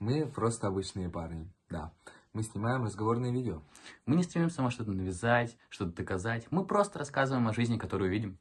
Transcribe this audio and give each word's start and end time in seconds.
Мы 0.00 0.24
просто 0.24 0.66
обычные 0.66 1.10
парни, 1.10 1.52
да. 1.68 1.92
Мы 2.32 2.42
снимаем 2.42 2.84
разговорные 2.84 3.34
видео. 3.34 3.62
Мы 4.06 4.16
не 4.16 4.22
стремимся 4.22 4.62
вам 4.62 4.70
что-то 4.70 4.92
навязать, 4.92 5.58
что-то 5.68 5.92
доказать. 5.92 6.46
Мы 6.50 6.64
просто 6.64 6.98
рассказываем 6.98 7.46
о 7.46 7.52
жизни, 7.52 7.76
которую 7.76 8.10
видим. 8.10 8.38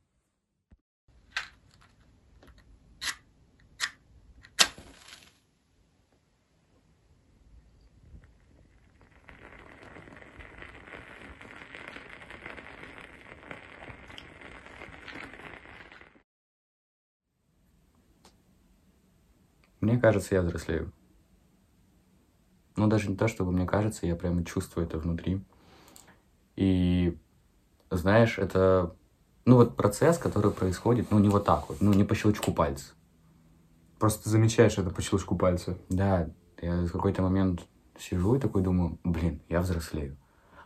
Мне 19.82 20.00
кажется, 20.00 20.36
я 20.36 20.42
взрослею. 20.42 20.94
Ну, 22.80 22.88
даже 22.88 23.10
не 23.10 23.18
то, 23.18 23.28
чтобы 23.28 23.52
мне 23.52 23.66
кажется, 23.66 24.08
я 24.08 24.16
прямо 24.16 24.46
чувствую 24.46 24.88
это 24.88 24.98
внутри. 24.98 25.44
И, 26.56 27.18
знаешь, 27.92 28.38
это, 28.40 28.96
ну, 29.44 29.58
вот 29.58 29.76
процесс, 29.76 30.18
который 30.18 30.52
происходит, 30.52 31.12
ну, 31.12 31.20
не 31.20 31.28
вот 31.28 31.44
так 31.44 31.68
вот, 31.68 31.82
ну, 31.82 31.92
не 31.92 32.06
по 32.06 32.16
щелчку 32.16 32.54
пальца. 32.54 32.94
Просто 34.00 34.30
замечаешь 34.30 34.78
это 34.78 34.92
по 34.92 35.02
щелчку 35.02 35.36
пальца. 35.36 35.78
Да, 35.90 36.30
я 36.62 36.86
в 36.86 36.92
какой-то 36.94 37.22
момент 37.22 37.68
сижу 38.00 38.36
и 38.36 38.40
такой 38.40 38.62
думаю, 38.62 38.98
блин, 39.04 39.42
я 39.50 39.60
взрослею. 39.60 40.16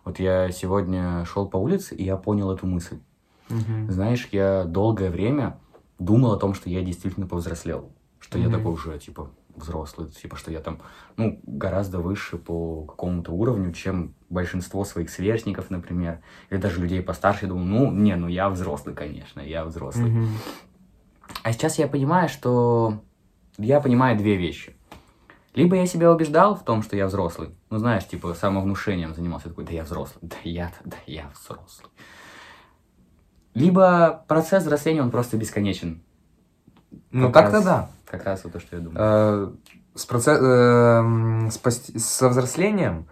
Вот 0.05 0.19
я 0.19 0.51
сегодня 0.51 1.25
шел 1.25 1.49
по 1.49 1.57
улице, 1.57 1.95
и 1.95 2.03
я 2.03 2.15
понял 2.15 2.51
эту 2.51 2.67
мысль. 2.67 2.99
Мгм. 3.49 3.89
Знаешь, 3.89 4.29
я 4.31 4.65
долгое 4.65 5.09
время 5.09 5.59
думал 5.97 6.33
о 6.33 6.37
том, 6.37 6.53
что 6.53 6.69
я 6.69 6.83
действительно 6.83 7.25
повзрослел. 7.25 7.91
Что 8.19 8.37
я 8.37 8.49
Мгм. 8.49 8.57
такой 8.59 8.73
уже, 8.73 8.99
типа, 8.99 9.31
взрослый, 9.55 10.09
типа, 10.09 10.35
что 10.35 10.51
я 10.51 10.59
там, 10.59 10.79
ну, 11.17 11.39
гораздо 11.43 11.99
выше 11.99 12.37
по 12.37 12.85
какому-то 12.85 13.31
уровню, 13.31 13.71
чем 13.73 14.15
большинство 14.29 14.83
своих 14.85 15.09
сверстников, 15.09 15.69
например, 15.69 16.19
или 16.49 16.59
даже 16.59 16.81
людей 16.81 17.01
постарше. 17.01 17.45
Я 17.45 17.49
думал, 17.49 17.65
ну, 17.65 17.91
не, 17.91 18.15
ну 18.15 18.27
я 18.27 18.49
взрослый, 18.49 18.95
конечно, 18.95 19.41
я 19.41 19.65
взрослый. 19.65 20.11
Мгм. 20.11 20.29
А 21.43 21.51
сейчас 21.53 21.77
я 21.77 21.87
понимаю, 21.87 22.29
что 22.29 23.01
я 23.57 23.79
понимаю 23.79 24.17
две 24.17 24.35
вещи. 24.35 24.75
Либо 25.55 25.75
я 25.75 25.85
себя 25.85 26.11
убеждал 26.11 26.55
в 26.55 26.63
том, 26.63 26.81
что 26.81 26.95
я 26.95 27.05
взрослый. 27.05 27.49
Ну, 27.69 27.77
знаешь, 27.77 28.07
типа, 28.07 28.33
самовнушением 28.33 29.13
занимался. 29.13 29.49
Такой, 29.49 29.65
да 29.65 29.71
я 29.73 29.83
взрослый, 29.83 30.19
да 30.21 30.35
я, 30.43 30.71
да 30.83 30.97
я 31.05 31.29
взрослый. 31.33 31.89
Либо 33.53 34.25
процесс 34.27 34.63
взросления, 34.63 35.03
он 35.03 35.11
просто 35.11 35.37
бесконечен. 35.37 36.01
Ну, 37.13 37.31
так-то 37.31 37.63
да. 37.63 37.89
Как 38.05 38.25
раз 38.25 38.43
вот 38.43 38.53
то, 38.53 38.59
что 38.59 38.75
я 38.75 38.81
думаю. 38.81 38.97
Э, 38.99 39.51
С 39.95 40.05
проце- 40.07 40.37
эм, 40.39 41.51
с 41.51 41.57
пости- 41.59 41.97
со 41.99 42.29
взрослением 42.29 43.05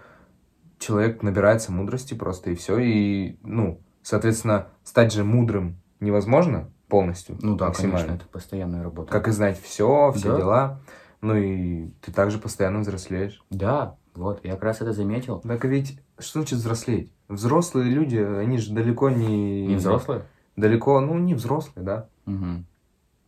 человек 0.80 1.22
набирается 1.22 1.72
мудрости 1.72 2.14
просто 2.16 2.50
и 2.50 2.56
все. 2.56 2.80
И, 2.80 3.38
ну, 3.44 3.80
соответственно, 4.02 4.68
стать 4.84 5.14
же 5.14 5.24
мудрым 5.24 5.78
невозможно 6.00 6.70
полностью. 6.88 7.38
ну 7.42 7.56
да, 7.56 7.68
максимально. 7.68 7.98
конечно, 8.00 8.16
это 8.16 8.26
постоянная 8.32 8.84
работа. 8.84 9.12
Как 9.12 9.28
и 9.28 9.32
знать 9.32 9.62
все, 9.62 10.12
все 10.16 10.32
Да. 10.32 10.38
дела. 10.38 10.80
Ну 11.22 11.36
и 11.36 11.90
ты 12.02 12.12
также 12.12 12.40
постоянно 12.40 12.80
взрослеешь. 12.80 13.44
Да, 13.52 13.96
вот, 14.16 14.44
я 14.44 14.54
как 14.54 14.64
раз 14.64 14.82
это 14.82 14.92
заметил. 14.92 15.40
Так 15.40 15.64
ведь 15.66 16.00
что 16.18 16.40
значит 16.40 16.58
взрослеть? 16.58 17.12
Взрослые 17.30 17.90
люди, 17.92 18.18
они 18.18 18.58
же 18.58 18.74
далеко 18.74 19.10
не... 19.12 19.68
Не 19.68 19.76
взрослые? 19.76 20.24
Далеко, 20.58 21.00
ну, 21.00 21.18
не 21.20 21.34
взрослые, 21.36 21.86
да. 21.86 22.08
Мгм. 22.26 22.66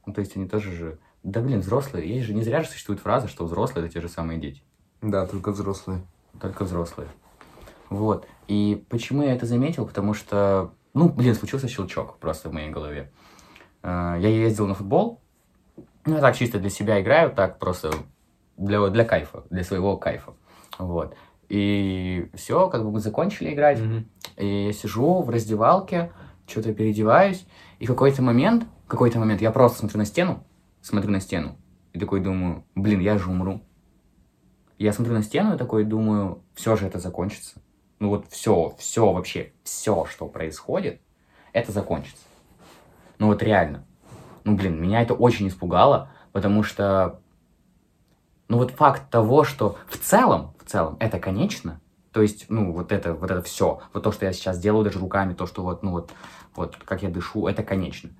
Ну, 0.05 0.13
то 0.13 0.21
есть 0.21 0.35
они 0.35 0.47
тоже 0.47 0.71
же... 0.71 0.99
Да, 1.23 1.41
блин, 1.41 1.61
взрослые. 1.61 2.07
Есть 2.07 2.27
же 2.27 2.33
не 2.33 2.43
зря 2.43 2.63
же 2.63 2.69
существует 2.69 2.99
фраза, 2.99 3.27
что 3.27 3.45
взрослые— 3.45 3.85
это 3.85 3.93
те 3.93 4.01
же 4.01 4.09
самые 4.09 4.39
дети. 4.39 4.61
Да, 5.01 5.25
только 5.25 5.51
взрослые. 5.51 6.01
Только 6.39 6.63
взрослые. 6.63 7.07
Вот. 7.89 8.27
И 8.47 8.85
почему 8.89 9.23
я 9.23 9.33
это 9.33 9.45
заметил? 9.45 9.85
Потому 9.85 10.13
что, 10.13 10.73
ну, 10.93 11.09
блин, 11.09 11.35
случился 11.35 11.67
щелчок 11.67 12.17
просто 12.17 12.49
в 12.49 12.53
моей 12.53 12.69
голове. 12.69 13.11
А, 13.81 14.17
Я 14.17 14.29
ездил 14.29 14.67
на 14.67 14.73
футбол. 14.73 15.21
Ну, 16.05 16.15
я 16.15 16.21
так 16.21 16.35
чисто 16.35 16.59
для 16.59 16.69
себя 16.69 17.01
играю, 17.01 17.31
так 17.31 17.59
просто 17.59 17.91
для, 18.57 18.85
для 18.89 19.05
кайфа, 19.05 19.43
для 19.49 19.63
своего 19.63 19.95
кайфа. 19.95 20.33
Вот. 20.77 21.15
И 21.49 22.29
все, 22.33 22.67
как 22.69 22.83
бы 22.83 22.91
мы 22.91 22.99
закончили 22.99 23.53
играть. 23.53 23.79
Мгм. 23.79 24.09
И 24.37 24.65
я 24.65 24.73
сижу 24.73 25.21
в 25.21 25.29
раздевалке, 25.29 26.11
что-то 26.47 26.73
переодеваюсь, 26.73 27.45
и 27.79 27.85
какой-то 27.85 28.21
момент, 28.21 28.65
какой-то 28.87 29.19
момент 29.19 29.41
я 29.41 29.51
просто 29.51 29.79
смотрю 29.79 29.99
на 29.99 30.05
стену, 30.05 30.43
смотрю 30.81 31.11
на 31.11 31.19
стену, 31.19 31.57
и 31.93 31.99
такой 31.99 32.19
думаю, 32.19 32.65
блин, 32.75 32.99
я 32.99 33.17
же 33.17 33.29
умру. 33.29 33.61
Я 34.77 34.91
смотрю 34.91 35.13
на 35.13 35.23
стену 35.23 35.55
и 35.55 35.57
такой 35.57 35.83
думаю, 35.83 36.43
все 36.55 36.75
же 36.75 36.87
это 36.87 36.99
закончится. 36.99 37.61
Ну 37.99 38.09
вот 38.09 38.27
все, 38.29 38.75
все 38.77 39.11
вообще, 39.11 39.53
все, 39.63 40.05
что 40.05 40.27
происходит, 40.27 41.01
это 41.53 41.71
закончится. 41.71 42.23
Ну 43.19 43.27
вот 43.27 43.41
реально. 43.41 43.85
Ну 44.43 44.55
блин, 44.55 44.81
меня 44.81 45.01
это 45.01 45.13
очень 45.13 45.47
испугало, 45.47 46.09
потому 46.33 46.63
что, 46.63 47.21
ну 48.49 48.57
вот 48.57 48.71
факт 48.71 49.09
того, 49.09 49.43
что 49.43 49.77
в 49.87 49.97
целом, 49.97 50.53
в 50.59 50.69
целом, 50.69 50.97
это 50.99 51.19
конечно, 51.19 51.79
то 52.13 52.21
есть, 52.21 52.45
ну, 52.49 52.71
вот 52.71 52.91
это, 52.91 53.15
вот 53.15 53.31
это 53.31 53.41
все, 53.41 53.81
вот 53.91 54.03
то, 54.03 54.11
что 54.11 54.25
я 54.25 54.33
сейчас 54.33 54.59
делаю 54.59 54.85
даже 54.85 54.99
руками, 54.99 55.33
то, 55.33 55.47
что 55.47 55.63
вот, 55.63 55.81
ну, 55.81 55.91
вот, 55.91 56.11
вот, 56.55 56.77
как 56.85 57.01
я 57.01 57.09
дышу, 57.09 57.47
это 57.47 57.63
конечно. 57.63 58.11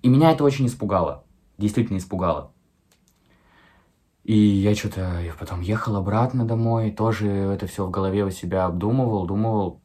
И 0.00 0.08
меня 0.08 0.30
это 0.30 0.44
очень 0.44 0.66
испугало, 0.66 1.24
действительно 1.58 1.98
испугало. 1.98 2.52
И 4.22 4.36
я 4.36 4.74
что-то 4.76 5.20
потом 5.38 5.60
ехал 5.60 5.96
обратно 5.96 6.44
домой, 6.44 6.92
тоже 6.92 7.28
это 7.28 7.66
все 7.66 7.84
в 7.84 7.90
голове 7.90 8.24
у 8.24 8.30
себя 8.30 8.66
обдумывал, 8.66 9.26
думал. 9.26 9.80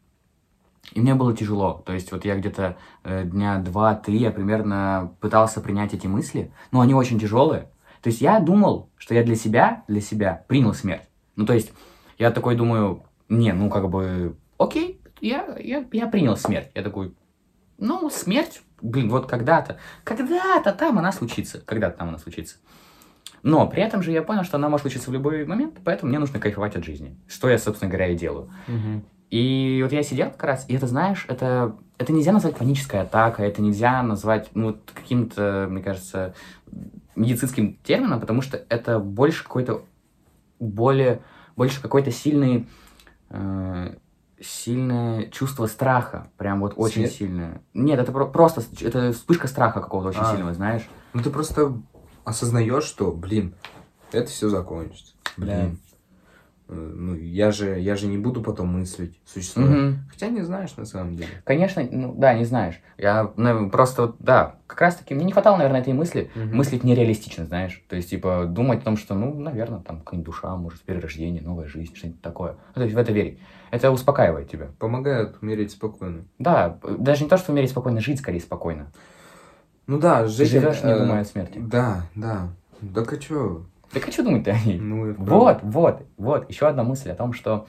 И 0.94 1.02
мне 1.02 1.16
было 1.16 1.36
тяжело. 1.36 1.82
То 1.86 1.94
есть 1.94 2.12
вот 2.12 2.24
я 2.24 2.38
где-то 2.38 2.78
э, 3.04 3.24
дня 3.26 3.58
два-три 3.58 4.20
я 4.20 4.32
примерно 4.32 5.16
пытался 5.20 5.60
принять 5.60 5.96
эти 5.96 6.06
мысли, 6.06 6.52
но 6.72 6.82
они 6.82 6.94
очень 6.94 7.20
тяжелые. 7.20 7.72
То 8.04 8.10
есть 8.10 8.22
я 8.22 8.40
думал, 8.40 8.92
что 8.98 9.16
я 9.16 9.24
для 9.24 9.36
себя, 9.36 9.84
для 9.88 10.02
себя 10.02 10.46
принял 10.48 10.76
смерть. 10.76 11.10
Ну, 11.36 11.48
то 11.48 11.54
есть 11.54 11.74
я 12.20 12.30
такой 12.30 12.56
думаю, 12.56 13.04
не, 13.30 13.54
ну, 13.54 13.70
как 13.70 13.90
бы, 13.90 14.36
окей, 14.58 15.02
я, 15.22 15.58
я, 15.60 15.86
я 15.92 16.08
принял 16.08 16.36
смерть. 16.38 16.70
Я 16.74 16.84
такой, 16.84 17.14
ну, 17.78 18.10
смерть, 18.10 18.62
блин, 18.82 19.10
вот 19.10 19.28
когда-то, 19.28 19.78
когда-то 20.04 20.74
там 20.74 21.00
она 21.00 21.12
случится, 21.12 21.60
когда-то 21.60 21.98
там 21.98 22.10
она 22.10 22.18
случится. 22.18 22.58
Но 23.44 23.68
при 23.68 23.84
этом 23.84 24.02
же 24.02 24.12
я 24.12 24.24
понял, 24.24 24.44
что 24.44 24.58
она 24.58 24.70
может 24.70 24.84
случиться 24.84 25.10
в 25.10 25.14
любой 25.14 25.46
момент, 25.46 25.76
поэтому 25.84 26.10
мне 26.10 26.20
нужно 26.20 26.40
кайфовать 26.40 26.76
от 26.76 26.84
жизни. 26.84 27.18
Что 27.28 27.50
я, 27.50 27.58
собственно 27.58 27.90
говоря, 27.90 28.08
и 28.08 28.16
делаю. 28.16 28.50
Мгм. 28.68 29.06
И 29.30 29.82
вот 29.84 29.92
я 29.92 30.04
сидел 30.04 30.32
как 30.32 30.44
раз, 30.44 30.66
и 30.70 30.76
это, 30.76 30.88
знаешь, 30.88 31.26
это, 31.28 31.76
это 31.98 32.14
нельзя 32.14 32.32
назвать 32.32 32.56
панической 32.56 33.02
атакой, 33.02 33.48
это 33.48 33.62
нельзя 33.62 34.02
назвать, 34.02 34.50
ну, 34.54 34.78
каким-то, 34.94 35.68
мне 35.70 35.84
кажется, 35.84 36.34
медицинским 37.16 37.78
термином, 37.84 38.22
потому 38.22 38.42
что 38.42 38.64
это 38.70 39.00
больше 39.00 39.44
какой-то, 39.44 39.84
более, 40.60 41.22
больше 41.58 41.82
какой-то 41.82 42.10
сильный, 42.12 42.68
э, 43.30 43.96
сильное 44.40 45.28
чувство 45.30 45.66
страха, 45.68 46.30
прям 46.38 46.62
вот 46.62 46.74
очень 46.78 47.04
Свет? 47.04 47.12
сильное. 47.12 47.62
Нет, 47.74 48.00
это 48.00 48.12
про- 48.12 48.28
просто, 48.28 48.62
это 48.82 49.12
вспышка 49.14 49.48
страха 49.48 49.82
какого-то 49.82 50.10
очень 50.10 50.22
А. 50.22 50.32
сильного, 50.32 50.54
знаешь. 50.54 50.88
Ну 51.14 51.24
ты 51.24 51.30
просто 51.30 51.74
осознаешь, 52.24 52.84
что, 52.84 53.12
блин, 53.12 53.56
это 54.12 54.30
все 54.30 54.50
закончится. 54.50 55.14
Блин. 55.38 55.80
Э, 56.70 56.74
Ну, 56.74 57.16
я 57.16 57.52
же, 57.52 57.80
я 57.80 57.96
же 57.96 58.08
не 58.08 58.18
буду 58.18 58.42
потом 58.42 58.68
мыслить, 58.70 59.20
существуя. 59.26 59.68
Мгм. 59.68 60.00
Хотя 60.10 60.28
не 60.28 60.42
знаешь 60.42 60.76
на 60.76 60.86
самом 60.86 61.16
деле. 61.16 61.30
Конечно, 61.46 61.88
ну 61.90 62.14
да, 62.16 62.34
не 62.34 62.44
знаешь. 62.46 62.82
Я 62.98 63.32
ну, 63.38 63.70
просто, 63.70 64.16
да, 64.20 64.56
как 64.68 64.82
раз 64.82 64.96
таки, 64.98 65.14
мне 65.14 65.26
не 65.26 65.32
хватало, 65.32 65.58
наверное, 65.58 65.82
этой 65.82 65.94
мысли, 65.94 66.30
Мгм. 66.36 66.58
мыслить 66.58 66.84
нереалистично, 66.84 67.46
знаешь. 67.46 67.84
То 67.88 67.96
есть, 67.96 68.10
типа, 68.10 68.46
думать 68.48 68.82
о 68.82 68.86
том, 68.86 68.98
что, 68.98 69.16
ну, 69.16 69.34
наверное, 69.34 69.80
там 69.80 70.00
какая-нибудь 70.00 70.26
душа, 70.26 70.56
может, 70.56 70.82
перерождение, 70.82 71.42
новая 71.42 71.68
жизнь, 71.68 71.96
что-нибудь 71.96 72.22
такое. 72.22 72.54
Ну, 72.76 72.82
то 72.82 72.84
есть, 72.84 72.96
в 72.96 72.98
это 72.98 73.12
верить. 73.12 73.40
Это 73.72 73.92
успокаивает 73.92 74.50
тебя. 74.50 74.68
Помогает 74.80 75.38
умереть 75.42 75.72
спокойно. 75.72 76.26
Да, 76.40 76.78
даже 76.98 77.24
не 77.24 77.30
то, 77.30 77.38
что 77.38 77.52
умереть 77.52 77.72
спокойно, 77.72 78.02
жить 78.02 78.20
скорее 78.20 78.40
спокойно. 78.40 78.92
Ну 79.88 80.00
да, 80.00 80.24
Ты 80.24 80.30
жить... 80.30 80.50
живешь, 80.50 80.84
не 80.84 80.92
э, 80.92 81.00
думая 81.00 81.22
о 81.22 81.26
смерти. 81.26 81.60
Да, 81.60 82.04
да. 82.16 82.50
Так 82.94 83.14
а 83.14 83.18
чё? 83.18 83.66
Так 83.92 84.08
а 84.08 84.12
что 84.12 84.24
думать-то 84.24 84.52
о 84.52 84.60
ней? 84.60 84.80
Ну, 84.80 85.14
Вот, 85.18 85.60
вот, 85.64 86.02
вот. 86.18 86.50
Еще 86.50 86.68
одна 86.68 86.84
мысль 86.84 87.10
о 87.10 87.16
том, 87.16 87.34
что 87.34 87.68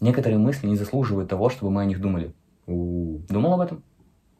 некоторые 0.00 0.38
мысли 0.38 0.66
не 0.66 0.76
заслуживают 0.76 1.30
того, 1.30 1.50
чтобы 1.50 1.72
мы 1.72 1.82
о 1.82 1.84
них 1.84 2.00
думали. 2.00 2.34
У. 2.66 3.18
Думал 3.28 3.54
об 3.54 3.60
этом? 3.60 3.82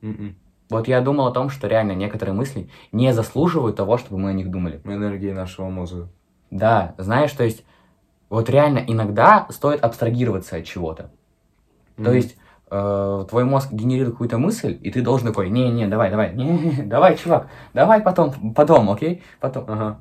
М-м. 0.02 0.36
Вот 0.70 0.88
я 0.88 1.00
думал 1.00 1.26
о 1.26 1.32
том, 1.32 1.50
что 1.50 1.68
реально 1.68 1.92
некоторые 1.92 2.34
мысли 2.34 2.68
не 2.92 3.12
заслуживают 3.12 3.76
того, 3.76 3.98
чтобы 3.98 4.18
мы 4.18 4.30
о 4.30 4.32
них 4.32 4.50
думали. 4.50 4.80
Энергии 4.84 5.30
нашего 5.32 5.68
мозга. 5.68 6.08
Да, 6.50 6.94
знаешь, 6.98 7.32
то 7.32 7.44
есть, 7.44 7.64
вот 8.30 8.48
реально 8.48 8.82
иногда 8.86 9.46
стоит 9.50 9.84
абстрагироваться 9.84 10.56
от 10.56 10.64
чего-то. 10.64 11.10
То 11.96 12.02
Мгм. 12.02 12.12
есть, 12.14 12.36
э, 12.70 13.24
твой 13.28 13.44
мозг 13.44 13.70
генерирует 13.70 14.12
какую-то 14.14 14.38
мысль, 14.38 14.78
и 14.80 14.90
ты 14.90 15.02
должен 15.02 15.28
такой, 15.28 15.50
не-не, 15.50 15.86
давай, 15.88 16.10
давай, 16.10 16.34
не, 16.34 16.82
давай, 16.84 17.16
чувак, 17.16 17.48
давай 17.74 18.00
потом, 18.00 18.54
потом, 18.54 18.90
окей, 18.90 19.22
потом. 19.40 19.64
Ага. 19.68 20.00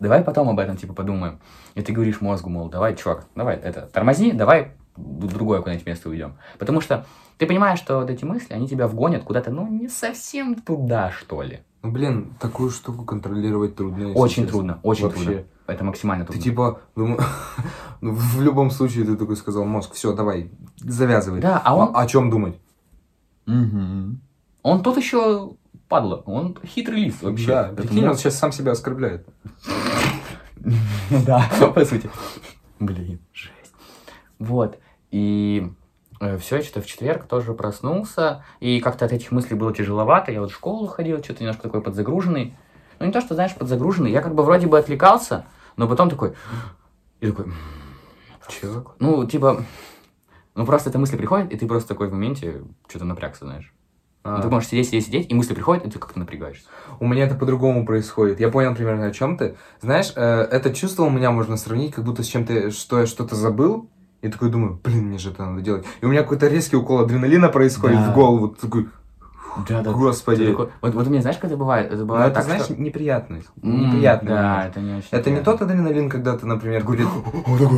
Давай 0.00 0.22
потом 0.22 0.48
об 0.48 0.58
этом, 0.58 0.76
типа, 0.76 0.92
подумаем. 0.94 1.40
И 1.74 1.82
ты 1.82 1.92
говоришь 1.92 2.20
мозгу, 2.20 2.50
мол, 2.50 2.68
давай, 2.68 2.96
чувак, 2.96 3.26
давай, 3.34 3.56
это, 3.56 3.82
тормозни, 3.92 4.32
давай 4.32 4.72
другое 4.96 5.60
куда-нибудь 5.60 5.86
место 5.86 6.08
уйдем. 6.08 6.34
Потому 6.58 6.80
что 6.80 7.06
ты 7.38 7.46
понимаешь, 7.46 7.78
что 7.78 8.00
вот 8.00 8.10
эти 8.10 8.24
мысли, 8.24 8.52
они 8.52 8.68
тебя 8.68 8.88
вгонят 8.88 9.22
куда-то, 9.22 9.50
ну, 9.50 9.66
не 9.68 9.88
совсем 9.88 10.56
туда, 10.56 11.10
что 11.10 11.42
ли. 11.42 11.60
Ну, 11.82 11.92
блин, 11.92 12.34
такую 12.40 12.70
штуку 12.70 13.04
контролировать 13.04 13.76
трудно. 13.76 14.12
Очень 14.12 14.42
честно. 14.44 14.48
трудно, 14.48 14.80
очень 14.82 15.04
Вообще. 15.04 15.24
трудно. 15.24 15.44
Это 15.68 15.84
максимально 15.84 16.24
Ты 16.24 16.32
трудно. 16.32 16.42
типа, 16.42 16.80
ну, 16.96 17.18
ну, 18.00 18.12
в 18.12 18.40
любом 18.40 18.70
случае 18.70 19.04
ты 19.04 19.16
такой 19.16 19.36
сказал, 19.36 19.64
мозг, 19.64 19.92
все, 19.94 20.12
давай, 20.14 20.50
завязывай. 20.78 21.40
Да, 21.40 21.62
а 21.64 21.76
он... 21.76 21.90
О 21.94 22.06
чем 22.06 22.30
думать? 22.30 22.58
Мгм. 23.46 24.20
Он 24.62 24.82
тут 24.82 24.96
еще 24.96 25.52
падла, 25.88 26.16
он 26.26 26.56
хитрый 26.64 27.04
лист 27.04 27.22
вообще. 27.22 27.46
Да, 27.46 27.72
прикинь, 27.76 28.06
он 28.06 28.16
сейчас 28.16 28.36
сам 28.36 28.50
себя 28.50 28.72
оскорбляет. 28.72 29.26
Да, 31.26 31.48
по 31.74 31.84
сути. 31.84 32.10
Блин, 32.78 33.20
жесть. 33.32 33.74
Вот. 34.38 34.78
И 35.10 35.70
все, 36.40 36.62
что-то 36.62 36.82
в 36.82 36.86
четверг 36.86 37.26
тоже 37.26 37.54
проснулся, 37.54 38.44
и 38.60 38.80
как-то 38.80 39.04
от 39.04 39.12
этих 39.12 39.30
мыслей 39.30 39.56
было 39.56 39.72
тяжеловато. 39.72 40.32
Я 40.32 40.40
вот 40.40 40.50
в 40.50 40.54
школу 40.54 40.86
ходил, 40.86 41.22
что-то 41.22 41.40
немножко 41.40 41.62
такой 41.62 41.80
подзагруженный. 41.80 42.56
Ну, 42.98 43.06
не 43.06 43.12
то, 43.12 43.20
что, 43.20 43.34
знаешь, 43.34 43.54
подзагруженный. 43.54 44.10
Я 44.10 44.20
как 44.20 44.34
бы 44.34 44.42
вроде 44.42 44.66
бы 44.66 44.78
отвлекался, 44.78 45.46
но 45.76 45.86
потом 45.88 46.10
такой... 46.10 46.34
И 47.20 47.28
такой... 47.28 47.46
«М, 47.46 47.54
Чего? 48.48 48.94
Ну, 48.98 49.24
типа... 49.24 49.64
Ну, 50.56 50.66
просто 50.66 50.90
эта 50.90 50.98
мысль 50.98 51.16
приходит, 51.16 51.52
и 51.52 51.56
ты 51.56 51.68
просто 51.68 51.88
такой 51.88 52.08
в 52.08 52.12
моменте 52.12 52.62
что-то 52.88 53.04
напрягся, 53.04 53.44
знаешь. 53.44 53.72
А. 54.36 54.42
Ты 54.42 54.48
можешь 54.48 54.68
сидеть, 54.68 54.86
сидеть, 54.88 55.06
сидеть, 55.06 55.30
и 55.30 55.34
мысли 55.34 55.54
приходят, 55.54 55.86
и 55.86 55.90
ты 55.90 55.98
как-то 55.98 56.18
напрягаешься. 56.18 56.64
У 57.00 57.06
меня 57.06 57.24
это 57.24 57.34
по-другому 57.34 57.86
происходит. 57.86 58.40
Я 58.40 58.48
понял 58.50 58.74
примерно 58.74 59.06
о 59.06 59.10
чем 59.10 59.36
ты. 59.36 59.54
Знаешь, 59.80 60.12
э, 60.16 60.22
это 60.50 60.72
чувство 60.74 61.04
у 61.04 61.10
меня 61.10 61.30
можно 61.30 61.56
сравнить, 61.56 61.94
как 61.94 62.04
будто 62.04 62.22
с 62.22 62.26
чем-то, 62.26 62.70
что 62.70 63.00
я 63.00 63.06
что-то 63.06 63.34
забыл. 63.36 63.88
И 64.20 64.28
такой 64.28 64.50
думаю, 64.50 64.80
блин, 64.82 65.04
мне 65.08 65.18
же 65.18 65.30
это 65.30 65.46
надо 65.46 65.60
делать. 65.62 65.84
И 66.00 66.04
у 66.04 66.08
меня 66.08 66.22
какой-то 66.22 66.48
резкий 66.48 66.76
укол 66.76 67.00
адреналина 67.00 67.48
происходит 67.50 67.98
Да. 67.98 68.10
в 68.10 68.14
голову. 68.16 68.48
Такой, 68.48 68.88
Да, 69.68 69.80
да. 69.82 69.92
господи. 69.92 70.44
Ты 70.44 70.50
такой- 70.50 70.68
Вот, 70.80 70.94
вот 70.94 71.06
у 71.06 71.10
меня, 71.10 71.20
знаешь, 71.22 71.36
как 71.38 71.44
это 71.50 71.56
бывает? 71.56 71.92
Это 71.92 72.04
бывает 72.04 72.26
это, 72.32 72.34
так, 72.34 72.44
знаешь, 72.46 72.62
что- 72.64 72.74
неприятный. 72.80 73.44
М, 73.62 73.86
Неприятный. 73.90 74.28
Да, 74.30 74.66
это 74.66 74.80
не 74.80 74.94
очень 74.96 75.08
Это 75.12 75.30
не 75.30 75.36
приятно. 75.36 75.52
тот 75.52 75.62
адреналин, 75.62 76.08
когда 76.10 76.36
ты, 76.36 76.46
например, 76.46 76.84
перед, 76.86 77.06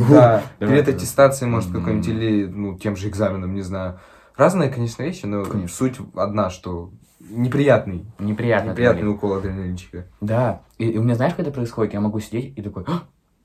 да, 0.09 0.41
перед 0.57 0.87
аттестацией, 0.87 1.49
может, 1.51 1.69
Мгм. 1.69 1.79
какой-нибудь, 1.79 2.07
или, 2.07 2.45
ну, 2.47 2.77
тем 2.77 2.95
же 2.95 3.07
экзаменом, 3.07 3.53
не 3.53 3.61
знаю. 3.61 3.99
Разные, 4.41 4.69
конечно, 4.69 5.03
вещи, 5.03 5.27
но 5.27 5.45
Конечно. 5.45 5.75
суть 5.75 5.97
одна, 6.15 6.49
что 6.49 6.91
неприятный, 7.19 8.05
Неприятно. 8.17 8.71
неприятный 8.71 9.01
адреналин. 9.03 9.07
укол 9.09 9.33
адреналинчика. 9.35 10.07
Да. 10.19 10.63
И, 10.79 10.89
и 10.89 10.97
у 10.97 11.03
меня, 11.03 11.13
знаешь, 11.13 11.33
как 11.35 11.41
это 11.45 11.51
происходит? 11.51 11.93
Я 11.93 12.01
могу 12.01 12.19
сидеть 12.19 12.57
и 12.57 12.61
такой... 12.63 12.83
«А!» 12.87 13.03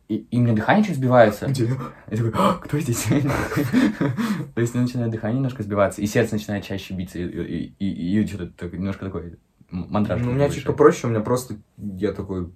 И, 0.09 0.17
и 0.17 0.39
у 0.39 0.43
меня 0.43 0.55
дыхание 0.55 0.83
чуть 0.85 0.97
сбивается. 0.97 1.49
Где? 1.49 1.67
Я 2.11 2.17
такой, 2.17 2.33
«А, 2.35 2.55
кто 2.55 2.79
здесь? 2.79 3.05
То 4.55 4.61
есть 4.63 4.75
начинает 4.75 5.11
дыхание 5.11 5.37
немножко 5.37 5.63
сбиваться, 5.63 6.01
и 6.01 6.07
сердце 6.07 6.37
начинает 6.37 6.65
чаще 6.65 6.95
биться, 6.95 7.19
и, 7.19 7.25
и, 7.25 7.75
и- 7.79 8.23
и 8.23 8.27
что-то 8.27 8.71
немножко 8.71 9.05
такой 9.05 9.39
мандраж. 9.71 10.23
Ну, 10.23 10.31
у 10.31 10.33
меня 10.33 10.47
чуть 10.47 10.65
большой. 10.65 10.73
попроще, 10.73 11.09
у 11.09 11.15
меня 11.15 11.23
просто, 11.25 11.57
я 11.77 12.13
такой, 12.13 12.51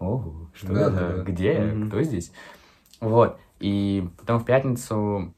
Ого, 0.00 0.50
что 0.54 0.72
Да, 0.72 0.80
это? 0.80 0.90
да, 0.90 1.12
да. 1.18 1.22
Где? 1.22 1.74
Кто 1.88 2.02
здесь? 2.02 2.32
Вот. 3.00 3.38
И 3.60 4.08
потом 4.18 4.40
в 4.40 4.44
пятницу... 4.44 5.34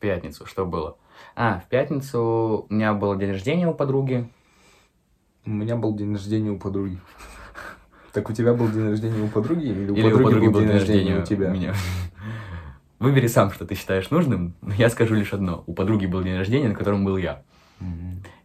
В 0.00 0.02
пятницу 0.02 0.46
что 0.46 0.64
было? 0.64 0.96
А, 1.36 1.60
в 1.60 1.68
пятницу 1.68 2.64
у 2.70 2.72
меня 2.74 2.94
был 2.94 3.14
день 3.16 3.32
рождения 3.32 3.68
у 3.68 3.74
подруги. 3.74 4.26
у 5.44 5.50
меня 5.50 5.76
был 5.76 5.94
день 5.94 6.14
рождения 6.14 6.50
у 6.50 6.58
подруги. 6.58 6.98
Так 8.14 8.30
у 8.30 8.32
тебя 8.32 8.54
был 8.54 8.66
день 8.70 8.88
рождения 8.88 9.22
у 9.22 9.28
подруги 9.28 9.66
или 9.66 9.90
у 9.90 9.94
Или 9.94 10.02
подруги 10.04 10.22
у 10.22 10.24
подруги 10.24 10.46
был 10.48 10.60
день 10.60 10.70
рождения 10.70 11.16
у 11.18 11.20
у 11.20 11.24
тебя? 11.26 11.50
меня. 11.50 11.74
Выбери 12.98 13.26
сам, 13.26 13.50
что 13.52 13.66
ты 13.66 13.74
считаешь 13.74 14.08
нужным. 14.10 14.54
но 14.62 14.72
Я 14.72 14.88
скажу 14.88 15.14
лишь 15.14 15.34
одно. 15.34 15.64
У 15.66 15.74
подруги 15.74 16.06
был 16.06 16.22
день 16.22 16.38
рождения, 16.38 16.68
на 16.68 16.74
котором 16.74 17.04
был 17.04 17.18
я. 17.18 17.42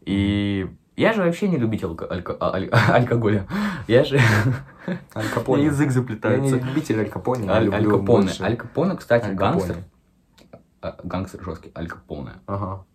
И 0.01 0.67
я 0.97 1.13
же 1.13 1.23
вообще 1.23 1.47
не 1.47 1.55
любитель 1.57 1.85
алко- 1.87 2.07
алко- 2.11 2.35
а- 2.37 2.53
аль- 2.53 2.69
алкоголя. 2.89 3.47
Я 3.87 4.03
же... 4.03 4.19
Аль 5.15 5.25
У 5.25 5.33
Капоне. 5.33 5.63
меня 5.63 5.71
язык 5.71 5.79
Я 5.79 5.85
не 5.87 5.91
заплетается. 5.93 6.57
любитель 6.57 6.99
Аль 6.99 7.09
Капоне, 7.09 7.45
я 7.45 7.53
Аль 7.53 7.63
люблю 7.63 7.77
Аль 7.79 7.85
Капоне. 7.85 8.05
больше. 8.05 8.43
Аль 8.43 8.57
Капоне, 8.57 8.95
кстати, 8.97 9.29
гангстер. 9.31 9.77
А, 10.85 10.95
Гангстер 11.03 11.43
жесткий. 11.43 11.71
Аль 11.75 11.87
Капоне. 11.87 12.33
Ага. 12.45 12.85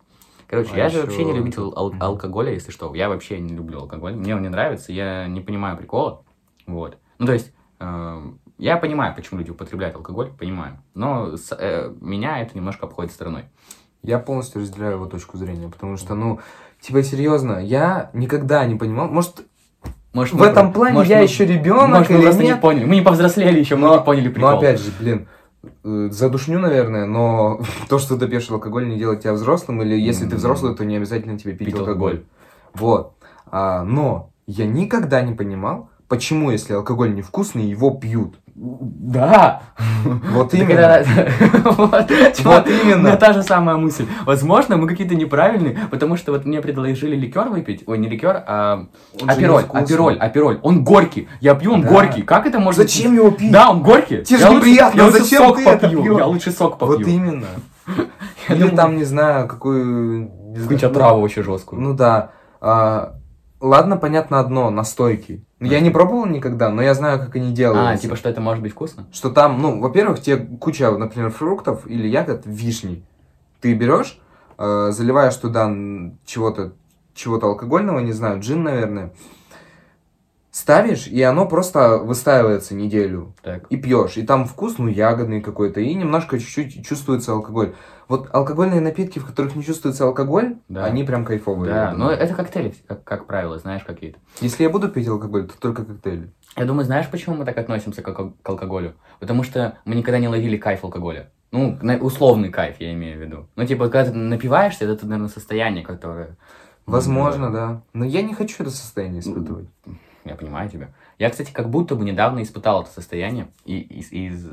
Короче, 0.47 0.71
А 0.75 0.77
я 0.77 0.89
же 0.89 0.99
ещё- 0.99 1.07
вообще 1.07 1.25
не 1.25 1.33
любитель 1.33 1.63
ал- 1.77 1.95
алкоголя, 2.01 2.53
если 2.53 2.71
что. 2.71 2.95
Я 2.95 3.09
вообще 3.09 3.41
не 3.41 3.55
люблю 3.55 3.81
алкоголь. 3.81 4.15
Мне 4.15 4.35
он 4.37 4.43
не 4.43 4.49
нравится, 4.49 4.93
я 4.93 5.27
не 5.27 5.41
понимаю 5.41 5.77
прикола. 5.77 6.23
Вот. 6.67 6.99
Ну, 7.19 7.27
то 7.27 7.33
есть, 7.33 7.53
эм, 7.81 8.41
я 8.59 8.77
понимаю, 8.77 9.15
почему 9.15 9.41
люди 9.41 9.51
употребляют 9.51 9.97
алкоголь, 9.97 10.31
понимаю. 10.39 10.79
Но 10.95 11.37
с- 11.37 11.55
э, 11.57 11.93
меня 12.01 12.41
это 12.41 12.57
немножко 12.57 12.87
обходит 12.87 13.13
стороной. 13.13 13.45
Я 14.03 14.19
полностью 14.19 14.61
разделяю 14.63 14.95
его 14.95 15.07
точку 15.07 15.37
зрения, 15.37 15.69
потому 15.69 15.97
что, 15.97 16.15
ну, 16.15 16.41
типа, 16.81 17.03
серьезно, 17.03 17.59
я 17.65 18.11
никогда 18.13 18.65
не 18.67 18.75
понимал, 18.77 19.09
может, 19.09 19.43
Может, 20.13 20.35
в 20.35 20.39
мы 20.39 20.47
этом 20.47 20.73
про- 20.73 20.79
плане 20.81 20.95
может, 20.95 21.11
я 21.11 21.19
мы- 21.19 21.23
еще 21.25 21.45
ребенок 21.47 21.89
Может, 21.99 22.11
мы 22.11 22.19
или 22.23 22.33
не 22.33 22.43
нет? 22.49 22.61
поняли. 22.61 22.85
Мы 22.87 22.95
не 22.97 23.03
повзрослели 23.03 23.59
еще, 23.61 23.77
мы 23.77 23.89
Но- 23.89 23.99
не 23.99 24.03
поняли 24.05 24.29
прикол. 24.31 24.51
Но 24.53 24.59
опять 24.59 24.81
же, 24.81 24.91
блин, 24.99 25.29
э, 25.29 25.40
задушню, 25.83 26.59
наверное, 26.59 27.07
но 27.07 27.61
то, 27.89 27.99
что 27.99 28.17
ты 28.17 28.29
пьешь 28.29 28.51
алкоголь, 28.51 28.89
не 28.89 28.99
делает 28.99 29.21
тебя 29.21 29.33
взрослым, 29.33 29.83
или 29.83 29.99
если 29.99 30.29
ты 30.29 30.37
взрослый, 30.37 30.75
то 30.75 30.85
не 30.85 30.97
обязательно 30.97 31.39
тебе 31.39 31.53
пить, 31.53 31.69
Пить 31.69 31.79
алкоголь. 31.79 32.25
Вот. 32.75 33.15
А, 33.47 33.85
но 33.85 34.31
я 34.47 34.67
никогда 34.67 35.23
не 35.23 35.35
понимал, 35.35 35.91
почему, 36.09 36.51
если 36.51 36.73
алкоголь 36.73 37.15
невкусный, 37.15 37.65
его 37.65 37.91
пьют. 37.91 38.37
Да. 38.62 39.62
Вот 40.05 40.53
именно. 40.53 41.03
Вот 42.45 42.69
именно. 42.69 43.17
Та 43.17 43.33
же 43.33 43.43
самая 43.43 43.77
мысль. 43.77 44.07
Возможно, 44.27 44.77
мы 44.77 44.87
какие-то 44.87 45.15
неправильные, 45.15 45.79
потому 45.91 46.19
что 46.19 46.33
вот 46.33 46.45
мне 46.45 46.61
предложили 46.61 47.17
ликер 47.17 47.49
выпить. 47.49 47.85
Ой, 47.87 47.97
не 47.97 48.09
ликер, 48.09 48.45
а 48.47 48.87
апероль, 49.27 49.65
апероль, 49.73 50.19
апероль. 50.19 50.61
Он 50.62 50.85
горький. 50.85 51.29
Я 51.41 51.55
пью, 51.55 51.73
он 51.73 51.83
горький. 51.83 52.23
Как 52.23 52.47
это 52.47 52.59
можно 52.59 52.83
Зачем 52.83 53.15
его 53.15 53.31
пить? 53.31 53.51
Да, 53.51 53.71
он 53.71 53.83
горький. 53.83 54.23
Тебе 54.25 54.41
Я 54.41 54.51
же 54.51 54.57
неприятно, 54.57 55.11
зачем 55.11 55.43
сок 55.43 55.56
ты 55.56 55.67
это? 55.67 55.87
Я 55.87 56.27
лучше 56.27 56.53
сок 56.53 56.79
попью. 56.79 56.99
Вот 56.99 57.09
именно. 57.09 57.47
Или 58.49 58.69
там, 58.69 58.97
не 58.97 59.05
знаю, 59.05 59.49
какую... 59.49 60.27
знаю, 60.27 60.55
Какую-нибудь 60.55 60.85
отраву 60.85 61.23
вообще 61.23 61.43
жесткую. 61.43 61.81
Ну 61.81 61.95
да. 61.95 62.33
А, 62.61 63.15
ладно, 63.61 63.97
понятно 63.97 64.39
одно, 64.39 64.71
настойки. 64.71 65.45
Я 65.61 65.81
не 65.81 65.91
пробовал 65.91 66.25
никогда, 66.27 66.71
но 66.71 66.81
я 66.83 66.95
знаю, 66.95 67.19
как 67.19 67.37
они 67.37 67.49
А, 67.49 67.55
делаются. 67.55 68.03
типа, 68.03 68.17
что 68.17 68.29
это 68.31 68.41
может 68.41 68.62
быть 68.62 68.73
вкусно? 68.73 69.07
Что 69.12 69.31
там, 69.31 69.61
ну, 69.61 69.79
во-первых, 69.81 70.21
тебе 70.21 70.39
куча, 70.39 70.91
например, 70.91 71.31
фруктов 71.31 71.87
или 71.87 72.08
ягод, 72.08 72.43
вишни. 72.46 73.05
Ты 73.61 73.75
берешь, 73.75 74.19
э, 74.58 74.89
заливаешь 74.91 75.37
туда 75.37 75.70
чего-то, 76.25 76.73
чего-то 77.15 77.46
алкогольного, 77.49 77.99
не 77.99 78.13
знаю, 78.13 78.41
джин, 78.41 78.63
наверное, 78.63 79.13
ставишь, 80.51 81.07
и 81.07 81.23
оно 81.23 81.47
просто 81.47 81.99
выстаивается 81.99 82.75
неделю. 82.75 83.35
Так. 83.43 83.67
И 83.71 83.77
пьешь. 83.77 84.17
И 84.17 84.23
там 84.23 84.47
вкус, 84.47 84.79
ну, 84.79 84.89
ягодный 84.89 85.41
какой-то, 85.41 85.81
и 85.81 85.95
немножко 85.95 86.39
чуть-чуть 86.39 86.85
чувствуется 86.87 87.33
алкоголь. 87.33 87.75
Вот 88.09 88.29
алкогольные 88.33 88.81
напитки, 88.81 89.21
в 89.21 89.27
которых 89.27 89.55
не 89.55 89.63
чувствуется 89.63 90.05
алкоголь, 90.05 90.57
Да. 90.69 90.85
они 90.85 91.05
прям 91.05 91.25
кайфовые. 91.25 91.73
Да, 91.73 91.93
но 91.93 92.11
это 92.11 92.35
коктейли, 92.35 92.75
как, 92.89 93.05
как 93.05 93.27
правило, 93.27 93.59
знаешь, 93.59 93.85
какие-то. 93.85 94.19
Если 94.41 94.65
я 94.65 94.71
буду 94.71 94.89
пить 94.89 95.07
алкоголь, 95.07 95.47
то 95.47 95.59
только 95.59 95.85
коктейли. 95.85 96.33
Я 96.57 96.65
думаю, 96.65 96.85
знаешь, 96.85 97.09
почему 97.09 97.37
мы 97.37 97.45
так 97.45 97.57
относимся 97.57 98.03
к, 98.03 98.13
к 98.13 98.49
алкоголю? 98.49 98.95
Потому 99.21 99.45
что 99.45 99.79
мы 99.85 99.95
никогда 99.95 100.19
не 100.19 100.27
ловили 100.27 100.57
кайф 100.57 100.83
алкоголя. 100.83 101.31
Ну, 101.53 101.79
условный 102.01 102.51
кайф, 102.51 102.77
я 102.81 102.93
имею 102.93 103.19
в 103.19 103.23
виду. 103.23 103.49
Ну, 103.55 103.65
типа, 103.65 103.89
когда 103.89 104.11
ты 104.11 104.17
напиваешься, 104.17 104.85
это, 104.85 105.07
наверное, 105.07 105.29
состояние, 105.29 105.85
которое... 105.85 106.37
Возможно, 106.87 107.53
да. 107.53 107.83
Но 107.93 108.05
я 108.05 108.23
не 108.23 108.35
хочу 108.35 108.63
это 108.65 108.71
состояние 108.71 109.21
испытывать. 109.21 109.69
Я 110.24 110.34
понимаю 110.34 110.69
тебя. 110.69 110.93
Я, 111.19 111.31
кстати, 111.31 111.50
как 111.53 111.70
будто 111.70 111.94
бы 111.94 112.05
недавно 112.05 112.43
испытал 112.43 112.82
это 112.82 112.91
состояние. 112.91 113.50
И 113.65 113.81
из... 113.81 114.12
из- 114.12 114.50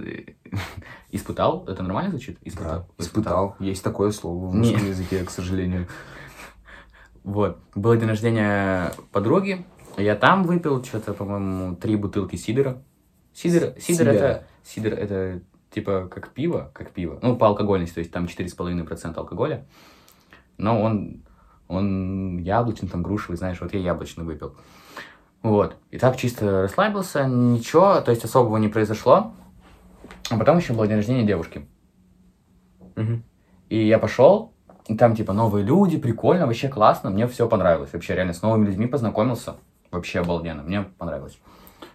испытал? 1.12 1.66
Это 1.68 1.84
нормально 1.84 2.12
звучит? 2.12 2.40
Да, 2.58 2.88
испытал. 2.98 3.56
Есть 3.60 3.84
такое 3.84 4.12
слово 4.12 4.48
в 4.48 4.56
Не. 4.56 4.72
русском 4.72 4.88
языке, 4.88 5.24
к 5.24 5.30
сожалению. 5.30 5.88
Вот. 7.24 7.60
Был 7.76 7.94
день 7.98 8.08
рождения 8.08 8.94
подруги. 9.12 9.66
Я 9.98 10.16
там 10.16 10.46
выпил 10.46 10.82
что-то, 10.82 11.14
по-моему, 11.14 11.76
три 11.76 11.98
бутылки 11.98 12.38
сидора. 12.38 12.82
Сидор, 13.34 13.74
сидор 13.80 14.08
это... 14.08 14.48
Сидор 14.64 14.94
это 14.94 15.42
типа 15.70 16.08
как 16.10 16.30
пиво, 16.30 16.72
как 16.74 16.92
пиво. 16.92 17.20
Ну, 17.22 17.36
по 17.36 17.48
алкогольности, 17.48 17.96
то 17.96 18.00
есть 18.00 18.14
там 18.14 18.26
4,5% 18.26 19.14
алкоголя. 19.16 19.66
Но 20.58 20.82
он, 20.82 21.24
он 21.68 22.38
яблочный, 22.38 22.88
там 22.88 23.04
грушевый, 23.04 23.38
знаешь, 23.38 23.60
вот 23.60 23.74
я 23.74 23.80
яблочный 23.82 24.24
выпил. 24.24 24.56
Вот. 25.44 25.78
И 25.92 25.98
так 25.98 26.18
чисто 26.18 26.64
расслабился, 26.64 27.26
ничего, 27.26 28.02
то 28.02 28.12
есть 28.12 28.24
особого 28.26 28.58
не 28.58 28.68
произошло. 28.68 29.34
А 30.30 30.38
потом 30.38 30.58
еще 30.58 30.74
был 30.74 30.86
день 30.86 30.98
рождения 30.98 31.24
девушки. 31.24 31.68
Мгм. 32.96 33.24
И 33.70 33.86
я 33.88 34.00
пошел, 34.00 34.54
и 34.88 34.96
там 34.96 35.16
типа 35.16 35.34
новые 35.34 35.66
люди, 35.66 35.98
прикольно, 35.98 36.46
вообще 36.48 36.70
классно, 36.70 37.10
мне 37.10 37.28
все 37.28 37.48
понравилось. 37.48 37.94
Вообще 37.94 38.16
реально 38.16 38.34
с 38.34 38.42
новыми 38.42 38.66
людьми 38.66 38.88
познакомился. 38.88 39.56
Вообще 39.92 40.20
обалденно, 40.20 40.64
мне 40.64 40.82
понравилось. 40.82 41.40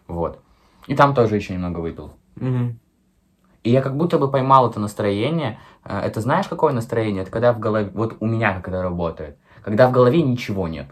Вот. 0.06 0.40
И 0.86 0.94
там 0.94 1.14
тоже 1.14 1.36
еще 1.36 1.52
немного 1.54 1.80
выпил. 1.80 2.12
И 3.62 3.70
я 3.70 3.80
как 3.80 3.96
будто 3.96 4.18
бы 4.18 4.30
поймал 4.30 4.68
это 4.68 4.80
настроение. 4.80 5.58
Э, 5.84 6.00
Это 6.00 6.20
знаешь, 6.20 6.48
какое 6.48 6.72
настроение? 6.72 7.22
Это 7.22 7.30
когда 7.30 7.52
в 7.52 7.60
голове... 7.60 7.90
Вот 7.94 8.16
у 8.20 8.26
меня 8.26 8.54
как 8.54 8.68
это 8.68 8.82
работает. 8.82 9.38
Когда 9.62 9.88
в 9.88 9.92
голове 9.92 10.22
ничего 10.22 10.66
нет. 10.66 10.88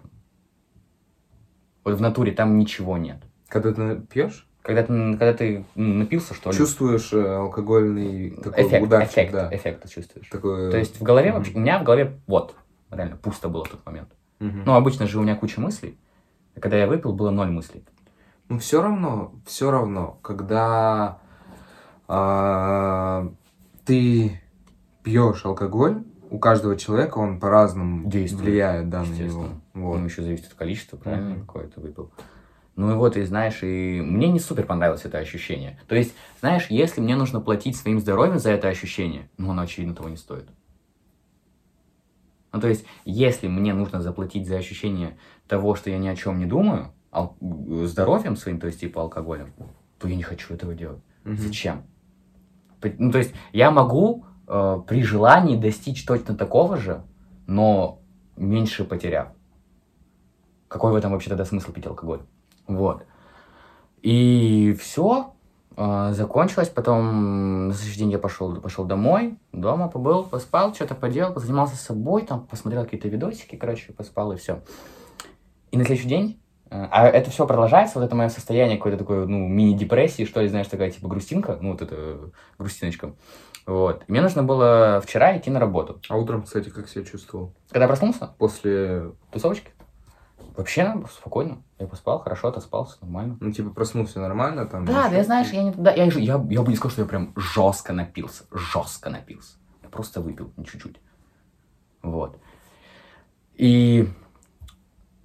Вот 1.85 1.95
в 1.95 2.01
натуре 2.01 2.33
там 2.33 2.59
ничего 2.59 2.99
нет. 2.99 3.19
Когда 3.49 3.73
ты 3.73 4.01
пьешь, 4.03 4.47
Когда 4.63 4.83
ты, 4.83 4.87
когда 5.17 5.33
ты 5.33 5.65
м, 5.75 5.99
напился, 6.01 6.35
что 6.35 6.51
ли? 6.51 6.57
чувствуешь 6.57 7.13
э, 7.13 7.37
алкогольный 7.37 8.31
такой 8.31 8.67
эффект, 8.67 8.83
ударчик, 8.87 9.13
эффект, 9.13 9.33
да. 9.33 9.49
эффект 9.55 9.91
чувствуешь. 9.91 10.29
Такой, 10.29 10.71
То 10.71 10.77
есть 10.77 11.01
в 11.01 11.03
голове 11.03 11.31
Мгм. 11.31 11.39
вообще... 11.39 11.53
У 11.55 11.61
меня 11.61 11.79
в 11.79 11.85
голове 11.85 12.21
вот, 12.27 12.55
реально 12.91 13.17
пусто 13.17 13.49
было 13.49 13.65
в 13.65 13.71
тот 13.71 13.85
момент. 13.87 14.11
мгм. 14.39 14.63
Ну, 14.67 14.75
обычно 14.75 15.07
же 15.07 15.19
у 15.19 15.23
меня 15.23 15.35
куча 15.37 15.61
мыслей. 15.61 15.99
А 16.55 16.61
когда 16.61 16.77
я 16.77 16.87
выпил, 16.87 17.13
было 17.13 17.31
ноль 17.31 17.51
мыслей. 17.51 17.85
Ну, 18.49 18.59
все 18.59 18.83
равно, 18.83 19.33
все 19.47 19.71
равно, 19.71 20.19
когда 20.23 21.19
а, 22.09 23.33
ты 23.85 24.41
пьешь 25.05 25.45
алкоголь, 25.45 26.03
у 26.31 26.39
каждого 26.39 26.77
человека 26.77 27.19
он 27.19 27.39
по-разному 27.41 28.09
влияет, 28.09 28.89
да, 28.91 29.03
на 29.03 29.13
него. 29.13 29.47
Вот. 29.81 29.99
Ну, 29.99 30.05
еще 30.05 30.23
зависит 30.23 30.47
от 30.47 30.55
количества, 30.55 30.97
правильно, 30.97 31.31
Мгм. 31.31 31.41
какое 31.47 31.69
ты 31.69 31.81
выпил. 31.81 32.11
Ну 32.77 32.91
и 32.91 32.95
вот, 32.95 33.17
и 33.17 33.23
знаешь, 33.25 33.63
и 33.63 34.01
мне 34.01 34.29
не 34.29 34.39
супер 34.41 34.65
понравилось 34.65 35.05
это 35.05 35.19
ощущение. 35.19 35.79
То 35.89 35.95
есть, 35.95 36.15
знаешь, 36.41 36.67
если 36.71 37.01
мне 37.01 37.17
нужно 37.17 37.41
платить 37.41 37.77
своим 37.77 38.01
здоровьем 38.01 38.39
за 38.39 38.51
это 38.51 38.69
ощущение, 38.69 39.29
ну, 39.37 39.51
оно, 39.51 39.63
очевидно, 39.63 39.95
того 39.95 40.09
не 40.09 40.17
стоит. 40.17 40.49
Ну, 42.53 42.61
то 42.61 42.69
есть, 42.69 42.85
если 43.05 43.49
мне 43.49 43.75
нужно 43.75 44.01
заплатить 44.01 44.49
за 44.49 44.57
ощущение 44.57 45.17
того, 45.47 45.75
что 45.75 45.91
я 45.91 45.99
ни 45.99 46.09
о 46.09 46.17
чем 46.17 46.39
не 46.39 46.47
думаю, 46.47 46.93
ал- 47.13 47.37
здоровьем 47.41 48.37
своим, 48.37 48.59
то 48.61 48.67
есть, 48.67 48.81
типа 48.81 49.03
алкоголем, 49.03 49.53
то 49.99 50.09
я 50.09 50.17
не 50.17 50.23
хочу 50.23 50.55
этого 50.55 50.75
делать. 50.75 51.01
Мгм. 51.25 51.37
Зачем? 51.37 51.83
Ну, 52.83 53.13
то 53.13 53.19
есть, 53.19 53.35
я 53.53 53.71
могу 53.71 54.25
э, 54.47 54.81
при 54.87 55.03
желании 55.03 55.57
достичь 55.57 56.05
точно 56.05 56.35
такого 56.35 56.77
же, 56.77 57.03
но 57.47 58.01
меньше 58.37 58.85
потеряв. 58.85 59.29
Какой 60.71 60.93
в 60.93 60.95
этом 60.95 61.11
вообще 61.11 61.31
тогда 61.31 61.45
смысл 61.45 61.73
пить 61.73 61.87
алкоголь? 61.89 62.21
Вот. 62.69 63.05
И 64.03 64.77
все. 64.81 65.35
закончилось. 65.77 66.69
Потом 66.69 67.67
на 67.67 67.75
следующий 67.75 67.99
день 67.99 68.13
я 68.13 68.21
пошел, 68.21 68.55
пошел 68.61 68.85
домой. 68.85 69.37
Дома 69.53 69.89
побыл, 69.89 70.23
поспал, 70.23 70.73
что-то 70.73 70.95
поделал, 70.95 71.35
позанимался 71.35 71.75
собой, 71.75 72.23
там 72.23 72.47
посмотрел 72.47 72.85
какие-то 72.85 73.09
видосики, 73.09 73.57
короче, 73.57 73.93
поспал 73.93 74.31
и 74.31 74.37
все. 74.37 74.63
И 75.73 75.77
на 75.77 75.85
следующий 75.85 76.09
день 76.09 76.41
э, 76.71 76.87
а 76.89 77.09
это 77.09 77.33
все 77.33 77.49
продолжается, 77.49 77.99
вот 77.99 78.05
это 78.05 78.15
мое 78.15 78.29
состояние 78.29 78.77
какой-то 78.77 78.99
такой, 78.99 79.27
ну, 79.27 79.49
мини-депрессии, 79.49 80.25
что 80.25 80.41
ли, 80.41 80.49
знаешь, 80.49 80.69
такая, 80.69 80.93
типа, 80.93 81.09
грустинка, 81.09 81.59
ну, 81.61 81.73
вот 81.73 81.83
это 81.83 82.31
грустиночка. 82.59 83.15
Вот. 83.67 84.05
И 84.07 84.13
мне 84.13 84.21
нужно 84.21 84.45
было 84.45 85.03
вчера 85.05 85.37
идти 85.37 85.51
на 85.51 85.59
работу. 85.59 86.01
А 86.09 86.17
утром, 86.17 86.43
кстати, 86.43 86.69
как 86.69 86.89
себя 86.89 87.05
чувствовал? 87.05 87.53
Когда 87.71 87.89
проснулся, 87.89 88.31
После, 88.39 89.13
тусовочки, 89.33 89.73
вообще 90.57 91.03
спокойно. 91.11 91.63
Я 91.79 91.87
поспал, 91.87 92.21
хорошо 92.21 92.49
отоспался, 92.49 92.99
нормально. 93.01 93.37
ну, 93.41 93.53
типа, 93.53 93.71
проснулся 93.71 94.21
нормально 94.21 94.67
там? 94.67 94.85
Да, 94.85 95.09
да, 95.09 95.17
я, 95.17 95.25
знаешь, 95.25 95.51
я 95.51 95.63
не 95.63 95.73
туда, 95.73 95.93
я, 95.93 96.05
я, 96.05 96.45
я 96.51 96.63
бы 96.63 96.69
не 96.69 96.77
сказал, 96.77 96.91
что 96.91 97.03
я 97.03 97.09
прям 97.09 97.33
жестко 97.37 97.93
напился, 97.93 98.45
жестко 98.53 99.11
напился. 99.11 99.57
Я 99.83 99.89
просто 99.89 100.21
выпил, 100.21 100.53
не 100.57 100.65
чуть-чуть. 100.65 101.01
Вот. 102.03 102.39
И 103.55 104.09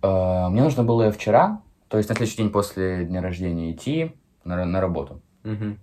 э, 0.01 0.47
мне 0.49 0.63
нужно 0.63 0.83
было 0.83 1.11
вчера, 1.11 1.61
то 1.87 1.97
есть 1.97 2.09
на 2.09 2.15
следующий 2.15 2.37
день 2.37 2.51
после 2.51 3.05
дня 3.05 3.21
рождения 3.21 3.71
идти 3.71 4.15
на, 4.43 4.65
на 4.65 4.81
работу. 4.81 5.21
Мгм. 5.43 5.79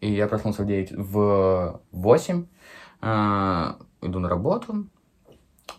И 0.00 0.12
я 0.12 0.26
проснулся 0.28 0.62
в 0.62 0.66
9, 0.66 0.92
в 0.92 1.80
8, 1.92 2.46
э, 3.00 3.74
иду 4.02 4.18
на 4.18 4.28
работу. 4.28 4.88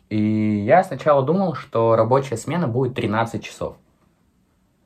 И 0.09 0.63
я 0.65 0.83
сначала 0.83 1.23
думал, 1.23 1.55
что 1.55 1.95
рабочая 1.95 2.37
смена 2.37 2.67
будет 2.67 2.95
13 2.95 3.43
часов. 3.43 3.77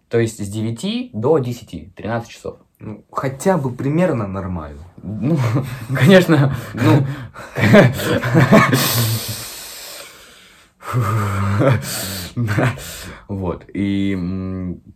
То 0.10 0.20
есть 0.20 0.44
с 0.44 0.48
9 0.50 1.12
до 1.14 1.38
10, 1.38 1.94
13 1.96 2.30
часов. 2.30 2.58
Ну, 2.80 3.04
хотя 3.12 3.58
бы 3.58 3.72
примерно 3.72 4.28
нормально. 4.28 4.82
Ну, 5.04 5.38
конечно, 5.94 6.56
ну... 6.74 7.06
Вот, 13.28 13.64
и 13.72 14.16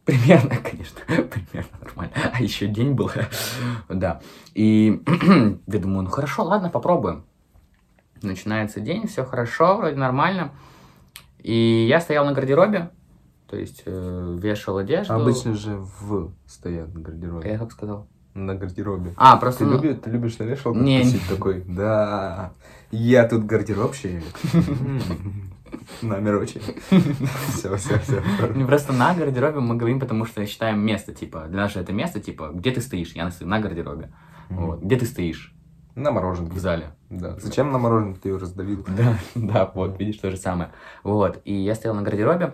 примерно, 0.05 0.57
конечно, 0.57 0.99
примерно 1.05 1.77
нормально. 1.81 2.13
А 2.33 2.41
еще 2.41 2.67
день 2.67 2.93
был, 2.93 3.11
да. 3.89 4.21
И 4.55 5.01
я 5.67 5.79
думаю, 5.79 6.03
ну 6.03 6.09
хорошо, 6.09 6.43
ладно, 6.43 6.69
попробуем. 6.69 7.25
Начинается 8.23 8.79
день, 8.79 9.07
все 9.07 9.25
хорошо, 9.25 9.77
вроде 9.77 9.97
нормально. 9.97 10.51
И 11.39 11.85
я 11.87 11.99
стоял 11.99 12.25
на 12.25 12.31
гардеробе, 12.31 12.89
то 13.49 13.57
есть 13.57 13.83
э, 13.85 14.37
вешал 14.39 14.77
одежду. 14.77 15.13
Обычно 15.13 15.55
же 15.55 15.75
в 15.77 16.31
стоят 16.47 16.93
на 16.93 17.01
гардеробе. 17.01 17.51
Я 17.51 17.59
как 17.59 17.71
сказал? 17.71 18.07
На 18.33 18.55
гардеробе. 18.55 19.13
А, 19.15 19.37
просто... 19.37 19.65
Ты, 19.65 19.69
ну, 19.69 19.75
люби- 19.77 19.93
ты 19.93 20.09
любишь 20.09 20.39
на 20.39 20.43
вешалку 20.45 20.79
Не, 20.79 21.03
тусить 21.03 21.27
такой? 21.29 21.63
Да, 21.67 22.53
я 22.89 23.27
тут 23.27 23.45
гардеробщик. 23.45 24.23
Номер 26.01 26.37
очень. 26.37 26.61
Все, 27.49 27.75
все, 27.75 27.99
все. 27.99 28.23
Ну, 28.55 28.65
просто 28.65 28.93
на 28.93 29.13
гардеробе 29.13 29.59
мы 29.59 29.75
говорим, 29.75 29.99
потому 29.99 30.25
что 30.25 30.45
считаем 30.45 30.79
место, 30.79 31.13
типа, 31.13 31.45
для 31.47 31.57
нас 31.61 31.73
же 31.73 31.79
это 31.79 31.93
место, 31.93 32.19
типа, 32.19 32.51
где 32.53 32.71
ты 32.71 32.81
стоишь? 32.81 33.11
Я 33.13 33.31
на 33.41 33.59
гардеробе. 33.59 34.11
Вот. 34.49 34.81
Где 34.81 34.95
ты 34.95 35.05
стоишь? 35.05 35.52
На 35.95 36.11
В 36.11 36.13
мороженке. 36.15 36.59
зале. 36.59 36.91
Да. 37.09 37.37
Зачем 37.39 37.71
на 37.71 37.77
мороженке 37.77 38.19
ты 38.19 38.29
ее 38.29 38.37
раздавил? 38.37 38.85
Да, 38.97 39.17
да, 39.35 39.71
вот, 39.73 39.99
видишь, 39.99 40.17
то 40.17 40.31
же 40.31 40.37
самое. 40.37 40.71
Вот, 41.03 41.41
и 41.45 41.53
я 41.53 41.75
стоял 41.75 41.95
на 41.95 42.01
гардеробе, 42.01 42.53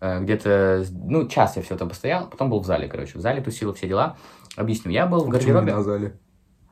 э, 0.00 0.20
где-то, 0.22 0.84
ну, 0.92 1.26
час 1.26 1.56
я 1.56 1.62
все 1.62 1.74
это 1.74 1.86
постоял, 1.86 2.28
потом 2.28 2.50
был 2.50 2.60
в 2.60 2.66
зале, 2.66 2.88
короче, 2.88 3.18
в 3.18 3.22
зале 3.22 3.40
тусил, 3.40 3.72
все 3.72 3.88
дела. 3.88 4.16
Объясню, 4.56 4.90
я 4.92 5.06
был 5.06 5.24
в 5.24 5.28
гардеробе. 5.28 5.72
на 5.72 5.82
зале? 5.82 6.18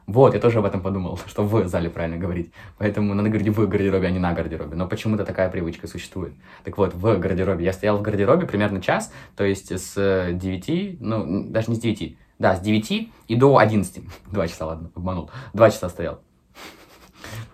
Вот, 0.06 0.34
я 0.34 0.40
тоже 0.40 0.58
об 0.58 0.66
этом 0.66 0.82
подумал, 0.82 1.18
что 1.26 1.44
в 1.44 1.66
зале 1.68 1.88
правильно 1.88 2.18
говорить. 2.18 2.52
Поэтому 2.76 3.14
надо 3.14 3.30
говорить 3.30 3.48
в 3.48 3.66
гардеробе, 3.66 4.08
а 4.08 4.10
не 4.10 4.18
на 4.18 4.34
гардеробе. 4.34 4.76
Но 4.76 4.86
почему-то 4.86 5.24
такая 5.24 5.48
привычка 5.48 5.86
существует. 5.86 6.34
Так 6.62 6.76
вот, 6.76 6.94
в 6.94 7.18
гардеробе. 7.18 7.64
Я 7.64 7.72
стоял 7.72 7.96
в 7.96 8.02
гардеробе 8.02 8.46
примерно 8.46 8.82
час, 8.82 9.12
то 9.36 9.44
есть 9.44 9.72
с 9.72 9.94
э, 9.96 10.32
9, 10.34 11.00
ну, 11.00 11.44
даже 11.48 11.70
не 11.70 11.76
с 11.76 11.80
9, 11.80 12.18
да, 12.38 12.56
с 12.56 12.60
9 12.60 13.12
и 13.28 13.36
до 13.36 13.58
11. 13.58 14.04
Два 14.32 14.48
часа, 14.48 14.66
ладно, 14.66 14.90
обманул. 14.94 15.30
Два 15.52 15.70
часа 15.70 15.88
стоял. 15.88 16.20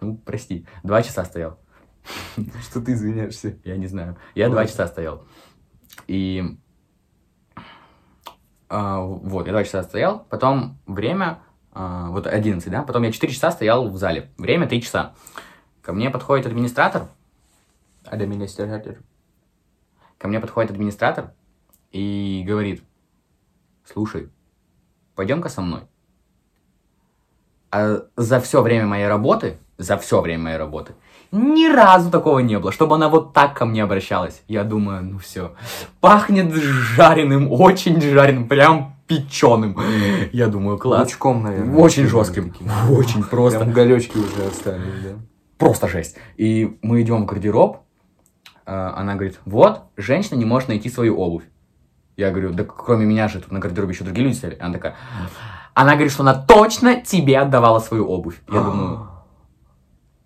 Ну, 0.00 0.16
прости, 0.16 0.66
два 0.82 1.02
часа 1.02 1.25
стоял. 1.25 1.58
Что 2.62 2.80
ты 2.80 2.92
извиняешься? 2.92 3.58
Я 3.64 3.76
не 3.76 3.87
знаю. 3.87 4.16
Я 4.34 4.49
два 4.49 4.66
часа 4.66 4.87
стоял. 4.87 5.25
И... 6.06 6.42
а, 8.68 9.00
вот, 9.00 9.46
я 9.46 9.52
два 9.52 9.64
часа 9.64 9.82
стоял. 9.82 10.26
Потом 10.30 10.78
время... 10.87 11.42
а, 11.72 12.10
вот 12.10 12.26
11, 12.26 12.70
да? 12.70 12.82
Потом 12.82 13.02
я 13.02 13.12
4 13.12 13.32
часа 13.32 13.50
стоял 13.50 13.88
в 13.88 13.96
зале. 13.96 14.30
Время 14.38 14.66
3 14.66 14.82
часа. 14.82 15.14
Ко 15.82 15.92
мне 15.92 16.10
подходит 16.10 16.46
администратор. 16.46 17.08
Администратор. 18.04 18.99
Ко 20.18 20.28
мне 20.28 20.40
подходит 20.40 20.70
администратор 20.70 21.32
и 21.92 22.44
говорит, 22.46 22.82
слушай, 23.84 24.30
пойдем-ка 25.20 25.50
со 25.50 25.60
мной. 25.60 25.80
А 27.70 28.04
за 28.16 28.40
все 28.40 28.62
время 28.62 28.86
моей 28.86 29.06
работы, 29.06 29.58
за 29.76 29.98
все 29.98 30.22
время 30.22 30.44
моей 30.44 30.56
работы, 30.56 30.94
ни 31.30 31.70
разу 31.70 32.10
такого 32.10 32.38
не 32.38 32.58
было, 32.58 32.72
чтобы 32.72 32.94
она 32.94 33.10
вот 33.10 33.34
так 33.34 33.54
ко 33.54 33.66
мне 33.66 33.82
обращалась. 33.84 34.40
Я 34.48 34.64
думаю, 34.64 35.04
ну 35.04 35.18
все, 35.18 35.52
пахнет 36.00 36.54
жареным, 36.54 37.52
очень 37.52 38.00
жареным, 38.00 38.48
прям 38.48 38.96
печеным. 39.06 39.76
Я 40.32 40.46
думаю, 40.46 40.78
класс. 40.78 41.02
Лучком, 41.02 41.42
наверное. 41.42 41.76
Очень 41.76 42.06
жестким, 42.06 42.54
очень 42.90 43.22
просто. 43.22 43.58
Прям 43.58 43.72
уголечки 43.72 44.16
уже 44.16 44.46
остались, 44.48 45.02
да? 45.04 45.10
Просто 45.58 45.86
жесть. 45.86 46.16
И 46.38 46.78
мы 46.80 47.02
идем 47.02 47.24
в 47.24 47.26
гардероб, 47.26 47.82
а, 48.64 48.94
она 48.96 49.16
говорит, 49.16 49.38
вот, 49.44 49.82
женщина 49.98 50.38
не 50.38 50.46
может 50.46 50.68
найти 50.68 50.88
свою 50.88 51.18
обувь. 51.18 51.44
Я 52.20 52.30
говорю, 52.30 52.52
да 52.52 52.64
кроме 52.64 53.06
меня 53.06 53.28
же 53.28 53.40
тут 53.40 53.50
на 53.50 53.60
гардеробе 53.60 53.94
еще 53.94 54.04
другие 54.04 54.26
люди 54.26 54.36
стояли. 54.36 54.58
Она 54.60 54.74
такая, 54.74 54.94
она 55.72 55.92
говорит, 55.92 56.12
что 56.12 56.22
она 56.22 56.34
точно 56.34 57.00
тебе 57.00 57.38
отдавала 57.38 57.78
свою 57.78 58.06
обувь. 58.06 58.42
Я 58.46 58.60
думаю, 58.60 59.08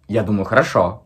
я 0.09 0.25
думаю, 0.25 0.45
хорошо. 0.45 1.05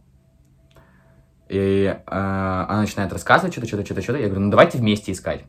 И 1.51 1.85
э, 1.85 2.01
она 2.07 2.81
начинает 2.81 3.13
рассказывать 3.13 3.53
что-то, 3.53 3.69
что-то, 3.69 3.85
что-то, 3.85 4.01
что-то. 4.01 4.19
Я 4.19 4.29
говорю, 4.29 4.45
ну 4.45 4.51
давайте 4.51 4.79
вместе 4.79 5.13
искать. 5.13 5.45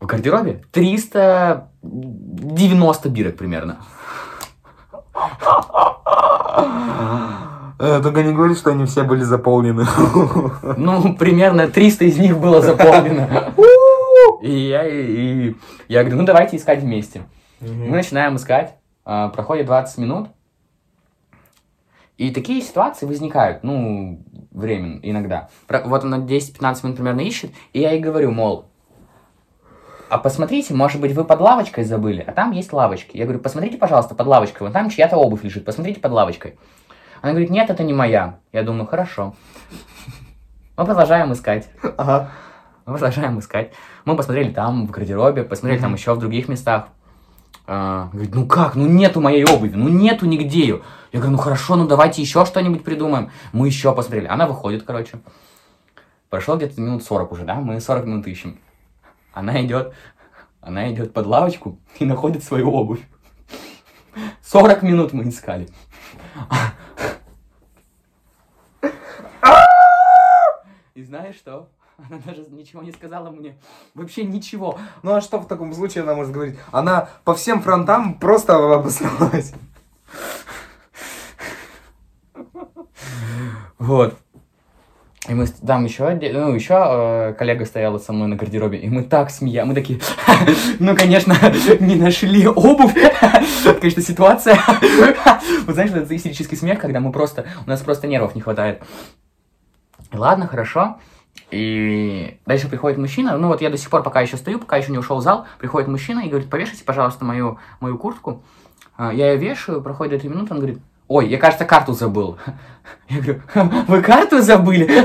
В 0.00 0.06
гардеробе 0.06 0.64
390 0.72 3.08
бирок 3.10 3.36
примерно. 3.36 3.76
Э, 7.84 8.00
Только 8.00 8.22
не 8.22 8.32
говори, 8.32 8.54
что 8.54 8.70
они 8.70 8.86
все 8.86 9.02
были 9.04 9.22
заполнены. 9.22 9.84
Ну, 10.76 11.14
примерно 11.16 11.68
300 11.68 12.06
из 12.06 12.18
них 12.18 12.38
было 12.38 12.62
заполнено. 12.62 13.52
И 14.40 14.50
я, 14.50 14.86
и, 14.86 15.54
я 15.88 16.00
говорю, 16.00 16.18
ну 16.18 16.24
давайте 16.24 16.56
искать 16.56 16.80
вместе. 16.80 17.22
Мы 17.60 17.96
начинаем 17.96 18.36
искать, 18.36 18.74
а, 19.04 19.28
проходит 19.28 19.66
20 19.66 19.98
минут, 19.98 20.28
и 22.18 22.30
такие 22.30 22.60
ситуации 22.60 23.06
возникают, 23.06 23.64
ну, 23.64 24.22
временно, 24.50 25.00
иногда. 25.02 25.48
Вот 25.68 26.04
она 26.04 26.18
10-15 26.18 26.84
минут 26.84 26.96
примерно 26.96 27.20
ищет, 27.20 27.52
и 27.72 27.80
я 27.80 27.92
ей 27.92 28.00
говорю, 28.00 28.32
мол, 28.32 28.66
а 30.10 30.18
посмотрите, 30.18 30.74
может 30.74 31.00
быть, 31.00 31.12
вы 31.12 31.24
под 31.24 31.40
лавочкой 31.40 31.84
забыли, 31.84 32.22
а 32.26 32.32
там 32.32 32.52
есть 32.52 32.72
лавочки. 32.72 33.16
Я 33.16 33.24
говорю, 33.24 33.40
посмотрите, 33.40 33.78
пожалуйста, 33.78 34.14
под 34.14 34.26
лавочкой, 34.26 34.66
вон 34.66 34.72
там 34.72 34.90
чья-то 34.90 35.16
обувь 35.16 35.42
лежит, 35.42 35.64
посмотрите 35.64 36.00
под 36.00 36.12
лавочкой. 36.12 36.58
Она 37.24 37.32
говорит, 37.32 37.48
нет, 37.48 37.70
это 37.70 37.82
не 37.84 37.94
моя. 37.94 38.38
Я 38.52 38.64
думаю, 38.64 38.86
хорошо. 38.86 39.34
Мы 40.76 40.84
продолжаем 40.84 41.32
искать. 41.32 41.70
Ага. 41.96 42.30
Мы 42.84 42.98
продолжаем 42.98 43.38
искать. 43.38 43.72
Мы 44.04 44.14
посмотрели 44.14 44.52
там, 44.52 44.86
в 44.86 44.90
гардеробе, 44.90 45.42
посмотрели 45.42 45.80
там 45.80 45.92
Мгм. 45.92 45.96
еще 45.96 46.12
в 46.12 46.18
других 46.18 46.48
местах. 46.48 46.88
А, 47.66 48.10
говорит, 48.12 48.34
ну 48.34 48.46
как, 48.46 48.74
ну 48.74 48.86
нету 48.86 49.22
моей 49.22 49.42
обуви, 49.46 49.72
ну 49.74 49.88
нету 49.88 50.26
нигде 50.26 50.60
ее. 50.60 50.82
Я 51.12 51.20
говорю, 51.20 51.38
ну 51.38 51.38
хорошо, 51.38 51.76
ну 51.76 51.88
давайте 51.88 52.20
еще 52.20 52.44
что-нибудь 52.44 52.84
придумаем. 52.84 53.30
Мы 53.54 53.68
еще 53.68 53.94
посмотрели. 53.94 54.26
Она 54.26 54.46
выходит, 54.46 54.82
короче. 54.82 55.18
Прошло 56.28 56.56
где-то 56.56 56.78
минут 56.78 57.04
40 57.04 57.32
уже, 57.32 57.44
да? 57.44 57.54
Мы 57.54 57.80
40 57.80 58.04
минут 58.04 58.26
ищем. 58.26 58.58
Она 59.32 59.64
идет, 59.64 59.94
она 60.60 60.92
идет 60.92 61.14
под 61.14 61.24
лавочку 61.24 61.78
и 61.98 62.04
находит 62.04 62.44
свою 62.44 62.70
обувь. 62.70 63.00
40 64.42 64.82
минут 64.82 65.14
мы 65.14 65.26
искали. 65.30 65.70
И 70.94 71.02
знаешь 71.02 71.34
что? 71.34 71.68
Она 71.98 72.20
даже 72.24 72.42
ничего 72.50 72.80
не 72.80 72.92
сказала 72.92 73.28
мне. 73.30 73.58
Вообще 73.94 74.22
ничего. 74.22 74.78
Ну 75.02 75.12
а 75.14 75.20
что 75.20 75.40
в 75.40 75.48
таком 75.48 75.74
случае 75.74 76.04
она 76.04 76.14
может 76.14 76.32
говорить? 76.32 76.56
Она 76.70 77.08
по 77.24 77.34
всем 77.34 77.60
фронтам 77.62 78.14
просто 78.14 78.54
обосралась. 78.54 79.52
Вот. 83.76 84.16
И 85.28 85.34
мы 85.34 85.46
там 85.66 85.84
еще, 85.84 86.08
ну, 86.10 86.54
еще 86.54 86.74
э, 86.74 87.34
коллега 87.36 87.64
стояла 87.64 87.98
со 87.98 88.12
мной 88.12 88.28
на 88.28 88.36
гардеробе, 88.36 88.78
и 88.78 88.88
мы 88.88 89.02
так 89.02 89.30
смеялись, 89.30 89.68
мы 89.68 89.74
такие, 89.74 89.98
ну, 90.78 90.94
конечно, 90.94 91.34
не 91.80 91.96
нашли 91.96 92.46
обувь, 92.46 92.94
конечно, 93.80 94.02
ситуация. 94.02 94.60
Вот 95.66 95.74
знаешь, 95.74 95.90
это 95.90 96.14
истерический 96.14 96.56
смех, 96.56 96.78
когда 96.78 97.00
мы 97.00 97.10
просто, 97.10 97.46
у 97.66 97.70
нас 97.70 97.80
просто 97.80 98.06
нервов 98.06 98.34
не 98.34 98.42
хватает. 98.42 98.82
Ладно, 100.14 100.46
хорошо. 100.46 100.98
И 101.50 102.38
дальше 102.46 102.68
приходит 102.68 102.98
мужчина, 102.98 103.36
ну 103.36 103.48
вот 103.48 103.60
я 103.60 103.70
до 103.70 103.76
сих 103.76 103.90
пор 103.90 104.02
пока 104.02 104.20
еще 104.20 104.36
стою, 104.36 104.58
пока 104.58 104.76
еще 104.76 104.92
не 104.92 104.98
ушел 104.98 105.18
в 105.18 105.22
зал, 105.22 105.46
приходит 105.58 105.88
мужчина 105.88 106.20
и 106.20 106.28
говорит, 106.28 106.48
повешайте, 106.48 106.84
пожалуйста, 106.84 107.24
мою, 107.24 107.58
мою 107.80 107.98
куртку. 107.98 108.42
А, 108.96 109.12
Я 109.12 109.32
ее 109.32 109.38
вешаю, 109.38 109.82
проходит 109.82 110.22
2 110.22 110.30
минуты, 110.30 110.54
он 110.54 110.60
говорит, 110.60 110.78
ой, 111.08 111.28
я, 111.28 111.38
кажется, 111.38 111.64
карту 111.64 111.92
забыл. 111.92 112.38
Я 113.08 113.20
говорю, 113.20 113.42
вы 113.88 114.02
карту 114.02 114.40
забыли? 114.40 114.88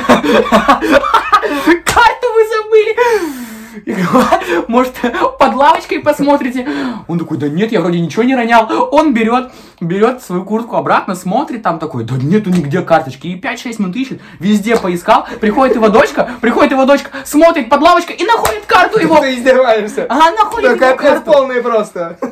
Я 3.85 3.95
говорю, 3.95 4.65
может, 4.67 4.93
под 5.39 5.55
лавочкой 5.55 5.99
посмотрите? 5.99 6.67
Он 7.07 7.19
такой, 7.19 7.37
да 7.37 7.49
нет, 7.49 7.71
я 7.71 7.81
вроде 7.81 7.99
ничего 7.99 8.23
не 8.23 8.35
ронял. 8.35 8.89
Он 8.91 9.13
берет, 9.13 9.51
берет 9.79 10.21
свою 10.21 10.43
куртку 10.43 10.75
обратно, 10.75 11.15
смотрит 11.15 11.63
там 11.63 11.79
такой, 11.79 12.03
да 12.03 12.15
нету 12.15 12.49
нигде 12.49 12.81
карточки. 12.81 13.27
И 13.27 13.39
5-6 13.39 13.81
минут 13.81 13.95
ищет, 13.95 14.21
везде 14.39 14.77
поискал. 14.77 15.27
Приходит 15.39 15.75
его 15.75 15.89
дочка, 15.89 16.29
приходит 16.41 16.71
его 16.71 16.85
дочка, 16.85 17.09
смотрит 17.25 17.69
под 17.69 17.81
лавочкой 17.81 18.15
и 18.15 18.23
находит 18.23 18.65
карту 18.65 18.99
его. 18.99 19.19
Ты 19.19 19.35
издеваешься. 19.35 20.05
Она 20.09 20.31
находит 20.31 20.81
его 20.81 20.95
карту. 20.95 21.31
полный 21.31 21.61
просто. 21.61 22.17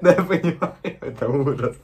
Да, 0.00 0.10
я 0.10 0.22
понимаю, 0.22 0.74
это 0.82 1.28
ужас. 1.28 1.76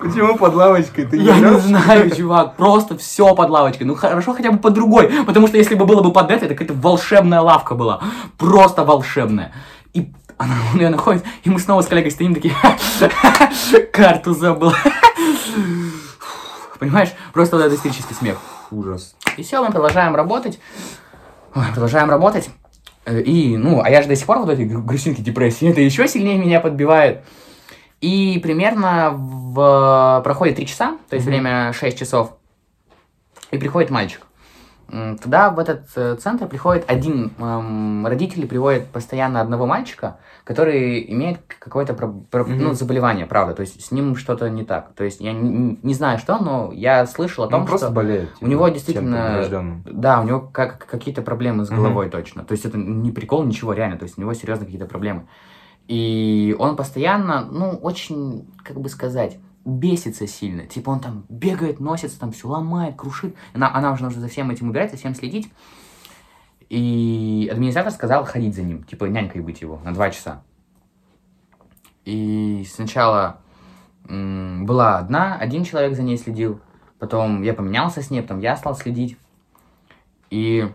Почему 0.00 0.36
под 0.36 0.54
лавочкой 0.54 1.06
ты 1.06 1.16
Я 1.18 1.38
не 1.38 1.58
знаю, 1.60 2.10
чувак, 2.16 2.56
просто 2.56 2.96
все 2.98 3.34
под 3.34 3.50
лавочкой. 3.50 3.86
Ну 3.86 3.94
хорошо 3.94 4.32
хотя 4.34 4.50
бы 4.50 4.58
под 4.58 4.74
другой, 4.74 5.10
потому 5.26 5.46
что 5.46 5.56
если 5.56 5.74
бы 5.74 5.84
было 5.86 6.02
бы 6.02 6.12
под 6.12 6.30
этой, 6.30 6.46
это 6.46 6.54
какая-то 6.54 6.74
волшебная 6.74 7.40
лавка 7.40 7.74
была. 7.74 8.00
Просто 8.38 8.84
волшебная. 8.84 9.52
И 9.94 10.12
она 10.38 10.54
он 10.72 10.80
ее 10.80 10.90
находит, 10.90 11.24
и 11.44 11.50
мы 11.50 11.58
снова 11.60 11.82
с 11.82 11.86
коллегой 11.86 12.10
стоим 12.10 12.34
такие, 12.34 12.54
карту 13.92 14.34
забыл. 14.34 14.72
Понимаешь, 16.78 17.10
просто 17.32 17.56
вот 17.56 17.64
этот 17.64 17.78
истерический 17.78 18.14
смех. 18.14 18.36
Ужас. 18.70 19.14
И 19.36 19.42
все, 19.42 19.64
мы 19.64 19.70
продолжаем 19.70 20.14
работать. 20.14 20.58
Ой, 21.54 21.64
продолжаем 21.72 22.10
работать. 22.10 22.50
Э, 23.06 23.20
И, 23.20 23.56
ну, 23.56 23.80
а 23.82 23.88
я 23.88 24.02
же 24.02 24.08
до 24.08 24.16
сих 24.16 24.26
пор 24.26 24.40
вот 24.40 24.58
гру- 24.58 24.82
грустинки, 24.82 25.20
депрессии, 25.22 25.70
это 25.70 25.80
еще 25.80 26.06
сильнее 26.06 26.36
меня 26.36 26.60
подбивает. 26.60 27.22
И 28.00 28.38
примерно 28.42 29.10
в... 29.14 30.20
проходит 30.22 30.56
3 30.56 30.66
часа, 30.66 30.96
то 31.08 31.14
есть 31.16 31.26
Мгм. 31.26 31.34
время 31.34 31.72
6 31.72 31.98
часов, 31.98 32.32
и 33.50 33.58
приходит 33.58 33.90
мальчик. 33.90 34.22
Туда, 35.20 35.50
в 35.50 35.58
этот 35.58 35.86
э, 35.96 36.14
центр, 36.14 36.46
приходит 36.46 36.84
один, 36.86 37.32
эм, 37.40 38.06
родители 38.06 38.46
приводят 38.46 38.86
постоянно 38.86 39.40
одного 39.40 39.66
мальчика, 39.66 40.18
который 40.44 41.10
имеет 41.10 41.40
какое-то 41.58 41.92
про- 41.92 42.06
про- 42.30 42.44
Мгм. 42.44 42.58
ну, 42.62 42.72
заболевание, 42.72 43.26
правда, 43.26 43.54
то 43.54 43.62
есть 43.62 43.84
с 43.84 43.90
ним 43.90 44.14
что-то 44.14 44.48
не 44.48 44.62
так. 44.64 44.92
То 44.94 45.02
есть 45.02 45.20
я 45.20 45.32
не, 45.32 45.76
не 45.82 45.94
знаю 45.94 46.20
что, 46.20 46.38
но 46.38 46.70
я 46.72 47.04
слышал 47.06 47.42
о 47.42 47.48
том, 47.48 47.62
Он 47.62 47.66
просто 47.66 47.86
что... 47.86 47.94
болеет. 47.96 48.30
у 48.40 48.46
него 48.46 48.68
действительно-. 48.68 49.38
Да, 49.86 50.20
у 50.20 50.24
него 50.24 50.40
как, 50.52 50.86
какие-то 50.86 51.20
проблемы 51.22 51.64
с 51.64 51.68
головой 51.70 52.08
точно. 52.08 52.44
То 52.44 52.52
есть 52.52 52.64
это 52.64 52.78
не 52.78 53.10
прикол, 53.10 53.42
ничего, 53.42 53.72
реально. 53.72 53.98
То 53.98 54.04
есть 54.04 54.16
у 54.18 54.20
него 54.20 54.34
серьезно 54.34 54.66
какие-то 54.66 54.86
проблемы. 54.86 55.26
И 55.88 56.54
он 56.58 56.76
постоянно, 56.76 57.44
ну, 57.44 57.70
очень, 57.70 58.48
как 58.64 58.80
бы 58.80 58.88
сказать, 58.88 59.38
бесится 59.64 60.26
сильно. 60.26 60.66
Типа 60.66 60.90
он 60.90 61.00
там 61.00 61.26
бегает, 61.28 61.80
носится, 61.80 62.18
там 62.18 62.32
все 62.32 62.48
ломает, 62.48 62.96
крушит. 62.96 63.34
Она, 63.52 63.72
она 63.74 63.92
уже 63.92 64.02
нужно 64.02 64.20
за 64.20 64.28
всем 64.28 64.50
этим 64.50 64.70
убирать, 64.70 64.90
за 64.90 64.96
всем 64.96 65.14
следить. 65.14 65.52
И 66.68 67.48
администратор 67.52 67.92
сказал 67.92 68.24
ходить 68.24 68.54
за 68.54 68.62
ним, 68.62 68.82
типа 68.82 69.04
нянькой 69.04 69.42
быть 69.42 69.60
его 69.60 69.80
на 69.84 69.94
два 69.94 70.10
часа. 70.10 70.42
И 72.04 72.66
сначала 72.72 73.40
м, 74.08 74.66
была 74.66 74.98
одна, 74.98 75.36
один 75.36 75.64
человек 75.64 75.94
за 75.94 76.02
ней 76.02 76.16
следил, 76.16 76.60
потом 76.98 77.42
я 77.42 77.54
поменялся 77.54 78.02
с 78.02 78.10
ней, 78.10 78.22
потом 78.22 78.40
я 78.40 78.56
стал 78.56 78.74
следить. 78.74 79.16
И, 80.30 80.68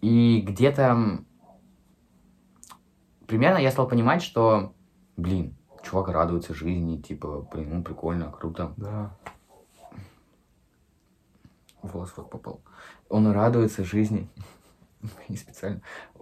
и 0.00 0.40
где-то 0.40 1.20
примерно 3.26 3.58
я 3.58 3.70
стал 3.70 3.88
понимать, 3.88 4.22
что, 4.22 4.72
блин, 5.16 5.54
чувак 5.82 6.08
радуется 6.08 6.54
жизни, 6.54 7.00
типа, 7.00 7.46
блин, 7.52 7.76
ну 7.76 7.82
прикольно, 7.82 8.30
круто. 8.30 8.72
Да. 8.76 9.16
Волос 11.82 12.12
вот 12.16 12.30
попал. 12.30 12.60
Он 13.08 13.30
радуется 13.30 13.84
жизни. 13.84 14.28
Не 15.28 15.36
специально. 15.36 15.80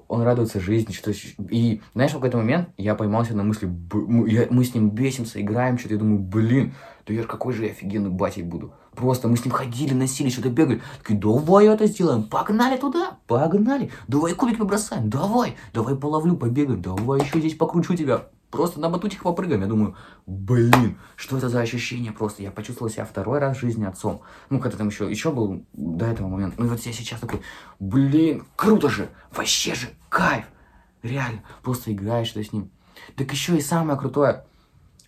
Он 0.08 0.22
радуется 0.22 0.60
жизни, 0.60 0.92
что... 0.92 1.12
И, 1.50 1.80
знаешь, 1.94 2.10
в 2.10 2.14
какой-то 2.14 2.36
момент 2.36 2.68
я 2.76 2.94
поймался 2.94 3.34
на 3.34 3.42
мысли, 3.42 3.66
мы, 3.66 4.64
с 4.64 4.74
ним 4.74 4.90
бесимся, 4.90 5.40
играем, 5.40 5.78
что-то, 5.78 5.94
я 5.94 6.00
думаю, 6.00 6.18
блин, 6.18 6.74
да 7.06 7.14
я 7.14 7.24
какой 7.24 7.54
же 7.54 7.64
я 7.64 7.70
офигенный 7.70 8.10
батей 8.10 8.42
буду. 8.42 8.74
Просто 8.96 9.28
мы 9.28 9.36
с 9.36 9.44
ним 9.44 9.52
ходили, 9.52 9.94
носили, 9.94 10.30
что-то 10.30 10.50
бегали. 10.50 10.82
Такие, 10.98 11.18
давай 11.18 11.66
это 11.66 11.86
сделаем, 11.86 12.24
погнали 12.24 12.76
туда, 12.76 13.18
погнали. 13.26 13.90
Давай 14.08 14.34
кубик 14.34 14.58
побросаем, 14.58 15.10
давай, 15.10 15.56
давай 15.72 15.96
половлю, 15.96 16.36
побегаем, 16.36 16.80
давай 16.80 17.20
еще 17.20 17.38
здесь 17.40 17.54
покручу 17.54 17.94
тебя. 17.96 18.26
Просто 18.50 18.78
на 18.78 18.88
батутиках 18.88 19.24
попрыгаем. 19.24 19.62
Я 19.62 19.66
думаю, 19.66 19.96
блин, 20.26 20.96
что 21.16 21.36
это 21.36 21.48
за 21.48 21.60
ощущение 21.60 22.12
просто? 22.12 22.44
Я 22.44 22.52
почувствовал 22.52 22.88
себя 22.88 23.04
второй 23.04 23.40
раз 23.40 23.56
в 23.56 23.60
жизни 23.60 23.84
отцом. 23.84 24.22
Ну, 24.48 24.60
когда 24.60 24.78
там 24.78 24.88
еще, 24.88 25.10
еще 25.10 25.32
был 25.32 25.64
до 25.72 26.06
этого 26.06 26.28
момента. 26.28 26.54
Ну, 26.60 26.66
и 26.66 26.68
вот 26.68 26.78
я 26.78 26.92
сейчас 26.92 27.18
такой, 27.18 27.42
блин, 27.80 28.46
круто 28.54 28.88
же, 28.88 29.08
вообще 29.32 29.74
же, 29.74 29.88
кайф. 30.08 30.44
Реально, 31.02 31.42
просто 31.64 31.92
играешь 31.92 32.28
что 32.28 32.44
с 32.44 32.52
ним. 32.52 32.70
Так 33.16 33.32
еще 33.32 33.56
и 33.56 33.60
самое 33.60 33.98
крутое, 33.98 34.44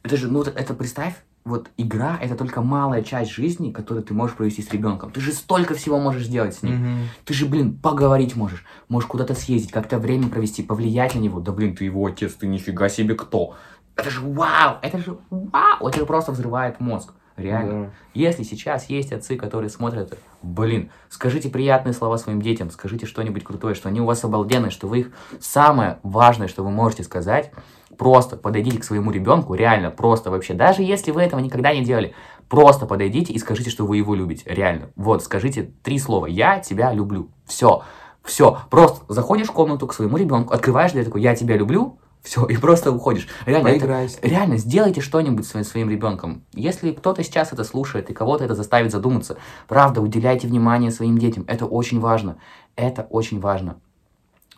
это 0.03 0.17
же, 0.17 0.29
ну, 0.29 0.43
это 0.43 0.75
представь, 0.75 1.15
вот 1.47 1.71
игра 1.77 2.19
это 2.21 2.35
только 2.35 2.61
малая 2.61 3.03
часть 3.03 3.31
жизни, 3.31 3.71
которую 3.71 4.05
ты 4.05 4.13
можешь 4.13 4.37
провести 4.37 4.63
с 4.63 4.71
ребенком. 4.73 5.13
Ты 5.13 5.21
же 5.21 5.33
столько 5.33 5.75
всего 5.75 5.99
можешь 5.99 6.27
сделать 6.27 6.57
с 6.57 6.63
ним. 6.63 6.75
Мгм. 6.75 7.09
Ты 7.25 7.35
же, 7.35 7.47
блин, 7.47 7.79
поговорить 7.79 8.35
можешь. 8.35 8.65
Можешь 8.89 9.09
куда-то 9.09 9.35
съездить, 9.35 9.71
как-то 9.71 9.99
время 9.99 10.29
провести, 10.29 10.63
повлиять 10.63 11.15
на 11.15 11.21
него. 11.21 11.41
Да, 11.41 11.53
блин, 11.53 11.77
ты 11.77 11.85
его 11.85 12.05
отец, 12.05 12.35
ты 12.35 12.49
нифига 12.49 12.89
себе 12.89 13.15
кто. 13.15 13.55
Это 13.95 14.11
же 14.11 14.21
вау! 14.23 14.79
Это 14.83 14.99
же 14.99 15.19
вау! 15.31 15.87
Это 15.89 16.01
же 16.01 16.05
просто 16.05 16.33
взрывает 16.33 16.81
мозг. 16.81 17.13
Реально. 17.37 17.85
Да. 17.85 17.91
Если 18.15 18.43
сейчас 18.43 18.91
есть 18.91 19.13
отцы, 19.13 19.37
которые 19.37 19.71
смотрят 19.71 20.19
блин, 20.43 20.91
скажите 21.09 21.49
приятные 21.49 21.93
слова 21.93 22.19
своим 22.19 22.41
детям, 22.41 22.71
скажите 22.71 23.07
что-нибудь 23.07 23.45
крутое, 23.45 23.75
что 23.75 23.89
они 23.89 24.01
у 24.01 24.05
вас 24.05 24.25
обалденные, 24.25 24.71
что 24.71 24.87
вы 24.87 25.01
их 25.01 25.11
самое 25.41 25.99
важное, 26.03 26.49
что 26.49 26.63
вы 26.63 26.71
можете 26.71 27.03
сказать, 27.03 27.53
просто 27.97 28.37
подойдите 28.37 28.79
к 28.79 28.85
своему 28.85 29.11
ребенку, 29.11 29.55
реально, 29.55 29.91
просто 29.91 30.31
вообще, 30.31 30.55
даже 30.55 30.83
если 30.83 31.11
вы 31.11 31.23
этого 31.23 31.41
никогда 31.41 31.75
не 31.75 31.85
делали, 31.85 32.15
Просто 32.49 32.87
подойдите 32.87 33.33
и 33.33 33.39
скажите, 33.39 33.71
что 33.71 33.87
вы 33.87 33.97
его 33.97 34.15
любите. 34.15 34.45
Реально. 34.47 34.91
Вот, 34.95 35.25
скажите 35.25 35.71
три 35.83 35.99
слова. 35.99 36.27
Я 36.27 36.61
тебя 36.61 36.93
люблю. 36.93 37.29
Все. 37.45 37.83
Все. 38.23 38.59
Просто 38.71 39.05
заходишь 39.09 39.49
в 39.49 39.53
комнату 39.53 39.87
к 39.87 39.95
своему 39.95 40.17
ребенку, 40.17 40.55
открываешь 40.55 40.93
дверь, 40.93 41.05
такой, 41.05 41.23
я 41.23 41.35
тебя 41.35 41.57
люблю. 41.57 41.99
Все, 42.23 42.45
и 42.45 42.57
просто 42.57 42.91
уходишь. 42.91 43.29
Реально, 43.47 43.69
это- 43.69 44.09
реально, 44.23 44.57
сделайте 44.57 45.01
что-нибудь 45.01 45.47
своим, 45.47 45.65
своим 45.65 45.89
ребенком. 45.89 46.43
Если 46.53 46.91
кто-то 46.91 47.23
сейчас 47.23 47.53
это 47.53 47.63
слушает 47.63 48.11
и 48.11 48.15
кого-то 48.15 48.43
это 48.45 48.57
заставит 48.57 48.91
задуматься, 48.91 49.39
правда, 49.69 50.01
уделяйте 50.01 50.49
внимание 50.49 50.91
своим 50.91 51.19
детям. 51.19 51.45
Это 51.47 51.67
очень 51.67 52.01
важно. 52.01 52.39
Это 52.75 53.07
очень 53.11 53.39
важно. 53.39 53.77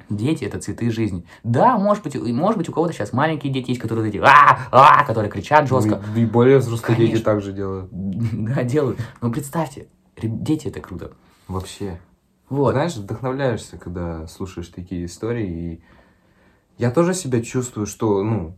Дети 0.08 0.44
это 0.44 0.58
цветы 0.58 0.90
жизни. 0.90 1.24
Да, 1.44 1.76
может 1.76 2.02
быть, 2.02 2.14
может 2.32 2.56
быть, 2.56 2.68
у 2.68 2.72
кого-то 2.72 2.92
сейчас 2.94 3.12
маленькие 3.12 3.52
дети 3.52 3.70
есть, 3.70 3.80
которые 3.80 4.08
эти 4.08 4.18
а, 4.18 4.68
а, 4.70 5.04
которые 5.04 5.30
кричат 5.30 5.68
жестко. 5.68 6.02
И, 6.16 6.22
и 6.22 6.24
более 6.24 6.58
взрослые 6.58 6.96
дети 6.96 7.08
Конечно. 7.11 7.24
так 7.24 7.42
же 7.42 7.52
делают. 7.52 7.90
Да, 7.92 8.62
делают. 8.62 8.98
Но 9.20 9.30
представьте, 9.30 9.88
реб- 10.16 10.42
дети 10.42 10.68
это 10.68 10.80
круто. 10.80 11.12
Вообще. 11.46 12.00
Вот. 12.48 12.72
Знаешь, 12.72 12.96
вдохновляешься, 12.96 13.76
когда 13.76 14.26
слушаешь 14.26 14.68
такие 14.68 15.04
истории. 15.04 15.48
И 15.72 15.82
я 16.78 16.90
тоже 16.90 17.12
себя 17.12 17.42
чувствую, 17.42 17.87
что, 17.87 18.22
ну, 18.22 18.56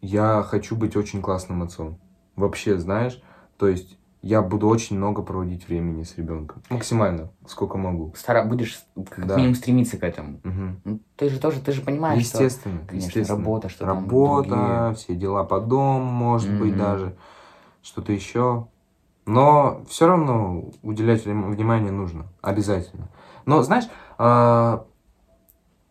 я 0.00 0.42
хочу 0.42 0.76
быть 0.76 0.96
очень 0.96 1.20
классным 1.20 1.62
отцом. 1.62 2.00
Вообще, 2.36 2.78
знаешь, 2.78 3.20
то 3.58 3.68
есть 3.68 3.98
я 4.22 4.42
буду 4.42 4.68
очень 4.68 4.96
много 4.96 5.22
проводить 5.22 5.68
времени 5.68 6.02
с 6.02 6.16
ребенком. 6.16 6.62
Максимально, 6.70 7.30
сколько 7.46 7.78
могу. 7.78 8.12
Стара... 8.16 8.44
Будешь 8.44 8.84
как 9.10 9.26
Да. 9.26 9.36
минимум 9.36 9.54
стремиться 9.54 9.98
к 9.98 10.02
этому. 10.02 10.40
Мгм. 10.42 10.80
Ну, 10.84 11.00
ты 11.16 11.28
же 11.28 11.38
тоже, 11.38 11.60
ты 11.60 11.72
же 11.72 11.82
понимаешь, 11.82 12.24
что... 12.26 12.42
Естественно, 12.42 12.80
конечно, 12.86 13.06
естественно. 13.08 13.38
работа, 13.38 13.68
что 13.68 13.86
Работа, 13.86 14.48
другие. 14.48 14.94
все 14.96 15.14
дела 15.14 15.44
по 15.44 15.60
дому, 15.60 16.04
может 16.04 16.50
быть, 16.58 16.70
Мгм. 16.72 16.78
даже 16.78 17.16
что-то 17.82 18.12
еще. 18.12 18.66
Но 19.26 19.82
все 19.88 20.06
равно 20.06 20.70
уделять 20.82 21.24
внимание 21.24 21.92
нужно. 21.92 22.26
Обязательно. 22.42 23.08
Но, 23.44 23.62
знаешь, 23.62 23.88
а, 24.18 24.86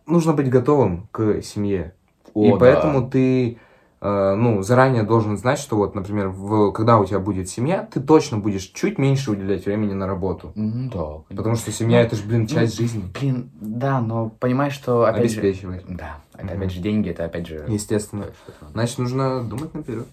нужно 0.05 0.33
быть 0.33 0.49
готовым 0.49 1.07
к 1.11 1.41
семье. 1.41 1.93
О, 2.33 2.45
и 2.47 2.51
да. 2.51 2.57
поэтому 2.57 3.09
ты, 3.09 3.59
ну, 4.01 4.61
заранее 4.61 5.03
должен 5.03 5.37
знать, 5.37 5.57
что 5.59 5.77
вот, 5.77 5.95
например, 5.95 6.29
в- 6.29 6.71
когда 6.71 6.99
у 6.99 7.05
тебя 7.05 7.19
будет 7.19 7.49
семья, 7.49 7.87
ты 7.91 7.99
точно 7.99 8.37
будешь 8.37 8.63
чуть 8.63 8.97
меньше 8.97 9.31
уделять 9.31 9.65
времени 9.65 9.93
на 9.93 10.05
работу. 10.07 10.51
Ну 10.55 10.89
да. 10.89 10.89
конечно. 10.99 11.35
Потому 11.35 11.55
что 11.55 11.71
семья 11.71 11.99
Ну, 12.01 12.05
это 12.05 12.15
же, 12.15 12.23
блин, 12.23 12.47
часть 12.47 12.79
ну, 12.79 12.85
жизни. 12.85 13.03
Блин, 13.19 13.49
да, 13.59 14.01
но 14.01 14.29
понимаешь, 14.29 14.73
что 14.73 15.05
опять 15.05 15.31
же... 15.31 15.39
Обеспечивать. 15.39 15.85
Да, 15.87 16.17
это 16.33 16.45
Мгм. 16.45 16.57
опять 16.57 16.71
же 16.71 16.79
деньги, 16.81 17.09
это 17.09 17.25
опять 17.25 17.47
же... 17.47 17.65
Естественно. 17.67 18.25
Значит, 18.73 18.97
нужно 18.99 19.43
думать 19.43 19.73
наперед. 19.73 20.07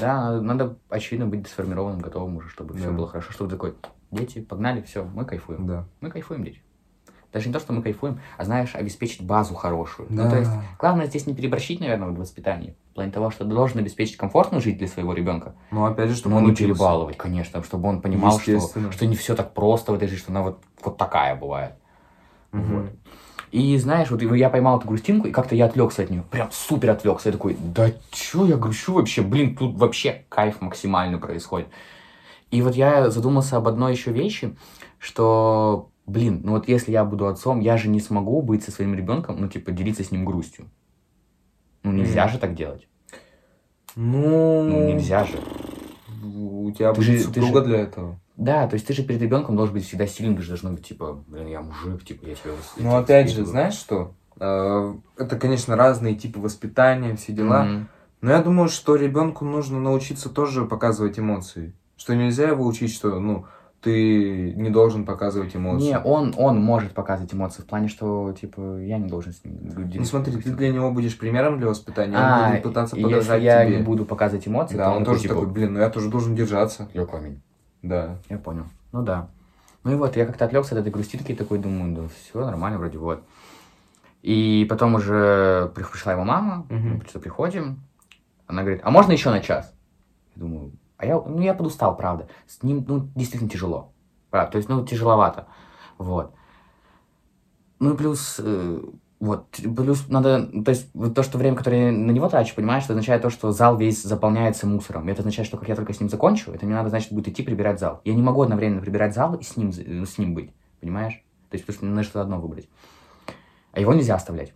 Да, 0.00 0.32
надо, 0.32 0.40
надо, 0.42 0.76
очевидно, 0.90 1.26
быть 1.26 1.46
сформированным, 1.46 2.00
готовым 2.00 2.36
уже, 2.36 2.48
чтобы 2.48 2.74
все 2.74 2.86
Да. 2.86 2.92
было 2.92 3.06
хорошо, 3.08 3.32
чтобы 3.32 3.50
такой, 3.50 3.74
дети, 4.10 4.40
погнали, 4.40 4.82
все, 4.82 5.04
мы 5.04 5.24
кайфуем. 5.24 5.66
Да. 5.66 5.84
Мы 6.00 6.10
кайфуем, 6.10 6.44
дети. 6.44 6.60
Даже 7.32 7.48
не 7.48 7.52
то, 7.52 7.60
что 7.60 7.72
мы 7.74 7.82
кайфуем, 7.82 8.20
а 8.38 8.44
знаешь, 8.44 8.74
обеспечить 8.74 9.22
базу 9.22 9.54
хорошую. 9.54 10.08
Ну, 10.10 10.22
Да. 10.22 10.30
то 10.30 10.36
есть, 10.38 10.50
главное 10.78 11.06
здесь 11.06 11.26
не 11.26 11.34
переборщить, 11.34 11.78
наверное, 11.80 12.08
в 12.08 12.16
воспитании. 12.16 12.74
В 12.92 12.94
плане 12.94 13.12
того, 13.12 13.30
что 13.30 13.44
ты 13.44 13.50
должен 13.50 13.78
обеспечить 13.78 14.16
комфортную 14.16 14.62
жизнь 14.62 14.78
для 14.78 14.88
своего 14.88 15.12
ребенка, 15.12 15.54
Но 15.70 15.84
опять 15.84 16.08
же, 16.08 16.16
чтобы 16.16 16.36
он 16.36 16.44
не 16.44 16.52
учился. 16.52 16.72
перебалывать, 16.72 17.16
конечно, 17.18 17.62
чтобы 17.62 17.88
он 17.88 18.00
понимал, 18.00 18.40
что, 18.40 18.58
что 18.90 19.06
не 19.06 19.14
все 19.14 19.34
так 19.34 19.52
просто 19.52 19.92
в 19.92 19.96
этой 19.96 20.08
жизни, 20.08 20.22
что 20.22 20.32
она 20.32 20.42
вот, 20.42 20.60
вот 20.82 20.96
такая 20.96 21.36
бывает. 21.36 21.74
Мгм. 22.52 22.74
Вот. 22.82 22.90
И 23.50 23.76
знаешь, 23.78 24.10
вот 24.10 24.20
я 24.22 24.50
поймал 24.50 24.78
эту 24.78 24.88
грустинку, 24.88 25.26
и 25.28 25.30
как-то 25.30 25.54
я 25.54 25.66
отвлекся 25.66 26.02
от 26.02 26.10
нее. 26.10 26.22
Прям 26.30 26.50
супер 26.50 26.90
отвлекся. 26.90 27.28
Я 27.28 27.32
такой, 27.32 27.56
да 27.58 27.92
чё 28.10 28.44
я 28.46 28.56
грущу 28.56 28.94
вообще? 28.94 29.22
Блин, 29.22 29.54
тут 29.56 29.76
вообще 29.76 30.24
кайф 30.28 30.60
максимально 30.60 31.18
происходит. 31.18 31.68
И 32.50 32.62
вот 32.62 32.74
я 32.74 33.10
задумался 33.10 33.56
об 33.58 33.68
одной 33.68 33.92
еще 33.92 34.12
вещи, 34.12 34.56
что, 34.98 35.90
блин, 36.08 36.40
ну 36.44 36.52
вот 36.52 36.68
если 36.68 36.92
я 36.92 37.04
буду 37.04 37.26
отцом, 37.28 37.60
я 37.60 37.76
же 37.76 37.88
не 37.88 38.00
смогу 38.00 38.42
быть 38.42 38.64
со 38.64 38.70
своим 38.72 38.94
ребенком, 38.94 39.40
ну 39.40 39.48
типа 39.48 39.70
делиться 39.72 40.02
с 40.02 40.10
ним 40.10 40.24
грустью. 40.24 40.66
Ну 41.84 41.92
нельзя 41.92 42.24
Мгм. 42.24 42.32
же 42.32 42.38
так 42.38 42.54
делать. 42.54 42.88
Ну, 43.96 44.62
Ну 44.64 44.88
нельзя 44.88 45.24
же. 45.24 45.38
У 46.22 46.70
тебя 46.72 46.92
Ты 46.92 47.00
будет 47.00 47.06
же- 47.06 47.18
ты 47.18 47.40
супруга 47.40 47.60
же- 47.60 47.66
для 47.66 47.78
этого. 47.80 48.20
Да, 48.36 48.68
то 48.68 48.74
есть 48.74 48.86
ты 48.86 48.92
же 48.92 49.02
перед 49.02 49.20
ребенком 49.20 49.56
должен 49.56 49.74
быть 49.74 49.84
всегда 49.84 50.06
сильным, 50.06 50.36
ты 50.36 50.42
же 50.42 50.48
должен 50.50 50.74
быть 50.74 50.86
типа, 50.86 51.24
блин, 51.26 51.46
я 51.48 51.60
мужик, 51.60 52.04
типа 52.04 52.26
я 52.26 52.34
тебя 52.34 52.50
я 52.52 52.56
Ну, 52.76 52.82
тебя 52.82 52.98
опять 52.98 53.26
же, 53.26 53.40
воспитываю». 53.42 53.46
знаешь 53.50 53.74
что? 53.74 54.14
Э, 54.38 54.94
Это, 55.16 55.36
конечно, 55.36 55.74
разные 55.76 56.14
типы 56.14 56.38
воспитания, 56.38 57.16
все 57.16 57.32
дела. 57.32 57.64
Мгм. 57.64 57.88
Но 58.20 58.30
я 58.30 58.42
думаю, 58.42 58.68
что 58.68 58.94
ребенку 58.96 59.44
нужно 59.44 59.80
научиться 59.80 60.28
тоже 60.28 60.64
показывать 60.64 61.18
эмоции. 61.18 61.72
Что 61.96 62.14
нельзя 62.14 62.48
его 62.48 62.64
учить, 62.64 62.92
что, 62.92 63.18
ну, 63.18 63.46
ты 63.80 64.52
не 64.54 64.70
должен 64.70 65.04
показывать 65.04 65.54
эмоции. 65.54 65.86
Не, 65.88 65.98
он, 66.00 66.34
он 66.36 66.60
может 66.60 66.92
показывать 66.92 67.32
эмоции 67.32 67.62
в 67.62 67.66
плане, 67.66 67.88
что, 67.88 68.34
типа, 68.38 68.78
я 68.80 68.98
не 68.98 69.08
должен 69.08 69.32
с 69.32 69.44
ним 69.44 69.56
делиться. 69.68 69.98
Ну 69.98 70.04
смотри, 70.04 70.36
ты 70.40 70.50
для 70.50 70.72
него 70.72 70.90
будешь 70.90 71.16
примером 71.16 71.58
для 71.58 71.68
воспитания, 71.68 72.16
А, 72.16 72.44
он 72.46 72.50
будет 72.52 72.62
пытаться 72.64 72.96
подражать 72.96 73.42
если 73.42 73.44
я 73.46 73.64
тебе. 73.64 73.76
не 73.76 73.82
буду 73.82 74.04
показывать 74.04 74.48
эмоции, 74.48 74.76
Да, 74.76 74.86
то 74.86 74.90
он 74.96 74.98
такой, 75.04 75.14
тоже 75.14 75.22
типа, 75.22 75.34
такой, 75.34 75.48
блин, 75.48 75.74
ну 75.74 75.80
я 75.80 75.90
тоже 75.90 76.10
должен 76.10 76.34
держаться. 76.34 76.88
Я 76.92 77.06
камень. 77.06 77.40
Да. 77.82 78.16
Я 78.28 78.38
понял. 78.38 78.64
Ну 78.92 79.02
да. 79.02 79.28
Ну 79.84 79.92
и 79.92 79.94
вот, 79.94 80.16
я 80.16 80.26
как-то 80.26 80.44
отвлекся 80.46 80.74
от 80.74 80.80
этой 80.80 80.90
грустинки 80.90 81.30
и 81.30 81.36
такой 81.36 81.58
думаю, 81.60 81.94
да 81.94 82.02
все 82.08 82.44
нормально 82.44 82.78
вроде 82.78 82.98
вот. 82.98 83.22
И 84.22 84.66
потом 84.68 84.96
уже 84.96 85.70
при- 85.74 85.84
пришла 85.84 86.12
его 86.12 86.24
мама, 86.24 86.66
Мгм. 86.68 87.00
мы 87.14 87.20
приходим, 87.20 87.78
она 88.48 88.62
говорит, 88.62 88.80
а 88.82 88.90
можно 88.90 89.12
еще 89.12 89.30
на 89.30 89.40
час? 89.40 89.72
Я 90.34 90.40
думаю, 90.42 90.72
а 90.98 91.06
я, 91.06 91.14
ну 91.14 91.40
я 91.40 91.54
подустал, 91.54 91.96
правда. 91.96 92.28
С 92.46 92.62
ним, 92.62 92.84
ну, 92.86 93.08
действительно 93.14 93.48
тяжело. 93.50 93.92
Правда, 94.30 94.52
то 94.52 94.58
есть, 94.58 94.68
ну, 94.68 94.84
тяжеловато. 94.84 95.46
Вот. 95.96 96.34
Ну 97.78 97.94
и 97.94 97.96
плюс, 97.96 98.36
э, 98.38 98.82
вот, 99.20 99.46
плюс 99.52 100.08
надо, 100.08 100.46
то 100.46 100.70
есть, 100.70 100.90
вот 100.94 101.14
то, 101.14 101.22
что 101.22 101.38
время, 101.38 101.56
которое 101.56 101.86
я 101.86 101.92
на 101.92 102.10
него 102.10 102.28
трачу, 102.28 102.54
понимаешь, 102.54 102.84
это 102.84 102.92
означает 102.94 103.22
то, 103.22 103.30
что 103.30 103.52
зал 103.52 103.76
весь 103.76 104.02
заполняется 104.02 104.66
мусором. 104.66 105.08
И 105.08 105.12
это 105.12 105.20
означает, 105.20 105.46
что 105.46 105.56
как 105.56 105.68
я 105.68 105.76
только 105.76 105.92
с 105.92 106.00
ним 106.00 106.08
закончу, 106.08 106.50
это 106.50 106.66
мне 106.66 106.74
надо, 106.74 106.88
значит, 106.90 107.12
будет 107.12 107.28
идти 107.28 107.42
прибирать 107.42 107.78
зал. 107.78 108.00
Я 108.04 108.14
не 108.14 108.22
могу 108.22 108.42
одновременно 108.42 108.80
прибирать 108.80 109.14
зал 109.14 109.34
и 109.36 109.44
с 109.44 109.56
ним, 109.56 109.70
э, 109.70 110.04
с 110.04 110.18
ним 110.18 110.34
быть, 110.34 110.52
понимаешь? 110.80 111.24
То 111.48 111.54
есть, 111.54 111.64
потому 111.64 111.76
что 111.76 111.84
мне 111.86 111.94
надо 111.94 112.04
что-то 112.04 112.22
одно 112.22 112.40
выбрать. 112.40 112.68
А 113.72 113.80
его 113.80 113.94
нельзя 113.94 114.16
оставлять. 114.16 114.52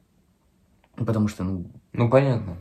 Ну, 0.97 1.07
Потому 1.07 1.29
что, 1.29 1.45
ну, 1.45 1.71
Ну 1.93 2.11
понятно. 2.11 2.59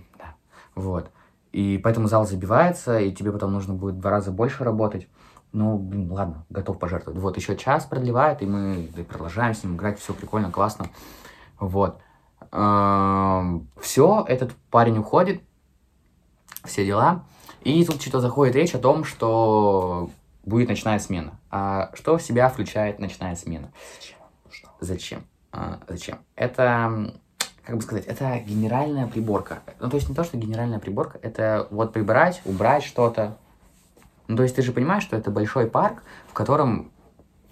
вот. 0.75 1.11
И 1.51 1.77
поэтому 1.77 2.07
зал 2.07 2.25
забивается, 2.25 2.99
и 2.99 3.11
тебе 3.11 3.31
потом 3.31 3.51
нужно 3.51 3.73
будет 3.73 3.95
в 3.95 3.99
два 3.99 4.11
раза 4.11 4.31
больше 4.31 4.63
работать. 4.63 5.07
Ну, 5.51 5.77
блин, 5.77 6.09
ладно, 6.11 6.45
готов 6.49 6.79
пожертвовать. 6.79 7.19
Вот, 7.19 7.35
еще 7.35 7.57
час 7.57 7.85
продлевает, 7.85 8.41
и 8.41 8.45
мы 8.45 8.87
продолжаем 9.09 9.53
с 9.53 9.63
ним 9.63 9.75
играть, 9.75 9.99
все 9.99 10.13
прикольно, 10.13 10.49
классно. 10.49 10.85
Вот. 11.59 11.99
Все, 13.81 14.25
этот 14.27 14.53
парень 14.69 14.97
уходит, 14.97 15.41
все 16.63 16.85
дела. 16.85 17.25
И 17.61 17.85
тут 17.85 18.01
что-то 18.01 18.21
заходит 18.21 18.55
речь 18.55 18.73
о 18.73 18.79
том, 18.79 19.03
что 19.03 20.09
будет 20.43 20.69
ночная 20.69 20.99
смена. 20.99 21.39
А 21.49 21.91
что 21.93 22.17
в 22.17 22.21
себя 22.21 22.49
включает 22.49 22.99
ночная 22.99 23.35
смена? 23.35 23.71
Зачем? 24.79 25.23
А, 25.51 25.79
зачем? 25.87 26.19
Это, 26.35 27.13
как 27.71 27.77
бы 27.77 27.83
сказать, 27.85 28.05
это 28.05 28.37
генеральная 28.45 29.07
приборка. 29.07 29.59
Ну, 29.79 29.89
то 29.89 29.95
есть 29.95 30.09
не 30.09 30.13
то, 30.15 30.25
что 30.25 30.35
генеральная 30.35 30.77
приборка, 30.79 31.19
это 31.21 31.67
вот 31.71 31.93
прибрать, 31.93 32.41
убрать 32.43 32.83
что-то. 32.83 33.37
Ну, 34.27 34.35
то 34.35 34.43
есть 34.43 34.55
ты 34.57 34.61
же 34.61 34.73
понимаешь, 34.73 35.03
что 35.03 35.15
это 35.15 35.31
большой 35.31 35.67
парк, 35.67 36.03
в 36.27 36.33
котором, 36.33 36.91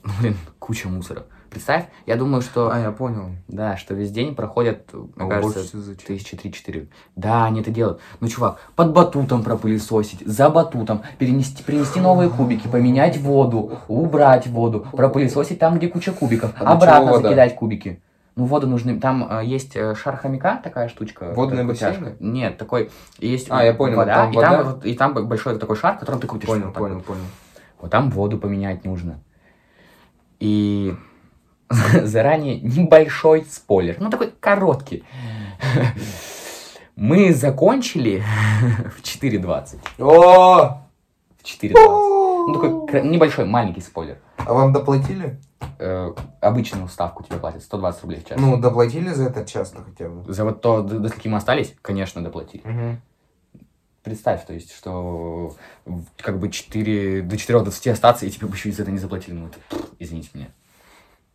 ну, 0.03 0.11
блин, 0.19 0.37
куча 0.59 0.89
мусора. 0.89 1.23
Представь, 1.49 1.85
я 2.05 2.17
думаю, 2.17 2.41
что, 2.41 2.69
А, 2.69 2.77
я 2.79 2.91
понял. 2.91 3.29
да, 3.47 3.77
что 3.77 3.93
весь 3.95 4.11
день 4.11 4.35
проходят, 4.35 4.89
А 4.93 4.97
мне 5.23 5.29
кажется, 5.29 5.59
уборщицы 5.59 5.77
зачем? 5.79 6.05
тысячи 6.05 6.35
три-четыре. 6.37 6.89
Да, 7.15 7.45
они 7.45 7.61
это 7.61 7.71
делают. 7.71 8.01
Ну, 8.19 8.27
чувак, 8.27 8.59
под 8.75 8.91
батутом 8.93 9.41
пропылесосить, 9.43 10.19
за 10.27 10.49
батутом, 10.49 11.01
перенести, 11.17 11.63
принести 11.63 12.01
новые 12.01 12.29
кубики, 12.29 12.67
поменять 12.67 13.17
воду, 13.19 13.79
убрать 13.87 14.47
воду, 14.47 14.85
пропылесосить 14.91 15.59
там, 15.59 15.77
где 15.77 15.87
куча 15.87 16.11
кубиков, 16.11 16.51
А 16.59 16.73
обратно 16.73 17.13
чего 17.13 17.21
закидать 17.21 17.55
кубики. 17.55 18.01
Ну, 18.39 18.45
воду 18.45 18.67
нужны. 18.67 18.97
Там 19.01 19.27
э, 19.29 19.43
есть 19.43 19.73
шар 19.73 20.15
хомяка, 20.15 20.61
такая 20.63 20.87
штучка. 20.87 21.33
Бассейны? 21.67 21.93
тяжка. 21.95 22.15
Нет, 22.21 22.57
такой. 22.57 22.89
Есть 23.17 23.47
А, 23.49 23.65
я 23.65 23.73
понял, 23.73 23.97
вода, 23.97 24.15
там 24.15 24.31
и, 24.31 24.35
вода? 24.35 24.49
Там, 24.49 24.65
вот- 24.71 24.85
и 24.85 24.93
там 24.95 25.13
большой 25.13 25.59
такой 25.59 25.75
шар, 25.75 25.97
которым 25.97 26.21
ты 26.21 26.27
крутишь. 26.27 26.47
Понял, 26.47 26.67
вот 26.67 26.73
понял, 26.73 26.95
вот. 26.95 27.05
понял. 27.05 27.21
Вот 27.81 27.91
там 27.91 28.09
воду 28.09 28.37
поменять 28.37 28.85
нужно. 28.85 29.19
И 30.39 30.95
заранее 32.03 32.61
небольшой 32.61 33.45
спойлер, 33.49 33.97
ну 33.99 34.09
такой 34.09 34.31
короткий. 34.39 35.03
Мы 36.95 37.33
закончили 37.33 38.23
в 38.97 39.01
4.20. 39.01 39.79
О! 39.99 40.81
В 41.37 41.43
4.20. 41.43 41.73
Ну 41.75 42.53
такой 42.53 43.01
небольшой, 43.03 43.45
маленький 43.45 43.81
спойлер. 43.81 44.17
А 44.49 44.53
вам 44.53 44.73
доплатили? 44.73 45.39
Э, 45.77 46.11
обычную 46.41 46.87
ставку 46.87 47.23
тебе 47.23 47.37
платят, 47.37 47.61
120 47.61 48.01
рублей 48.01 48.21
в 48.21 48.25
час. 48.25 48.39
Ну, 48.41 48.57
доплатили 48.57 49.09
за 49.09 49.25
этот 49.25 49.45
час 49.45 49.71
хотя 49.77 50.09
бы. 50.09 50.33
За 50.33 50.43
вот 50.43 50.61
то, 50.61 50.81
до, 50.81 50.97
до 50.97 51.09
скольки 51.09 51.27
мы 51.27 51.37
остались, 51.37 51.75
конечно, 51.83 52.23
доплатили. 52.23 52.63
представь, 54.01 54.43
то 54.47 54.53
есть, 54.53 54.73
что 54.73 55.55
как 56.17 56.39
бы 56.39 56.49
4, 56.49 57.21
до 57.21 57.35
4.20 57.35 57.91
остаться, 57.91 58.25
и 58.25 58.31
тебе 58.31 58.47
бы 58.47 58.55
еще 58.55 58.69
и 58.69 58.71
за 58.71 58.81
это 58.81 58.91
не 58.91 58.97
заплатили. 58.97 59.35
Ну, 59.35 59.49
это, 59.49 59.59
извините 59.99 60.31
меня. 60.33 60.47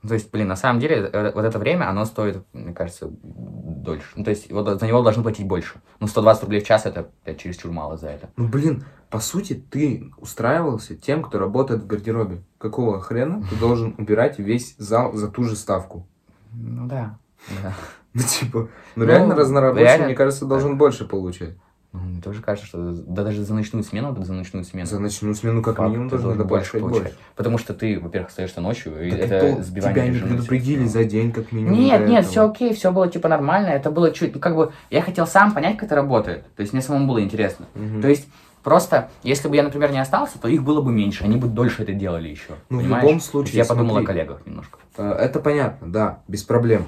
Ну, 0.04 0.08
То 0.08 0.14
есть, 0.14 0.30
блин, 0.30 0.48
на 0.48 0.56
самом 0.56 0.80
деле, 0.80 1.08
э, 1.10 1.32
вот 1.34 1.46
это 1.46 1.58
время, 1.58 1.88
оно 1.88 2.04
стоит, 2.04 2.44
мне 2.52 2.74
кажется, 2.74 3.08
дольше. 3.10 4.06
Ну, 4.16 4.22
то 4.22 4.30
есть, 4.30 4.52
вот 4.52 4.78
за 4.78 4.86
него 4.86 5.02
должны 5.02 5.22
платить 5.22 5.46
больше. 5.46 5.80
Ну, 5.98 6.06
120 6.06 6.42
рублей 6.42 6.60
в 6.60 6.66
час, 6.66 6.84
это, 6.84 7.08
блядь, 7.24 7.38
чересчур 7.38 7.72
мало 7.72 7.96
за 7.96 8.08
это. 8.08 8.28
Ну, 8.36 8.46
блин, 8.46 8.84
по 9.08 9.18
сути, 9.18 9.54
ты 9.54 10.12
устраивался 10.18 10.94
тем, 10.94 11.22
кто 11.22 11.38
работает 11.38 11.84
в 11.84 11.86
гардеробе. 11.86 12.42
Какого 12.58 13.00
хрена 13.00 13.42
ты 13.48 13.56
должен 13.56 13.94
убирать 13.96 14.38
весь 14.38 14.74
зал 14.76 15.14
за 15.14 15.28
ту 15.28 15.44
же 15.44 15.56
ставку? 15.56 16.06
Ну, 16.52 16.86
да. 16.86 17.18
Да. 17.62 17.72
Ну, 18.12 18.22
типа, 18.22 18.58
ну, 18.58 18.68
Ну, 18.96 19.04
реально 19.06 19.34
разнорабочий, 19.34 19.84
реально, 19.84 20.06
мне 20.06 20.14
кажется, 20.14 20.44
должен 20.44 20.76
больше 20.76 21.06
получать. 21.06 21.56
Ну, 21.94 22.00
мне 22.00 22.20
тоже 22.20 22.42
кажется, 22.42 22.66
что 22.66 22.90
да 22.92 23.22
даже 23.22 23.44
за 23.44 23.54
ночную 23.54 23.84
смену, 23.84 24.16
за 24.24 24.32
ночную 24.32 24.64
смену. 24.64 24.84
За 24.84 24.98
ночную 24.98 25.32
смену 25.36 25.62
как 25.62 25.76
факт, 25.76 25.88
минимум 25.90 26.08
должен 26.08 26.26
больше 26.30 26.42
доплачивать 26.42 26.80
получать. 26.82 27.02
больше. 27.04 27.18
Потому 27.36 27.56
что 27.58 27.72
ты, 27.72 28.00
во-первых, 28.00 28.30
остаешься 28.30 28.60
ночью, 28.60 29.06
и 29.06 29.10
Так 29.12 29.20
это 29.20 29.34
это 29.36 29.62
сбивание 29.62 30.06
тебя 30.12 30.12
не 30.14 30.18
предупредили 30.28 30.74
телефона. 30.86 30.90
за 30.90 31.04
день 31.04 31.30
как 31.30 31.52
минимум. 31.52 31.78
Нет, 31.78 32.00
нет, 32.08 32.20
этого. 32.20 32.30
все 32.32 32.50
окей, 32.50 32.74
все 32.74 32.90
было 32.90 33.08
типа 33.08 33.28
нормально, 33.28 33.68
это 33.68 33.92
было 33.92 34.10
чуть, 34.10 34.34
ну 34.34 34.40
как 34.40 34.56
бы, 34.56 34.72
я 34.90 35.02
хотел 35.02 35.24
сам 35.28 35.52
понять, 35.54 35.76
как 35.76 35.84
это 35.84 35.94
работает, 35.94 36.44
то 36.56 36.62
есть 36.62 36.72
мне 36.72 36.82
самому 36.82 37.06
было 37.06 37.22
интересно. 37.22 37.66
Мгм. 37.76 38.02
То 38.02 38.08
есть 38.08 38.26
просто, 38.64 39.10
если 39.22 39.46
бы 39.46 39.54
я, 39.54 39.62
например, 39.62 39.92
не 39.92 40.00
остался, 40.00 40.40
то 40.40 40.48
их 40.48 40.64
было 40.64 40.80
бы 40.80 40.90
меньше, 40.90 41.22
они 41.22 41.36
бы 41.36 41.46
дольше 41.46 41.84
это 41.84 41.92
делали 41.92 42.28
еще. 42.28 42.54
Ну, 42.70 42.78
в 42.78 42.80
понимаешь? 42.80 43.02
любом 43.04 43.18
То 43.18 43.22
есть 43.22 43.30
случае, 43.30 43.56
я 43.58 43.64
подумал 43.66 43.90
смотри. 43.98 44.04
о 44.04 44.06
коллегах 44.08 44.46
немножко. 44.46 44.78
Э, 44.96 45.12
Это 45.12 45.38
понятно, 45.38 45.86
да, 45.92 46.18
без 46.26 46.42
проблем. 46.42 46.86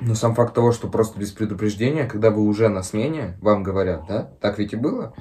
Но 0.00 0.14
сам 0.14 0.34
факт 0.34 0.54
того, 0.54 0.72
что 0.72 0.88
просто 0.88 1.18
без 1.18 1.30
предупреждения, 1.30 2.06
когда 2.06 2.30
вы 2.30 2.42
уже 2.42 2.68
на 2.68 2.82
смене, 2.82 3.36
вам 3.40 3.62
говорят, 3.62 4.06
да? 4.08 4.30
Так 4.40 4.58
ведь 4.58 4.72
и 4.72 4.76
было? 4.76 5.14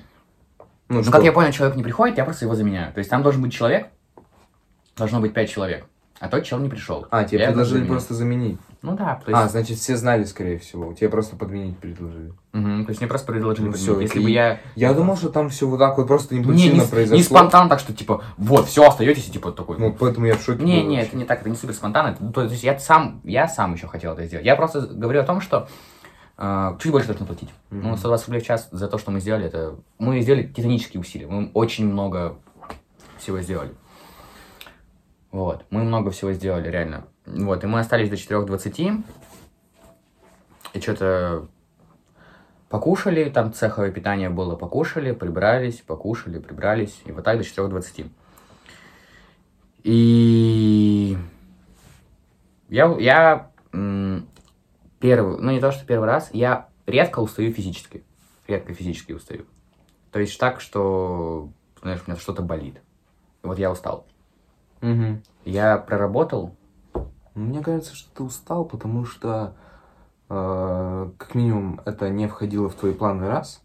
Ну, 0.88 0.98
Ну, 0.98 1.04
что? 1.04 1.12
как 1.12 1.24
я 1.24 1.32
понял, 1.32 1.52
человек 1.52 1.76
не 1.76 1.84
приходит, 1.84 2.18
я 2.18 2.24
просто 2.26 2.46
его 2.46 2.56
заменяю. 2.56 2.94
То 2.94 3.00
есть 3.00 3.10
там 3.10 3.22
должен 3.22 3.42
быть 3.42 3.52
человек, 3.54 3.88
должно 4.96 5.20
быть 5.20 5.34
пять 5.34 5.50
человек, 5.50 5.86
а 6.19 6.27
тот 6.27 6.43
человек 6.43 6.69
не 6.71 6.75
пришел. 6.75 7.08
А, 7.12 7.23
тебе 7.23 7.39
Я 7.41 7.47
предложили 7.47 7.86
просто 7.86 8.13
заменить. 8.13 8.60
Ну 8.82 8.95
да, 8.95 9.21
то 9.25 9.32
А, 9.38 9.41
есть, 9.41 9.51
значит, 9.51 9.77
все 9.77 9.97
знали, 9.97 10.23
скорее 10.23 10.58
всего. 10.58 10.93
Тебе 10.93 11.10
просто 11.10 11.36
подменить 11.36 11.77
предложили. 11.79 12.32
Мгм, 12.53 12.86
то 12.86 12.89
есть 12.91 13.01
мне 13.01 13.08
просто 13.10 13.27
предложили 13.32 13.65
Ну, 13.67 13.71
подменить. 13.73 13.89
всё, 13.91 13.99
Если 13.99 14.19
и- 14.19 14.23
бы 14.23 14.29
я... 14.29 14.60
Я 14.75 14.93
думал, 14.93 15.17
что 15.17 15.29
там 15.29 15.49
все 15.49 15.67
вот 15.67 15.79
так 15.79 15.97
вот 15.97 16.08
просто 16.08 16.34
Не, 16.36 16.41
импульсивно 16.41 16.79
не, 16.82 16.86
с- 16.86 16.89
произошло. 16.89 17.17
не 17.17 17.23
спонтанно 17.23 17.69
так, 17.69 17.79
что 17.82 17.93
типа, 17.93 18.23
вот, 18.38 18.67
все, 18.67 18.88
остаетесь, 18.88 19.27
и 19.27 19.32
типа 19.32 19.51
такой. 19.51 19.77
Ну, 19.79 19.91
поэтому 19.93 20.25
я 20.27 20.36
в 20.36 20.41
шоке 20.41 20.63
Не, 20.63 20.82
был 20.82 20.89
не, 20.89 20.95
вообще. 20.97 21.08
это 21.10 21.17
не 21.17 21.25
так, 21.25 21.41
это 21.41 21.49
не 21.49 21.58
супер 21.58 21.73
спонтанно. 21.73 22.10
Это- 22.13 22.25
то 22.32 22.43
есть 22.43 22.63
я 22.63 22.79
сам, 22.79 23.19
я 23.25 23.47
сам 23.49 23.73
еще 23.73 23.88
хотел 23.88 24.13
это 24.13 24.25
сделать. 24.25 24.45
Я 24.45 24.55
просто 24.55 24.82
говорю 24.82 25.19
о 25.21 25.23
том, 25.23 25.41
что 25.41 25.67
э, 26.38 26.77
чуть 26.82 26.91
больше 26.93 27.08
должны 27.08 27.25
платить. 27.25 27.49
Ну, 27.69 27.89
Мгм. 27.89 27.97
120 27.97 28.27
рублей 28.27 28.41
в 28.41 28.45
час 28.45 28.69
за 28.71 28.88
то, 28.88 28.97
что 28.97 29.12
мы 29.12 29.19
сделали, 29.19 29.45
это... 29.45 29.75
Мы 29.97 30.21
сделали 30.21 30.43
титанические 30.43 31.01
усилия. 31.01 31.27
Мы 31.27 31.51
очень 31.53 31.86
много 31.91 32.38
всего 33.17 33.41
сделали. 33.41 33.71
Вот. 35.32 35.65
Мы 35.70 35.84
много 35.84 36.12
всего 36.12 36.32
сделали, 36.34 36.70
реально. 36.70 37.08
Вот. 37.26 37.63
И 37.63 37.68
мы 37.68 37.80
остались 37.80 38.10
до 38.10 38.15
4.20. 38.15 39.04
И 40.74 40.80
что-то 40.82 41.48
покушали, 42.70 43.30
там 43.30 43.54
цеховое 43.54 43.92
питание 43.92 44.30
было, 44.30 44.56
покушали, 44.56 45.12
прибрались, 45.12 45.82
покушали, 45.82 46.39
прибрались. 46.39 47.02
И 47.06 47.12
вот 47.12 47.24
так 47.24 47.38
до 47.38 47.44
4.20. 47.44 48.10
И 49.84 51.18
я, 52.70 52.96
я 53.00 53.52
первый, 55.00 55.39
ну 55.39 55.52
не 55.52 55.60
то, 55.60 55.72
что 55.72 55.86
первый 55.86 56.06
раз, 56.06 56.30
я 56.34 56.70
редко 56.86 57.20
устаю 57.20 57.52
физически. 57.52 58.04
Редко 58.48 58.74
физически 58.74 59.13
устаю. 59.13 59.46
То 60.12 60.20
есть 60.20 60.39
так, 60.39 60.60
что, 60.60 61.50
знаешь, 61.82 62.02
у 62.06 62.12
меня 62.12 62.20
что-то 62.20 62.42
болит. 62.42 62.82
Вот 63.44 63.60
я 63.60 63.72
устал. 63.72 64.06
Мгм. 64.82 65.22
Я 65.46 65.78
проработал. 65.78 66.56
Мне 67.36 67.62
кажется, 67.62 67.96
что 67.96 68.10
ты 68.13 68.24
устал, 68.24 68.65
потому 68.65 69.06
что, 69.06 69.56
э, 70.30 71.12
как 71.18 71.36
минимум, 71.36 71.82
это 71.86 72.10
не 72.10 72.28
входило 72.28 72.70
в 72.70 72.76
твои 72.76 72.94
планы 72.94 73.28
раз. 73.28 73.62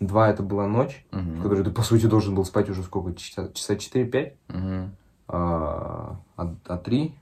Два, 0.00 0.28
это 0.28 0.42
была 0.42 0.66
ночь, 0.66 1.04
Мгм. 1.10 1.40
в 1.40 1.42
которой 1.42 1.64
ты, 1.64 1.70
по 1.70 1.82
сути, 1.82 2.06
должен 2.06 2.34
был 2.34 2.44
спать 2.44 2.68
уже 2.70 2.82
сколько? 2.82 3.14
Часа, 3.14 3.52
часа 3.52 3.76
4-5? 3.76 4.36
Мгм. 4.48 4.96
А, 5.26 6.16
а, 6.36 6.54
а 6.66 6.76
три? 6.78 7.14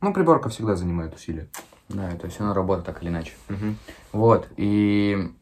Ну, 0.00 0.12
приборка 0.12 0.48
всегда 0.48 0.74
занимает 0.74 1.14
усилия. 1.14 1.48
Да, 1.88 2.10
это 2.10 2.28
все 2.28 2.40
равно 2.40 2.54
работа 2.54 2.82
так 2.82 3.02
или 3.02 3.10
иначе. 3.10 3.32
Вот, 4.12 4.48
и 4.56 5.32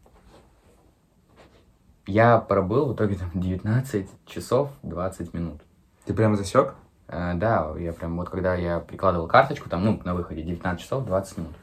я 2.06 2.38
пробыл 2.38 2.86
в 2.86 2.94
итоге 2.94 3.16
там 3.16 3.30
19 3.34 4.08
часов 4.26 4.70
20 4.82 5.34
минут. 5.34 5.60
Ты 6.04 6.14
прям 6.14 6.36
засек? 6.36 6.74
Э, 7.08 7.34
да, 7.34 7.74
я 7.78 7.92
прям 7.92 8.16
вот 8.16 8.28
когда 8.30 8.54
я 8.54 8.80
прикладывал 8.80 9.26
карточку, 9.28 9.68
там, 9.68 9.84
ну, 9.84 10.00
на 10.04 10.14
выходе 10.14 10.42
19 10.42 10.80
часов 10.82 11.04
20 11.04 11.38
минут. 11.38 11.54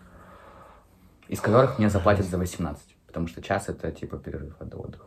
Из 1.28 1.42
которых 1.42 1.78
мне 1.78 1.90
заплатят 1.90 2.26
за 2.26 2.38
18, 2.38 2.96
потому 3.08 3.28
что 3.28 3.42
час 3.42 3.68
это 3.68 3.92
типа 3.92 4.18
перерыв 4.18 4.56
от 4.60 4.74
отдыха. 4.74 5.06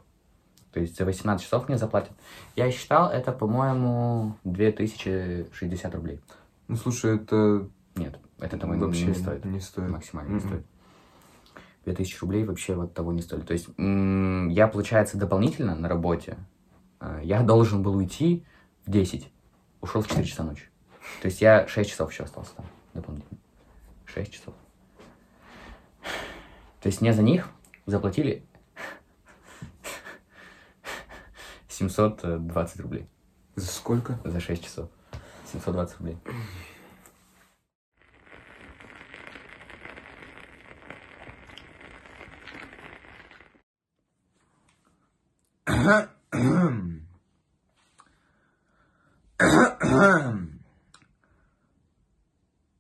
То 0.73 0.81
есть 0.81 0.97
за 0.97 1.05
18 1.05 1.45
часов 1.45 1.69
мне 1.69 1.79
заплатят. 1.79 2.13
Я 2.57 2.71
считал, 2.71 3.11
это, 3.11 3.33
по-моему, 3.33 4.35
2060 4.45 5.95
рублей. 5.95 6.21
Ну, 6.69 6.77
слушай, 6.77 7.17
это 7.17 7.67
Нет, 7.97 8.19
это 8.39 8.57
того 8.57 8.75
вообще 8.75 9.07
не 9.07 9.15
стоит. 9.15 9.45
Не 9.45 9.61
стоит. 9.61 9.91
Максимально 9.91 10.29
не 10.29 10.37
Мгм. 10.37 10.47
стоит. 10.49 10.67
2000 11.85 12.19
рублей 12.21 12.45
вообще 12.45 12.75
вот 12.75 12.95
того 12.95 13.13
не 13.13 13.23
стоит. 13.23 13.47
То 13.47 13.53
есть 13.53 13.69
я, 13.77 14.69
получается, 14.69 15.17
дополнительно 15.17 15.75
на 15.75 15.89
работе, 15.89 16.37
э, 17.01 17.21
я 17.25 17.43
должен 17.43 17.83
был 17.83 17.97
уйти 17.97 18.45
в 18.87 18.91
10, 18.91 19.31
ушел 19.81 20.03
в 20.03 20.09
4 20.09 20.25
часа 20.27 20.45
ночи. 20.45 20.65
То 21.23 21.27
есть 21.27 21.41
я 21.41 21.67
6 21.67 21.91
часов 21.91 22.13
еще 22.13 22.25
остался 22.25 22.55
там 22.57 22.67
дополнительно. 22.95 23.39
6 24.07 24.33
часов. 24.33 24.55
То 26.81 26.87
есть 26.87 27.01
мне 27.01 27.13
за 27.13 27.23
них 27.23 27.49
заплатили 27.87 28.45
720 31.69 32.81
рублей 32.81 33.09
За 33.57 33.67
сколько? 33.67 34.19
за 34.25 34.41
6 34.41 34.65
часов. 34.65 34.89
720 35.53 35.99
рублей. 35.99 36.19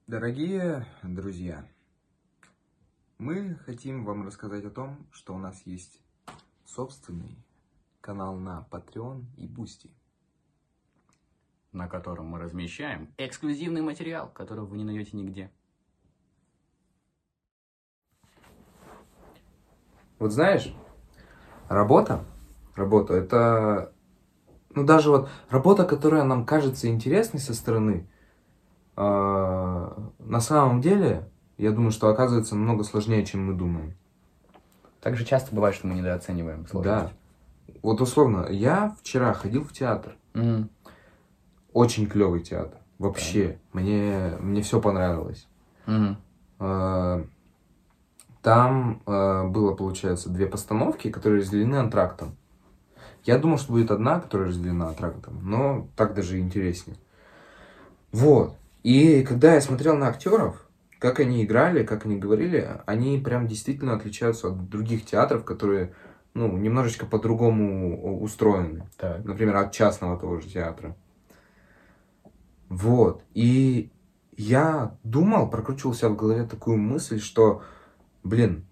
Дорогие 0.06 0.86
друзья, 1.02 1.66
мы 3.18 3.56
хотим 3.56 4.04
вам 4.04 4.26
рассказать 4.26 4.64
о 4.64 4.70
том, 4.70 5.08
что 5.10 5.34
у 5.34 5.38
нас 5.38 5.60
есть 5.66 6.00
собственный 6.64 7.36
канал 8.00 8.36
на 8.36 8.66
Patreon 8.70 9.24
и 9.36 9.48
Boosty. 9.48 9.90
на 11.72 11.88
котором 11.88 12.26
мы 12.26 12.38
размещаем 12.38 13.12
эксклюзивный 13.16 13.80
материал, 13.80 14.28
которого 14.28 14.66
вы 14.66 14.76
не 14.78 14.84
найдете 14.84 15.16
нигде. 15.16 15.52
Вот 20.18 20.32
знаешь, 20.32 20.74
работа, 21.68 22.24
работа, 22.74 23.14
это, 23.14 23.92
ну 24.74 24.84
даже 24.84 25.10
вот 25.10 25.28
работа, 25.48 25.84
которая 25.84 26.24
нам 26.24 26.44
кажется 26.44 26.88
интересной 26.88 27.40
со 27.40 27.54
стороны, 27.54 28.08
а, 28.96 30.10
на 30.18 30.40
самом 30.40 30.80
деле, 30.80 31.28
я 31.56 31.70
думаю, 31.72 31.90
что 31.90 32.08
оказывается 32.08 32.54
намного 32.54 32.84
сложнее, 32.84 33.24
чем 33.24 33.46
мы 33.46 33.54
думаем. 33.54 33.94
Также 35.00 35.24
часто 35.24 35.54
бывает, 35.54 35.74
что 35.74 35.86
мы 35.86 35.94
недооцениваем 35.94 36.64
Да. 36.64 36.68
сложность. 36.70 37.14
Вот 37.82 38.00
условно, 38.00 38.46
я 38.50 38.94
вчера 39.00 39.32
ходил 39.32 39.64
в 39.64 39.72
театр, 39.72 40.16
Мгм. 40.34 40.68
очень 41.72 42.06
клевый 42.06 42.40
театр, 42.40 42.78
вообще, 42.98 43.58
мне, 43.72 44.36
мне 44.40 44.60
все 44.62 44.80
понравилось. 44.80 45.48
Мгм. 45.86 46.16
А, 46.58 47.24
Там 48.42 49.02
а, 49.06 49.44
было, 49.44 49.74
получается, 49.74 50.30
две 50.30 50.46
постановки, 50.46 51.10
которые 51.10 51.40
разделены 51.40 51.76
антрактом. 51.76 52.36
Я 53.24 53.38
думал, 53.38 53.58
что 53.58 53.72
будет 53.72 53.90
одна, 53.90 54.20
которая 54.20 54.48
разделена 54.48 54.88
антрактом, 54.88 55.40
но 55.42 55.88
так 55.96 56.14
даже 56.14 56.38
интереснее. 56.38 56.96
Вот. 58.12 58.56
И 58.82 59.22
когда 59.22 59.54
я 59.54 59.60
смотрел 59.60 59.96
на 59.96 60.08
актеров, 60.08 60.66
как 60.98 61.20
они 61.20 61.44
играли, 61.44 61.84
как 61.84 62.06
они 62.06 62.18
говорили, 62.18 62.80
они 62.86 63.18
прям 63.18 63.46
действительно 63.46 63.94
отличаются 63.94 64.48
от 64.48 64.68
других 64.68 65.04
театров, 65.04 65.44
которые, 65.44 65.94
ну, 66.34 66.56
немножечко 66.56 67.06
по-другому 67.06 68.20
устроены. 68.22 68.86
Так. 68.96 69.24
Например, 69.24 69.56
от 69.56 69.72
частного 69.72 70.18
того 70.18 70.40
же 70.40 70.48
театра. 70.48 70.96
Вот. 72.68 73.22
И 73.34 73.90
я 74.36 74.96
думал, 75.04 75.50
прокручивал 75.50 75.94
себя 75.94 76.08
в 76.08 76.16
голове 76.16 76.44
такую 76.44 76.78
мысль, 76.78 77.20
что, 77.20 77.62
блин, 78.22 78.64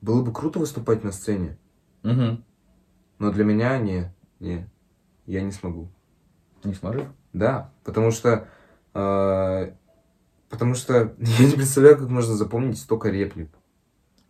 было 0.00 0.22
бы 0.22 0.32
круто 0.32 0.58
выступать 0.58 1.02
на 1.02 1.10
сцене, 1.10 1.56
Угу. 2.04 2.42
Но 3.24 3.30
для 3.30 3.44
меня 3.44 3.78
не, 3.78 4.12
не, 4.38 4.68
я 5.24 5.40
не 5.40 5.50
смогу. 5.50 5.88
Не 6.62 6.74
сможешь? 6.74 7.06
Да, 7.32 7.72
потому 7.82 8.10
что, 8.10 8.48
э, 8.92 9.72
потому 10.50 10.74
что 10.74 11.14
я 11.18 11.46
не 11.46 11.52
представляю, 11.52 11.96
как 11.96 12.10
можно 12.10 12.34
запомнить 12.34 12.78
столько 12.78 13.08
реплик, 13.08 13.48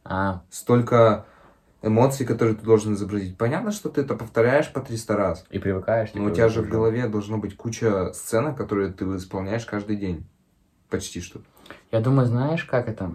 А, 0.04 0.44
столько 0.48 1.26
эмоций, 1.82 2.24
которые 2.24 2.54
ты 2.54 2.64
должен 2.64 2.94
изобразить. 2.94 3.36
Понятно, 3.36 3.72
что 3.72 3.88
ты 3.88 4.02
это 4.02 4.14
повторяешь 4.14 4.72
по 4.72 4.80
300 4.80 5.16
раз, 5.16 5.44
и 5.50 5.58
привыкаешь. 5.58 6.14
но 6.14 6.26
у 6.26 6.30
тебя 6.30 6.48
же 6.48 6.62
в 6.62 6.68
голове 6.68 7.08
должно 7.08 7.38
быть 7.38 7.56
куча 7.56 8.12
сценок, 8.12 8.56
которые 8.56 8.92
ты 8.92 9.04
исполняешь 9.16 9.64
каждый 9.66 9.96
день. 9.96 10.24
Почти 10.88 11.20
что. 11.20 11.40
Я 11.90 12.00
думаю, 12.00 12.28
знаешь, 12.28 12.62
как 12.62 12.88
это? 12.88 13.10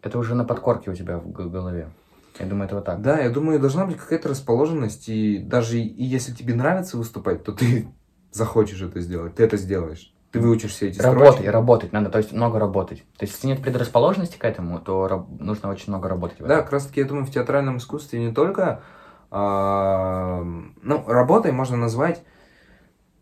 Это 0.00 0.16
уже 0.16 0.36
на 0.36 0.44
подкорке 0.44 0.92
у 0.92 0.94
тебя 0.94 1.18
в 1.18 1.32
голове. 1.32 1.90
Я 2.38 2.46
думаю, 2.46 2.66
это 2.66 2.74
вот 2.76 2.84
так. 2.84 3.00
Да, 3.00 3.18
я 3.20 3.30
думаю, 3.30 3.60
должна 3.60 3.86
быть 3.86 3.96
какая-то 3.96 4.28
расположенность, 4.28 5.08
и 5.08 5.38
даже 5.38 5.78
и 5.78 6.04
если 6.04 6.32
тебе 6.32 6.54
нравится 6.54 6.96
выступать, 6.96 7.44
то 7.44 7.52
ты 7.52 7.88
захочешь 8.32 8.82
это 8.82 9.00
сделать, 9.00 9.34
ты 9.36 9.44
это 9.44 9.56
сделаешь. 9.56 10.12
Ты 10.32 10.40
выучишь 10.40 10.72
все 10.72 10.88
эти 10.88 11.00
Работать, 11.00 11.34
строчки. 11.34 11.48
работать 11.48 11.92
надо, 11.92 12.10
то 12.10 12.18
есть 12.18 12.32
много 12.32 12.58
работать. 12.58 13.04
То 13.16 13.22
есть, 13.24 13.34
если 13.34 13.46
нет 13.46 13.62
предрасположенности 13.62 14.36
к 14.36 14.44
этому, 14.44 14.80
то 14.80 15.28
нужно 15.38 15.68
очень 15.70 15.90
много 15.92 16.08
работать. 16.08 16.38
Да, 16.40 16.62
как 16.62 16.72
раз 16.72 16.86
таки, 16.86 17.00
я 17.00 17.06
думаю, 17.06 17.24
в 17.24 17.30
театральном 17.30 17.76
искусстве 17.76 18.18
не 18.18 18.32
только... 18.34 18.82
а, 19.30 20.42
ну, 20.82 21.04
работой 21.06 21.52
можно 21.52 21.76
назвать 21.76 22.24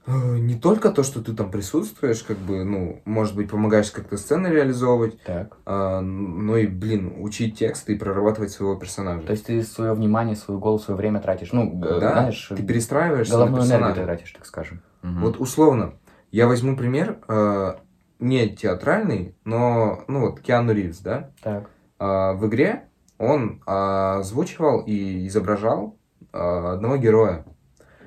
не 0.06 0.56
только 0.56 0.90
то, 0.90 1.02
что 1.02 1.22
ты 1.22 1.32
там 1.32 1.50
присутствуешь, 1.50 2.22
как 2.22 2.36
бы, 2.38 2.64
ну, 2.64 3.00
может 3.04 3.36
быть, 3.36 3.50
помогаешь 3.50 3.90
как-то 3.90 4.16
сцены 4.16 4.48
реализовывать, 4.48 5.22
Так. 5.22 5.56
а, 5.64 6.00
но 6.00 6.56
и, 6.56 6.66
блин, 6.66 7.14
учить 7.18 7.58
тексты 7.58 7.94
и 7.94 7.98
прорабатывать 7.98 8.50
своего 8.50 8.74
персонажа. 8.74 9.22
То 9.22 9.32
есть 9.32 9.46
ты 9.46 9.62
свое 9.62 9.92
внимание, 9.92 10.34
свою 10.34 10.58
голову, 10.58 10.80
свое 10.80 10.98
время 10.98 11.20
тратишь. 11.20 11.52
Ну, 11.52 11.72
да, 11.74 11.98
знаешь, 11.98 12.46
ты 12.48 12.62
перестраиваешься 12.62 13.34
на 13.34 13.46
головную 13.46 13.62
энергию 13.62 13.78
персонажа. 13.78 14.00
ты 14.00 14.06
тратишь, 14.06 14.32
так 14.32 14.46
скажем. 14.46 14.82
Мгм. 15.02 15.20
Вот 15.20 15.40
условно, 15.40 15.94
я 16.32 16.48
возьму 16.48 16.76
пример, 16.76 17.18
э, 17.28 17.74
не 18.18 18.48
театральный, 18.48 19.36
но, 19.44 20.04
ну 20.08 20.20
вот, 20.20 20.40
Киану 20.40 20.72
Ривз, 20.72 20.98
да? 20.98 21.30
Так. 21.42 21.68
А, 21.98 22.32
в 22.32 22.46
игре 22.48 22.88
он 23.18 23.62
а, 23.66 24.18
озвучивал 24.18 24.80
и 24.80 25.26
изображал 25.28 25.96
а, 26.32 26.72
одного 26.72 26.96
героя, 26.96 27.44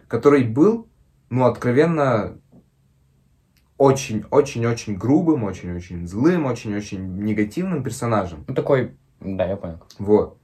который 0.08 0.44
был, 0.44 0.90
ну, 1.30 1.46
откровенно 1.46 2.38
очень-очень-очень 3.78 4.96
грубым, 4.96 5.44
очень-очень 5.44 6.08
злым, 6.08 6.46
очень-очень 6.46 7.18
негативным 7.24 7.84
персонажем. 7.84 8.46
Ну, 8.48 8.54
такой, 8.56 8.96
да, 9.20 9.46
я 9.46 9.58
понял. 9.58 9.80
Вот. 10.00 10.38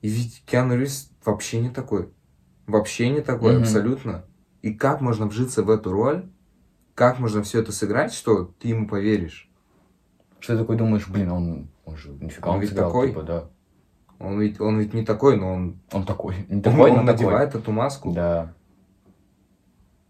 И 0.00 0.08
ведь 0.08 0.42
Киану 0.46 0.76
Ривз 0.76 1.10
вообще 1.24 1.60
не 1.60 1.70
такой. 1.70 2.08
Вообще 2.66 3.10
не 3.10 3.20
такой, 3.20 3.54
Мгм. 3.54 3.62
абсолютно. 3.62 4.24
И 4.62 4.72
как 4.72 5.00
можно 5.02 5.26
вжиться 5.26 5.62
в 5.62 5.70
эту 5.70 5.92
роль, 5.92 6.26
как 6.94 7.18
можно 7.18 7.42
все 7.42 7.60
это 7.60 7.72
сыграть, 7.72 8.12
что 8.14 8.44
ты 8.58 8.68
ему 8.68 8.88
поверишь? 8.88 9.50
Что 10.40 10.54
ты 10.54 10.60
такой 10.60 10.76
думаешь, 10.76 11.06
блин, 11.08 11.30
он, 11.30 11.68
он 11.84 11.96
же 11.96 12.10
нифига 12.12 12.48
Он 12.48 12.54
он 12.56 12.60
ведь 12.60 12.70
сыграл, 12.70 12.90
такой. 12.90 13.08
типа, 13.08 13.22
да. 13.22 13.44
Он 14.18 14.40
ведь, 14.40 14.60
он 14.60 14.78
ведь 14.78 14.94
не 14.94 15.04
такой, 15.04 15.36
но 15.36 15.52
он, 15.52 15.80
Он 15.92 16.06
такой. 16.06 16.46
Не 16.48 16.56
он, 16.56 16.62
такой, 16.62 16.90
он 16.90 16.96
но 16.96 17.02
такой. 17.02 17.04
надевает 17.12 17.54
эту 17.54 17.72
маску. 17.72 18.12
Да. 18.12 18.54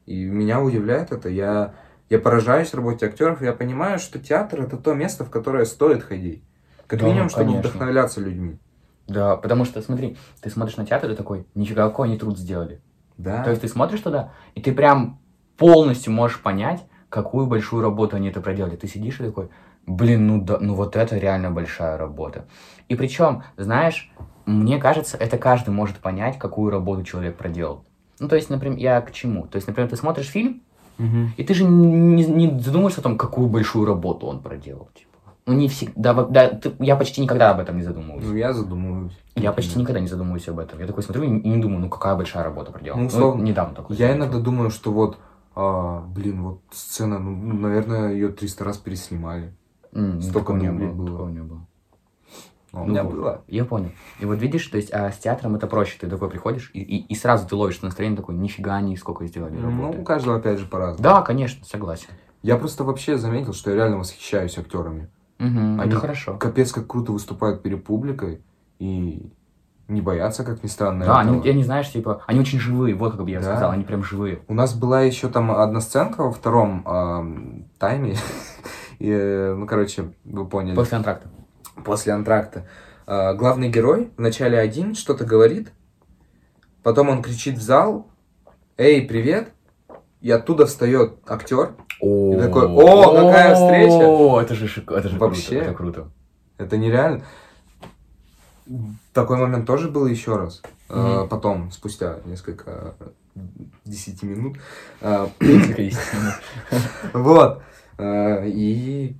И 0.07 0.25
меня 0.25 0.61
удивляет 0.61 1.12
это. 1.12 1.29
Я, 1.29 1.75
я 2.11 2.19
поражаюсь 2.19 2.75
работе 2.75 3.07
актеров, 3.07 3.43
и 3.43 3.45
я 3.45 3.53
понимаю, 3.53 3.99
что 3.99 4.19
театр 4.19 4.62
это 4.62 4.77
то 4.77 4.95
место, 4.95 5.25
в 5.25 5.31
которое 5.31 5.64
стоит 5.64 6.03
ходить. 6.03 6.43
Как 6.87 7.01
Да, 7.01 7.07
минимум, 7.07 7.29
чтобы 7.29 7.47
конечно. 7.47 7.71
вдохновляться 7.71 8.21
людьми. 8.21 8.59
Да, 9.07 9.37
потому 9.37 9.64
что, 9.64 9.81
смотри, 9.83 10.17
ты 10.40 10.51
смотришь 10.51 10.77
на 10.77 10.87
театр 10.87 11.11
и 11.11 11.14
такой, 11.14 11.47
нифига, 11.55 11.88
какой 11.88 12.09
они 12.09 12.19
труд 12.19 12.38
сделали. 12.38 12.81
Да. 13.17 13.43
То 13.45 13.51
есть 13.51 13.62
ты 13.62 13.69
смотришь 13.69 14.01
туда, 14.01 14.33
и 14.55 14.61
ты 14.61 14.73
прям 14.73 15.21
полностью 15.57 16.12
можешь 16.12 16.40
понять, 16.40 16.85
какую 17.09 17.47
большую 17.47 17.83
работу 17.83 18.17
они 18.17 18.29
это 18.29 18.40
проделали. 18.40 18.77
Ты 18.77 18.88
сидишь 18.88 19.21
и 19.21 19.25
такой, 19.25 19.51
блин, 19.87 20.27
ну 20.27 20.43
да, 20.43 20.59
ну 20.59 20.75
вот 20.75 20.97
это 20.97 21.17
реально 21.17 21.51
большая 21.51 21.97
работа. 21.97 22.47
И 22.88 22.97
причем, 22.97 23.45
знаешь, 23.57 24.12
мне 24.47 24.79
кажется, 24.79 25.17
это 25.17 25.38
каждый 25.38 25.71
может 25.71 25.99
понять, 25.99 26.38
какую 26.38 26.71
работу 26.71 27.05
человек 27.05 27.37
проделал. 27.37 27.85
Ну, 28.20 28.29
то 28.29 28.37
есть, 28.37 28.50
например, 28.50 28.79
я 28.79 29.00
к 29.00 29.12
чему? 29.12 29.46
То 29.46 29.57
есть, 29.57 29.66
например, 29.66 29.90
ты 29.90 29.96
смотришь 29.96 30.27
фильм, 30.29 30.62
Мгм. 30.98 31.33
и 31.37 31.42
ты 31.44 31.55
же 31.55 31.64
не, 31.64 32.24
не 32.24 32.61
задумываешься 32.61 33.00
о 33.00 33.05
том, 33.05 33.18
какую 33.18 33.48
большую 33.48 33.85
работу 33.87 34.27
он 34.27 34.40
проделал. 34.40 34.88
Типа. 34.94 35.11
Ну, 35.46 35.53
не 35.55 35.68
всегда. 35.68 36.14
Да, 36.24 36.48
ты- 36.48 36.72
я 36.79 36.96
почти 36.96 37.20
никогда 37.20 37.50
об 37.50 37.61
этом 37.61 37.77
не 37.77 37.83
задумываюсь. 37.83 38.24
Ну, 38.24 38.35
я 38.37 38.53
задумываюсь. 38.53 39.12
Я 39.35 39.53
почти 39.53 39.79
никогда 39.79 40.00
не 40.00 40.07
задумываюсь 40.07 40.48
об 40.48 40.59
этом. 40.59 40.79
Я 40.81 40.87
такой 40.87 41.03
смотрю 41.03 41.24
и 41.24 41.29
не- 41.29 41.57
думаю, 41.59 41.81
ну 41.81 41.88
какая 41.90 42.14
большая 42.16 42.44
работа 42.44 42.72
проделана. 42.72 43.03
Ну, 43.03 43.09
условно, 43.09 43.42
недавно 43.42 43.74
такой. 43.74 43.96
Я 43.96 44.14
иногда 44.16 44.38
думаю, 44.38 44.70
что 44.70 44.92
вот, 44.92 45.18
а, 45.57 46.00
блин, 46.07 46.42
вот 46.44 46.61
сцена, 46.72 47.18
ну, 47.18 47.31
ну, 47.37 47.55
наверное, 47.59 48.12
ее 48.12 48.29
300 48.29 48.64
раз 48.64 48.79
переснимали. 48.79 49.53
М, 49.92 50.22
столько 50.22 50.53
дублей 50.55 50.88
было. 50.88 51.09
Такого 51.09 51.29
не 51.29 51.42
было. 51.42 51.61
А 52.74 52.82
у 52.82 52.84
Ну 52.87 52.90
меня 52.90 53.04
было. 53.04 53.42
Я 53.46 53.64
понял. 53.64 53.90
И 54.18 54.24
вот 54.26 54.34
видишь, 54.40 54.66
то 54.66 54.76
есть, 54.76 54.92
а 54.92 55.10
с 55.12 55.18
театром 55.18 55.54
это 55.54 55.66
проще. 55.66 55.96
Ты 56.00 56.08
такой 56.08 56.28
приходишь, 56.28 56.70
и, 56.74 56.80
и, 56.80 57.04
и 57.06 57.14
сразу 57.14 57.46
ты 57.48 57.54
ловишь 57.54 57.80
настроение 57.82 58.16
такой, 58.16 58.34
нифига 58.34 58.74
они 58.76 58.96
сколько 58.96 59.26
сделали 59.26 59.56
Ну, 59.56 59.70
работы. 59.70 59.98
у 59.98 60.04
каждого, 60.04 60.37
опять 60.37 60.58
же, 60.58 60.66
по-разному. 60.66 61.02
Да, 61.02 61.22
конечно, 61.22 61.64
согласен. 61.64 62.08
Я 62.42 62.56
просто 62.56 62.84
вообще 62.84 63.16
заметил, 63.16 63.52
что 63.52 63.70
я 63.70 63.76
реально 63.76 63.98
восхищаюсь 63.98 64.58
актерами. 64.58 65.08
Мгм, 65.38 65.80
Они 65.80 65.90
это 65.90 66.00
хорошо. 66.00 66.37
Капец, 66.37 66.72
как 66.72 66.87
круто 66.87 67.12
выступают 67.12 67.62
перед 67.62 67.84
публикой 67.84 68.42
и 68.78 69.32
не 69.88 70.00
боятся, 70.00 70.44
как 70.44 70.62
ни 70.62 70.68
странно. 70.68 71.04
Да, 71.04 71.20
этого. 71.22 71.37
они, 71.37 71.46
я 71.46 71.54
не 71.54 71.62
знаешь, 71.64 71.90
типа, 71.90 72.22
они 72.26 72.40
очень 72.40 72.58
живые, 72.58 72.94
вот 72.94 73.12
как 73.16 73.24
бы 73.24 73.30
я 73.30 73.40
Да. 73.40 73.46
сказал, 73.46 73.70
они 73.72 73.84
прям 73.84 74.02
живые. 74.02 74.40
У 74.48 74.54
нас 74.54 74.74
была 74.74 75.02
еще 75.02 75.28
там 75.28 75.50
одна 75.50 75.80
сценка 75.80 76.22
во 76.22 76.32
втором 76.32 76.82
ам, 76.87 77.64
тайме. 77.78 78.16
И, 78.98 79.10
э, 79.10 79.54
ну, 79.54 79.66
короче, 79.66 80.14
вы 80.24 80.46
поняли. 80.46 80.76
После 80.76 80.96
антракта. 80.96 81.28
После 81.85 82.12
антракта. 82.12 82.66
А, 83.07 83.35
главный 83.35 83.68
герой 83.68 84.11
вначале 84.16 84.59
один 84.59 84.94
что-то 84.94 85.25
говорит, 85.25 85.73
потом 86.83 87.11
он 87.11 87.23
кричит 87.23 87.59
в 87.59 87.62
зал, 87.62 88.09
«Эй, 88.77 89.03
привет!» 89.03 89.51
И 90.20 90.31
оттуда 90.31 90.64
встает 90.66 91.18
актер. 91.27 91.75
О, 92.01 92.40
такой, 92.40 92.66
«О, 92.66 93.14
какая 93.14 93.55
встреча!» 93.55 94.09
О, 94.09 94.40
это 94.40 94.55
же, 94.55 94.66
это 94.66 95.09
же 95.09 95.18
Вообще. 95.18 95.61
круто, 95.61 95.64
это 95.64 95.75
круто. 95.75 96.11
Это 96.57 96.77
нереально. 96.79 97.25
Такой 99.12 99.37
момент 99.37 99.66
тоже 99.66 99.90
был 99.90 100.07
еще 100.07 100.37
раз. 100.37 100.62
Мгм. 100.88 101.29
Потом, 101.29 101.70
спустя 101.70 102.20
несколько 102.25 102.94
десяти 103.85 104.25
минут. 104.25 104.57
А. 105.03 105.29
Вот. 107.12 107.62
И, 108.01 109.16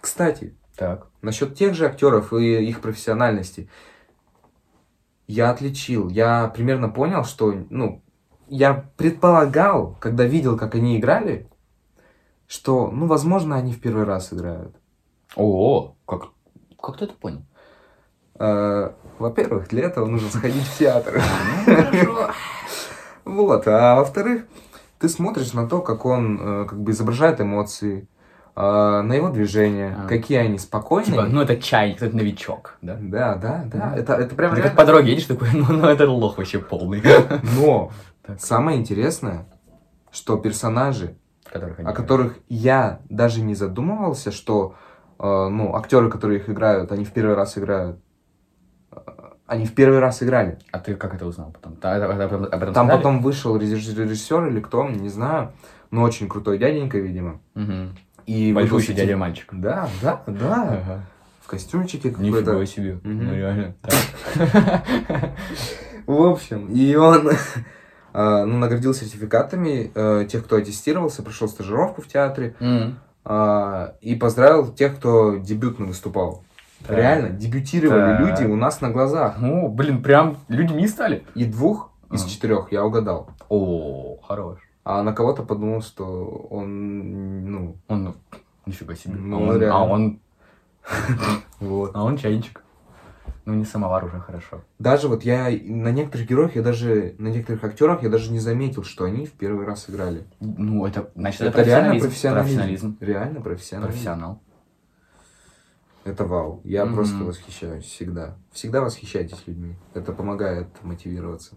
кстати, 0.00 0.54
Так. 0.80 1.08
насчет 1.20 1.54
тех 1.54 1.74
же 1.74 1.84
актеров 1.84 2.32
и 2.32 2.64
их 2.64 2.80
профессиональности. 2.80 3.68
Я 5.26 5.50
отличил, 5.50 6.08
я 6.08 6.48
примерно 6.48 6.88
понял, 6.88 7.24
что, 7.24 7.52
ну, 7.68 8.02
я 8.48 8.86
предполагал, 8.96 9.98
когда 10.00 10.24
видел, 10.24 10.56
как 10.56 10.74
они 10.74 10.96
играли, 10.96 11.50
что, 12.46 12.90
ну, 12.90 13.06
возможно, 13.06 13.56
они 13.56 13.74
в 13.74 13.80
первый 13.82 14.06
раз 14.06 14.32
играют. 14.32 14.74
О, 15.36 15.96
как, 16.06 16.30
как 16.80 16.96
ты 16.96 17.04
это 17.04 17.12
понял? 17.12 17.44
А, 18.36 18.96
Во-первых, 19.18 19.68
для 19.68 19.84
этого 19.84 20.06
нужно 20.06 20.30
сходить 20.30 20.64
в 20.64 20.78
театр. 20.78 21.22
Ну. 23.26 23.44
Вот, 23.44 23.68
а 23.68 23.96
во-вторых, 23.96 24.46
ты 24.98 25.10
смотришь 25.10 25.52
на 25.52 25.68
то, 25.68 25.82
как 25.82 26.06
он 26.06 26.40
э, 26.40 26.64
как 26.64 26.80
бы 26.80 26.92
изображает 26.92 27.38
эмоции, 27.38 28.08
а, 28.62 29.02
на 29.02 29.14
его 29.14 29.30
движения, 29.30 29.96
А. 30.04 30.06
какие 30.06 30.38
они 30.38 30.58
спокойные. 30.58 31.12
Типа, 31.12 31.22
ну 31.24 31.40
это 31.40 31.56
чайник, 31.56 32.02
это 32.02 32.14
новичок, 32.16 32.76
да? 32.82 32.96
Да, 33.00 33.36
да, 33.36 33.64
да. 33.72 33.94
Это, 33.96 34.14
это 34.14 34.34
прям 34.34 34.50
Ты 34.50 34.56
как 34.56 34.64
реально- 34.64 34.76
по 34.76 34.84
дороге 34.86 35.12
едешь 35.12 35.26
такой, 35.26 35.48
ну, 35.54 35.64
ну 35.72 35.86
это 35.86 36.10
лох 36.10 36.36
вообще 36.38 36.58
полный. 36.58 37.02
Но 37.58 37.90
Так. 38.26 38.40
самое 38.40 38.78
интересное, 38.78 39.46
что 40.12 40.36
персонажи, 40.36 41.14
Которых 41.50 41.78
о 41.78 41.82
играют. 41.82 41.96
которых 41.96 42.38
я 42.48 43.00
даже 43.08 43.40
не 43.40 43.54
задумывался, 43.54 44.30
что 44.30 44.74
э, 45.18 45.48
ну, 45.48 45.74
актеры, 45.74 46.10
которые 46.10 46.40
их 46.40 46.48
играют, 46.50 46.92
они 46.92 47.04
в 47.04 47.12
первый 47.12 47.34
раз 47.36 47.56
играют. 47.58 47.98
э, 48.92 48.96
Они 49.46 49.64
в 49.66 49.74
первый 49.74 49.98
раз 50.00 50.22
играли. 50.22 50.58
А 50.72 50.78
ты 50.78 50.94
как 50.96 51.14
это 51.14 51.26
узнал 51.26 51.50
потом? 51.52 51.72
Об 51.82 52.62
этом 52.62 52.72
Там 52.74 52.88
потом 52.88 53.20
вышел 53.22 53.56
режиссер, 53.56 54.46
или 54.48 54.60
кто, 54.60 54.88
не 54.88 55.08
знаю, 55.08 55.52
но 55.90 56.02
очень 56.02 56.28
крутой 56.28 56.58
дяденька, 56.58 56.98
видимо. 56.98 57.40
Мгм. 57.54 57.96
И 58.30 58.52
Большущий 58.52 58.94
дядя 58.94 59.16
мальчик. 59.16 59.48
Да, 59.50 59.88
да, 60.00 60.22
да. 60.28 60.62
Ага. 60.62 61.00
В 61.40 61.48
костюмчике 61.48 62.14
Нифига 62.16 62.52
какой-то. 62.52 62.70
себе. 62.70 63.00
Мгм. 63.02 63.26
Ну 63.26 63.34
реально. 63.34 63.74
В 66.06 66.22
общем, 66.22 66.68
и 66.68 66.94
он 66.94 67.28
э, 67.28 67.34
ну, 68.14 68.58
наградил 68.58 68.94
сертификатами 68.94 69.90
э, 69.92 70.26
тех, 70.30 70.44
кто 70.44 70.56
аттестировался, 70.56 71.24
прошел 71.24 71.48
стажировку 71.48 72.02
в 72.02 72.06
театре, 72.06 72.54
а, 73.24 73.94
и 74.00 74.14
поздравил 74.14 74.72
тех, 74.72 74.96
кто 74.96 75.36
дебютно 75.38 75.86
выступал. 75.86 76.44
Да. 76.88 76.94
Реально, 76.94 77.30
дебютировали 77.30 78.00
Да. 78.00 78.18
люди 78.20 78.44
у 78.44 78.54
нас 78.54 78.80
на 78.80 78.90
глазах. 78.90 79.38
Ну, 79.38 79.68
блин, 79.68 80.02
прям 80.04 80.38
людьми 80.46 80.86
стали. 80.86 81.24
И 81.34 81.44
двух 81.46 81.90
из 82.12 82.24
четырех 82.26 82.70
я 82.70 82.84
угадал. 82.84 83.28
О, 83.48 84.18
хорош. 84.22 84.60
А 84.84 85.02
на 85.02 85.12
кого-то 85.12 85.42
подумал, 85.42 85.82
что 85.82 86.46
он, 86.50 87.44
ну, 87.50 87.76
Он, 87.88 88.04
ну, 88.04 88.14
нифига 88.66 88.94
себе. 88.94 89.14
Ну, 89.14 89.36
а, 89.36 89.40
он, 89.50 89.58
реально. 89.60 89.76
а 89.76 89.84
он, 89.84 90.20
вот. 91.60 91.90
а 91.94 92.02
он 92.04 92.16
чайничек. 92.16 92.62
Ну, 93.46 93.54
не 93.54 93.64
самовар 93.64 94.04
уже 94.04 94.20
хорошо. 94.20 94.62
Даже 94.78 95.08
вот 95.08 95.22
я 95.24 95.44
на 95.50 95.90
некоторых 95.90 96.28
героях, 96.28 96.56
я 96.56 96.62
даже, 96.62 97.14
на 97.18 97.28
некоторых 97.28 97.64
актерах 97.64 98.02
я 98.02 98.08
даже 98.08 98.30
не 98.30 98.38
заметил, 98.38 98.84
что 98.84 99.04
они 99.04 99.26
в 99.26 99.32
первый 99.32 99.66
раз 99.66 99.88
играли. 99.88 100.24
Ну, 100.40 100.86
это, 100.86 101.10
значит, 101.14 101.40
Это 101.42 101.62
реально 101.62 101.98
профессионализм. 101.98 102.56
профессионализм. 102.56 102.96
Реально 103.00 103.40
профессионализм. 103.40 103.92
Профессионал. 103.92 104.42
Это 106.04 106.24
вау. 106.24 106.60
Я 106.64 106.84
Мгм. 106.86 106.94
просто 106.94 107.16
восхищаюсь 107.24 107.84
всегда. 107.84 108.36
Всегда 108.52 108.80
восхищайтесь 108.80 109.42
людьми. 109.46 109.74
Это 109.94 110.12
помогает 110.12 110.68
мотивироваться. 110.82 111.56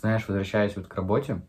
Знаешь, 0.00 0.24
возвращаясь 0.28 0.76
вот 0.76 0.86
к 0.86 0.94
работе, 0.94 1.40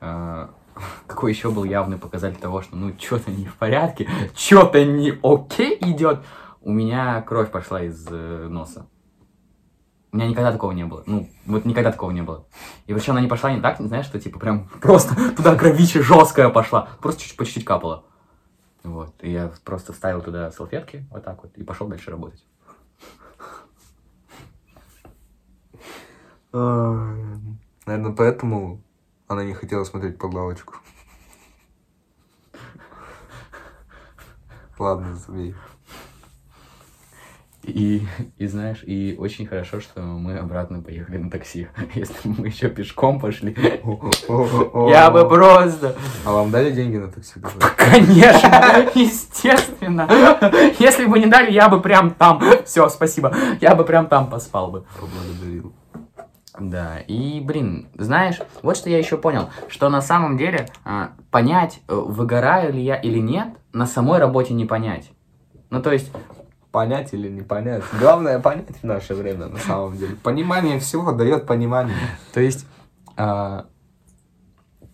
э, 0.00 0.48
какой 1.06 1.32
еще 1.32 1.50
был 1.50 1.64
явный 1.64 1.96
показатель 1.96 2.38
того, 2.38 2.60
что 2.60 2.76
ну 2.76 2.94
что-то 2.98 3.30
не 3.30 3.46
в 3.46 3.56
порядке, 3.56 4.08
что-то 4.36 4.84
не 4.84 5.18
окей 5.22 5.78
идет. 5.80 6.20
У 6.60 6.72
меня 6.72 7.22
кровь 7.22 7.50
пошла 7.50 7.82
из 7.82 8.06
э, 8.10 8.48
носа. 8.48 8.86
У 10.12 10.16
меня 10.16 10.28
никогда 10.28 10.52
такого 10.52 10.72
не 10.72 10.84
было. 10.84 11.04
Ну, 11.06 11.30
вот 11.46 11.64
никогда 11.64 11.92
такого 11.92 12.10
не 12.10 12.22
было. 12.22 12.44
И 12.86 12.92
причем 12.92 13.12
она 13.12 13.22
не 13.22 13.28
пошла 13.28 13.52
не 13.52 13.60
так, 13.60 13.80
не 13.80 13.86
знаешь, 13.86 14.06
что 14.06 14.20
типа 14.20 14.38
прям 14.38 14.68
просто 14.82 15.14
туда 15.34 15.54
кровища 15.56 16.02
жесткая 16.02 16.50
пошла. 16.50 16.88
Просто 17.00 17.22
чуть-чуть, 17.22 17.64
по 17.64 17.66
капала. 17.66 18.04
Вот. 18.82 19.14
И 19.20 19.30
я 19.30 19.52
просто 19.64 19.94
вставил 19.94 20.20
туда 20.20 20.50
салфетки, 20.50 21.06
вот 21.10 21.24
так 21.24 21.42
вот, 21.42 21.56
и 21.56 21.62
пошел 21.62 21.86
дальше 21.86 22.10
работать. 22.10 22.44
Наверное, 27.90 28.12
поэтому 28.12 28.84
она 29.26 29.42
не 29.42 29.52
хотела 29.52 29.82
смотреть 29.82 30.16
под 30.16 30.32
лавочку. 30.32 30.74
Ладно, 34.78 35.16
забей. 35.16 35.56
И, 37.64 38.06
и 38.38 38.46
знаешь, 38.46 38.84
и 38.84 39.16
очень 39.18 39.44
хорошо, 39.44 39.80
что 39.80 40.02
мы 40.02 40.38
обратно 40.38 40.80
поехали 40.80 41.16
на 41.18 41.30
такси. 41.30 41.66
Если 41.96 42.28
бы 42.28 42.42
мы 42.42 42.46
еще 42.46 42.68
пешком 42.68 43.18
пошли, 43.18 43.56
я 43.58 45.10
бы 45.10 45.28
просто... 45.28 45.96
А 46.24 46.30
вам 46.30 46.52
дали 46.52 46.70
деньги 46.70 46.96
на 46.96 47.08
такси? 47.08 47.40
Конечно, 47.76 48.88
естественно. 48.94 50.08
Если 50.78 51.06
бы 51.06 51.18
не 51.18 51.26
дали, 51.26 51.50
я 51.50 51.68
бы 51.68 51.80
прям 51.80 52.12
там... 52.12 52.40
Все, 52.64 52.88
спасибо. 52.88 53.34
Я 53.60 53.74
бы 53.74 53.84
прям 53.84 54.06
там 54.06 54.30
поспал 54.30 54.70
бы. 54.70 54.84
Поблагодарил. 55.00 55.74
Да, 56.60 56.98
и, 56.98 57.40
блин, 57.40 57.88
знаешь, 57.94 58.40
вот 58.62 58.76
что 58.76 58.90
я 58.90 58.98
еще 58.98 59.16
понял, 59.16 59.48
что 59.68 59.88
на 59.88 60.02
самом 60.02 60.36
деле 60.36 60.68
а, 60.84 61.12
понять, 61.30 61.80
э, 61.88 61.94
выгораю 61.94 62.72
ли 62.72 62.82
я 62.82 62.96
или 62.96 63.18
нет, 63.18 63.48
на 63.72 63.86
самой 63.86 64.18
работе 64.18 64.52
не 64.52 64.66
понять. 64.66 65.10
Ну, 65.70 65.80
то 65.82 65.90
есть, 65.90 66.12
Понять 66.72 67.12
или 67.14 67.28
не 67.28 67.42
понять? 67.42 67.82
Главное 67.98 68.38
понять 68.38 68.76
в 68.80 68.84
наше 68.84 69.14
время, 69.14 69.46
на 69.46 69.58
самом 69.58 69.96
деле. 69.96 70.14
Понимание 70.22 70.78
всего 70.78 71.10
дает 71.10 71.44
понимание. 71.44 71.96
То 72.32 72.40
есть, 72.40 72.64
а, 73.16 73.66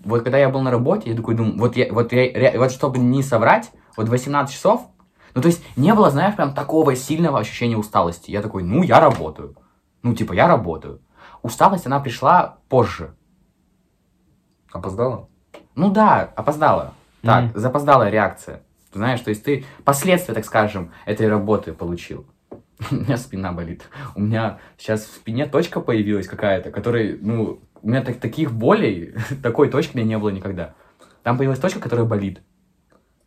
вот 0.03 0.23
когда 0.23 0.39
я 0.39 0.49
был 0.49 0.63
на 0.63 0.71
работе, 0.71 1.11
я 1.11 1.17
такой 1.17 1.35
думаю, 1.35 1.59
вот, 1.59 1.77
я, 1.77 1.93
вот, 1.93 2.13
я, 2.13 2.59
вот 2.59 2.73
чтобы 2.73 2.99
не 2.99 3.23
соврать, 3.23 3.73
вот 3.95 4.09
18 4.09 4.55
часов, 4.55 4.87
ну 5.35 5.43
то 5.43 5.49
есть 5.49 5.63
не 5.77 5.93
было, 5.93 6.11
знаешь, 6.11 6.35
прям 6.35 6.55
такого 6.55 6.97
сильного 6.97 7.41
ощущения 7.41 7.77
усталости. 7.77 8.31
Я 8.31 8.41
такой, 8.41 8.63
ну 8.63 8.83
я 8.83 8.99
работаю. 8.99 9.55
Ну 10.03 10.15
типа 10.15 10.33
я 10.33 10.49
работаю. 10.49 11.03
Усталость, 11.43 11.87
она 11.87 12.01
пришла 12.01 12.59
позже. 12.69 13.15
Опоздала? 14.73 15.29
Ну 15.75 15.91
да, 15.91 16.33
опоздала. 16.37 16.95
Так, 17.23 17.45
Мгм. 17.45 17.59
запоздалая 17.59 18.11
реакция. 18.11 18.63
Знаешь, 18.93 19.21
то 19.21 19.31
есть 19.31 19.45
ты 19.45 19.65
последствия, 19.85 20.35
так 20.35 20.45
скажем, 20.45 20.93
этой 21.05 21.29
работы 21.29 21.73
получил. 21.73 22.27
У 22.91 22.95
меня 22.95 23.17
спина 23.17 23.53
болит. 23.53 23.83
У 24.15 24.21
меня 24.21 24.59
сейчас 24.79 25.05
в 25.05 25.15
спине 25.15 25.47
точка 25.47 25.81
появилась 25.81 26.27
какая-то, 26.29 26.71
которая, 26.71 27.17
ну, 27.21 27.61
у 27.83 27.89
меня 27.89 28.03
так, 28.03 28.19
таких 28.19 28.53
болей, 28.53 29.15
такой 29.43 29.69
точки 29.69 29.95
у 29.95 29.99
меня 29.99 30.09
не 30.09 30.19
было 30.19 30.31
никогда. 30.31 30.75
Там 31.23 31.37
появилась 31.37 31.59
точка, 31.59 31.81
которая 31.81 32.07
болит. 32.07 32.43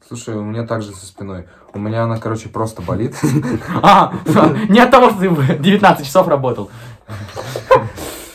Слушай, 0.07 0.35
у 0.35 0.43
меня 0.43 0.65
также 0.65 0.91
со 0.91 1.05
спиной. 1.05 1.47
У 1.73 1.77
меня 1.79 2.03
она, 2.03 2.17
короче, 2.17 2.49
просто 2.49 2.81
болит. 2.81 3.15
А, 3.83 4.13
не 4.69 4.79
от 4.79 4.89
того, 4.89 5.09
что 5.11 5.19
ты 5.19 5.29
в 5.29 5.61
19 5.61 6.05
часов 6.05 6.27
работал. 6.27 6.71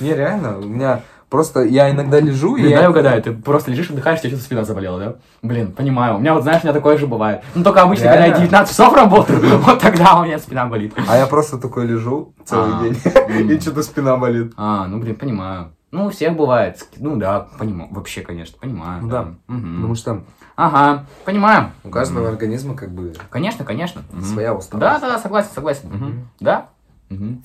Не, 0.05 0.15
реально, 0.15 0.59
у 0.59 0.65
меня 0.65 1.01
просто 1.31 1.63
я 1.65 1.91
иногда 1.91 2.21
лежу, 2.21 2.57
и 2.57 2.63
дай 2.63 2.83
я... 2.83 2.91
угадаю, 2.91 3.21
ты 3.23 3.33
просто 3.33 3.71
лежишь, 3.71 3.91
отдыхаешь, 3.91 4.21
тебе 4.21 4.31
что-то 4.31 4.45
спина 4.45 4.65
заболела, 4.65 4.99
да? 4.99 5.15
Блин, 5.43 5.73
понимаю. 5.73 6.17
У 6.17 6.19
меня 6.21 6.35
вот, 6.35 6.43
знаешь, 6.45 6.63
у 6.63 6.67
меня 6.67 6.75
такое 6.75 6.97
же 6.97 7.07
бывает. 7.07 7.43
Ну, 7.55 7.65
только 7.65 7.83
обычно, 7.83 8.05
когда 8.05 8.21
я 8.21 8.27
Реально? 8.27 8.45
19 8.47 8.71
часов 8.71 8.95
работаю, 8.95 9.41
вот 9.59 9.81
тогда 9.81 10.21
у 10.21 10.25
меня 10.25 10.39
спина 10.39 10.67
болит. 10.67 10.95
А 11.09 11.17
я 11.17 11.27
просто 11.27 11.59
такой 11.59 11.87
лежу 11.87 12.35
целый 12.45 12.75
А. 12.75 12.83
день, 12.83 13.51
и 13.51 13.59
что-то 13.61 13.83
спина 13.83 14.17
болит. 14.17 14.53
А, 14.57 14.87
ну, 14.87 14.99
блин, 15.01 15.17
понимаю. 15.17 15.73
Ну, 15.91 16.07
у 16.07 16.11
всех 16.11 16.37
бывает. 16.37 16.85
Ну, 16.99 17.17
да, 17.17 17.47
понимаю. 17.59 17.89
Вообще, 17.93 18.21
конечно, 18.23 18.59
понимаю. 18.61 19.03
Ну 19.03 19.09
да. 19.09 19.27
Потому 19.47 19.95
что 19.95 20.25
Ага, 20.57 21.07
понимаю. 21.25 21.71
у 21.85 21.89
каждого 21.89 22.25
Мгм. 22.25 22.29
организма 22.33 22.75
как 22.77 22.91
бы 22.93 23.13
Конечно, 23.31 23.65
конечно. 23.65 24.03
Мгм. 24.13 24.23
своя 24.25 24.55
усталость. 24.55 24.81
Да, 24.81 24.99
да, 25.01 25.15
да, 25.15 25.19
согласен, 25.19 25.51
согласен. 25.55 25.89
Мгм. 25.93 26.29
Да. 26.41 26.67
Мгм. 27.11 27.43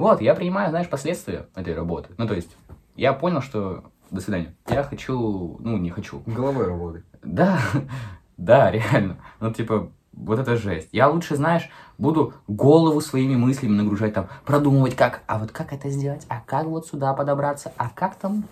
Вот, 0.00 0.22
я 0.22 0.34
принимаю, 0.34 0.70
знаешь, 0.70 0.88
последствия 0.88 1.48
этой 1.54 1.74
работы. 1.74 2.14
Ну, 2.16 2.26
то 2.26 2.34
есть, 2.34 2.56
я 2.96 3.12
понял, 3.12 3.42
что... 3.42 3.84
До 4.10 4.20
свидания. 4.20 4.56
Я 4.68 4.82
хочу... 4.82 5.58
Ну, 5.60 5.76
не 5.76 5.90
хочу. 5.90 6.22
Головой 6.24 6.66
работать. 6.66 7.04
Да, 7.22 7.60
да, 8.38 8.70
реально. 8.70 9.18
Ну, 9.40 9.52
типа, 9.52 9.92
вот 10.12 10.38
это 10.38 10.56
жесть. 10.56 10.88
Я 10.90 11.08
лучше, 11.08 11.36
знаешь, 11.36 11.68
буду 11.98 12.32
голову 12.48 13.02
своими 13.02 13.36
мыслями 13.36 13.74
нагружать, 13.74 14.14
там, 14.14 14.28
продумывать, 14.46 14.96
как, 14.96 15.22
а 15.26 15.38
вот 15.38 15.52
как 15.52 15.74
это 15.74 15.90
сделать, 15.90 16.24
а 16.28 16.40
как 16.40 16.64
вот 16.64 16.86
сюда 16.86 17.12
подобраться, 17.12 17.72
а 17.76 17.90
как 17.90 18.16
там 18.16 18.44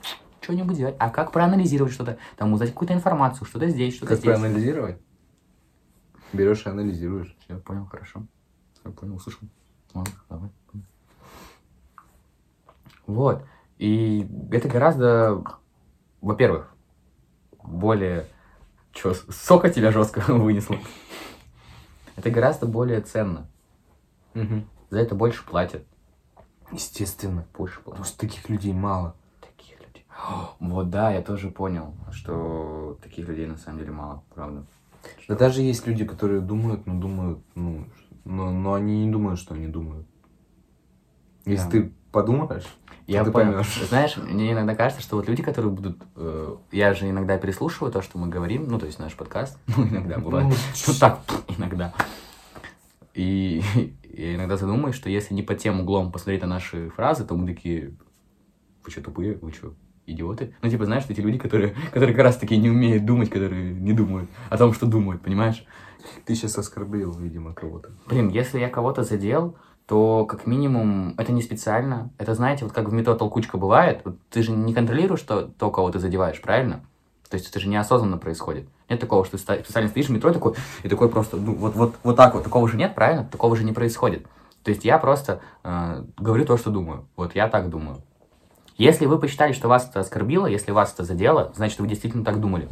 что-нибудь 0.42 0.76
делать, 0.76 0.96
а 0.98 1.08
как 1.08 1.32
проанализировать 1.32 1.94
что-то, 1.94 2.18
там, 2.36 2.52
узнать 2.52 2.70
какую-то 2.70 2.92
информацию, 2.92 3.46
что-то 3.46 3.68
здесь, 3.68 3.94
что-то 3.94 4.10
Как 4.10 4.18
здесь. 4.18 4.38
проанализировать? 4.38 4.98
Берешь 6.34 6.66
и 6.66 6.68
анализируешь. 6.68 7.34
Я 7.48 7.56
понял, 7.56 7.86
хорошо. 7.86 8.26
Я 8.84 8.90
понял, 8.90 9.16
услышал. 9.16 9.40
Ладно, 9.94 10.12
давай. 10.28 10.50
Вот. 13.08 13.42
И 13.78 14.28
это 14.52 14.68
гораздо, 14.68 15.42
во-первых, 16.20 16.72
более... 17.64 18.26
Че, 18.92 19.14
сока 19.14 19.70
тебя 19.70 19.90
жестко 19.90 20.20
вынесло? 20.28 20.76
Это 22.16 22.30
гораздо 22.30 22.66
более 22.66 23.00
ценно. 23.00 23.48
За 24.34 24.98
это 25.00 25.14
больше 25.14 25.44
платят. 25.44 25.84
Естественно. 26.70 27.46
Больше 27.56 27.76
платят. 27.80 27.90
Потому 27.90 28.04
что 28.04 28.18
таких 28.18 28.48
людей 28.50 28.72
мало. 28.72 29.16
Таких 29.40 29.80
людей. 29.80 30.04
Вот 30.60 30.90
да, 30.90 31.10
я 31.10 31.22
тоже 31.22 31.50
понял, 31.50 31.94
что 32.12 32.98
таких 33.02 33.26
людей 33.26 33.46
на 33.46 33.56
самом 33.56 33.78
деле 33.78 33.90
мало, 33.92 34.22
правда. 34.34 34.66
Да 35.28 35.34
даже 35.34 35.62
есть 35.62 35.86
люди, 35.86 36.04
которые 36.04 36.40
думают, 36.40 36.86
но 36.86 37.00
думают, 37.00 37.38
ну, 37.54 37.86
но, 38.24 38.50
но 38.50 38.74
они 38.74 39.06
не 39.06 39.10
думают, 39.10 39.38
что 39.40 39.54
они 39.54 39.66
думают. 39.66 40.06
Если 41.46 41.64
Да. 41.64 41.70
ты 41.70 41.92
подумаешь, 42.18 42.64
Я 43.06 43.24
ты 43.24 43.30
понял. 43.30 43.52
поймешь. 43.52 43.88
Знаешь, 43.88 44.16
мне 44.16 44.52
иногда 44.52 44.74
кажется, 44.74 45.02
что 45.02 45.16
вот 45.16 45.28
люди, 45.28 45.42
которые 45.42 45.70
будут... 45.70 46.02
э, 46.16 46.56
я 46.72 46.94
же 46.94 47.08
иногда 47.08 47.38
переслушиваю 47.38 47.92
то, 47.92 48.02
что 48.02 48.18
мы 48.18 48.28
говорим, 48.28 48.66
ну, 48.68 48.78
то 48.78 48.86
есть 48.86 48.98
наш 48.98 49.14
подкаст, 49.14 49.56
ну, 49.76 49.86
иногда 49.86 50.18
бывает. 50.18 50.48
Ну, 50.48 50.54
Ну, 50.86 50.94
так, 50.98 51.20
иногда. 51.56 51.94
И 53.14 53.62
я 54.02 54.34
иногда 54.34 54.56
задумаюсь, 54.56 54.96
что 54.96 55.08
если 55.08 55.34
не 55.34 55.42
под 55.42 55.58
тем 55.58 55.80
углом 55.80 56.10
посмотреть 56.10 56.42
на 56.42 56.48
наши 56.48 56.90
фразы, 56.90 57.24
то 57.24 57.34
мы 57.36 57.46
такие... 57.46 57.94
Вы 58.84 58.90
что, 58.90 59.02
тупые? 59.02 59.38
Вы 59.40 59.52
что, 59.52 59.74
идиоты? 60.06 60.54
Ну, 60.62 60.70
типа, 60.70 60.86
знаешь, 60.86 61.04
эти 61.08 61.20
люди, 61.20 61.38
которые, 61.38 61.76
которые 61.92 62.16
как 62.16 62.24
раз-таки 62.24 62.56
не 62.56 62.70
умеют 62.70 63.04
думать, 63.04 63.30
которые 63.30 63.74
не 63.74 63.92
думают 63.92 64.28
о 64.50 64.56
том, 64.56 64.72
что 64.72 64.86
думают, 64.86 65.22
понимаешь? 65.22 65.64
ты 66.24 66.34
сейчас 66.34 66.56
оскорбил, 66.58 67.12
видимо, 67.12 67.54
кого-то. 67.54 67.90
Блин, 68.06 68.28
если 68.28 68.58
я 68.58 68.68
кого-то 68.68 69.02
задел, 69.02 69.56
то 69.88 70.26
как 70.26 70.46
минимум 70.46 71.14
это 71.16 71.32
не 71.32 71.40
специально. 71.40 72.10
Это, 72.18 72.34
знаете, 72.34 72.64
вот 72.64 72.74
как 72.74 72.90
в 72.90 72.92
метро 72.92 73.14
толкучка 73.14 73.56
бывает, 73.56 74.02
вот 74.04 74.16
ты 74.28 74.42
же 74.42 74.52
не 74.52 74.74
контролируешь 74.74 75.22
то, 75.22 75.44
то, 75.44 75.70
кого 75.70 75.90
ты 75.90 75.98
задеваешь, 75.98 76.42
правильно? 76.42 76.82
То 77.30 77.36
есть 77.36 77.48
это 77.48 77.58
же 77.58 77.68
неосознанно 77.68 78.18
происходит. 78.18 78.68
Нет 78.90 79.00
такого, 79.00 79.24
что 79.24 79.38
ты 79.38 79.62
специально 79.62 79.88
стоишь 79.88 80.08
в 80.08 80.12
метро 80.12 80.30
такой, 80.30 80.54
и 80.82 80.90
такой 80.90 81.08
просто, 81.08 81.38
ну, 81.38 81.54
вот, 81.54 81.74
вот, 81.74 81.94
вот 82.02 82.16
так 82.16 82.34
вот. 82.34 82.44
Такого 82.44 82.68
же 82.68 82.76
нет, 82.76 82.94
правильно? 82.94 83.24
Такого 83.24 83.56
же 83.56 83.64
не 83.64 83.72
происходит. 83.72 84.26
То 84.62 84.70
есть 84.70 84.84
я 84.84 84.98
просто 84.98 85.40
э, 85.64 86.04
говорю 86.18 86.44
то, 86.44 86.58
что 86.58 86.70
думаю. 86.70 87.06
Вот 87.16 87.34
я 87.34 87.48
так 87.48 87.70
думаю. 87.70 88.02
Если 88.76 89.06
вы 89.06 89.18
посчитали, 89.18 89.54
что 89.54 89.68
вас 89.68 89.88
это 89.88 90.00
оскорбило, 90.00 90.46
если 90.46 90.70
вас 90.70 90.92
это 90.92 91.04
задело, 91.04 91.50
значит, 91.56 91.80
вы 91.80 91.86
действительно 91.86 92.24
так 92.24 92.40
думали. 92.40 92.68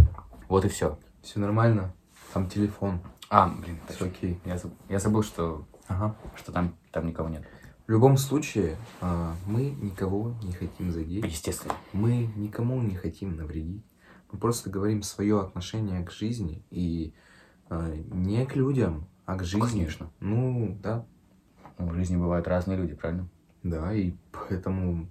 Вот 0.49 0.67
и 0.67 0.69
все. 0.69 0.99
Все 1.23 1.41
нормально. 1.41 1.95
Там 2.35 2.49
телефон. 2.49 3.01
А, 3.31 3.49
блин, 3.49 3.79
Все 3.89 4.05
окей. 4.05 4.39
Я, 4.45 4.59
я 4.91 4.99
забыл, 4.99 5.23
что, 5.23 5.65
Ага. 5.89 6.17
что 6.37 6.53
там, 6.53 6.77
там 6.91 7.07
никого 7.07 7.29
нет. 7.29 7.45
В 7.87 7.91
любом 7.91 8.17
случае, 8.17 8.77
а, 9.01 9.35
мы 9.47 9.71
никого 9.71 10.35
не 10.43 10.53
хотим 10.53 10.91
задеть. 10.91 11.25
Естественно. 11.25 11.75
Мы 11.93 12.29
никому 12.37 12.83
не 12.83 12.97
хотим 12.97 13.37
навредить. 13.37 13.85
Мы 14.33 14.39
просто 14.39 14.71
говорим 14.71 15.03
свое 15.03 15.41
отношение 15.41 16.05
к 16.05 16.11
жизни 16.11 16.65
и 16.71 17.15
а, 17.69 17.95
не 17.95 18.45
к 18.45 18.57
людям, 18.57 19.07
а 19.25 19.37
к 19.37 19.45
жизни. 19.45 19.71
Конечно. 19.71 20.11
Ну, 20.19 20.77
да. 20.83 21.07
В 21.79 21.95
жизни 21.95 22.17
бывают 22.17 22.49
разные 22.49 22.77
люди, 22.77 22.95
правильно? 22.95 23.29
Да, 23.63 23.93
и 23.93 24.15
поэтому 24.33 25.09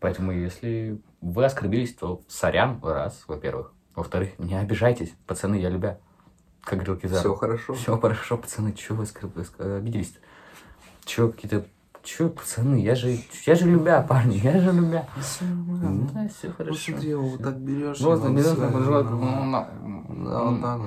Поэтому, 0.00 0.32
если 0.32 1.00
вы 1.20 1.44
оскорбились, 1.44 1.94
то 1.94 2.22
сорян, 2.28 2.80
раз, 2.82 3.24
во-первых. 3.26 3.72
Во-вторых, 3.94 4.38
не 4.38 4.54
обижайтесь, 4.54 5.12
пацаны, 5.26 5.56
я 5.56 5.70
любя. 5.70 5.98
Как 6.68 6.80
говорил 6.80 6.96
Кизару. 6.96 7.20
все 7.20 7.34
хорошо. 7.34 7.72
Все 7.72 7.98
хорошо, 7.98 8.36
пацаны, 8.36 8.74
чё 8.74 8.94
вы 8.94 9.06
обиделись-то? 9.58 10.18
Чё 11.06 11.30
какие-то... 11.30 11.64
Чё, 12.02 12.28
пацаны, 12.28 12.82
я 12.82 12.94
же, 12.94 13.18
я 13.46 13.54
же 13.54 13.64
любя, 13.64 14.02
парни, 14.08 14.34
я 14.36 14.60
же 14.60 14.72
любя. 14.72 15.08
Да, 15.16 16.28
все 16.28 16.50
хорошо. 16.52 16.74
Посмотри, 16.74 17.14
вот 17.14 17.42
так 17.42 17.58
берешь. 17.58 18.00
Вот, 18.00 18.22
не 18.22 18.42
вот 18.42 18.58
нужно 18.58 19.02
ну, 19.02 20.24
Да, 20.26 20.44
вот 20.44 20.60
так 20.60 20.80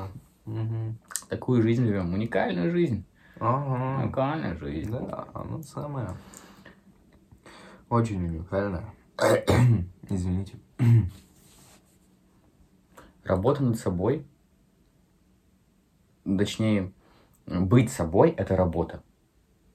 вот. 0.45 1.29
Такую 1.29 1.63
жизнь 1.63 1.87
живем, 1.87 2.13
уникальную 2.13 2.71
жизнь. 2.71 3.03
Ага. 3.39 4.03
Уникальная 4.03 4.55
жизнь. 4.55 4.91
Да, 4.91 5.27
оно 5.33 5.63
самое. 5.63 6.09
Очень 7.89 8.23
уникальное. 8.23 8.85
Извините. 10.09 10.53
Работа 13.23 13.63
над 13.63 13.79
собой, 13.79 14.27
точнее, 16.37 16.91
быть 17.45 17.91
собой– 17.91 18.29
это 18.37 18.55
работа. 18.55 19.01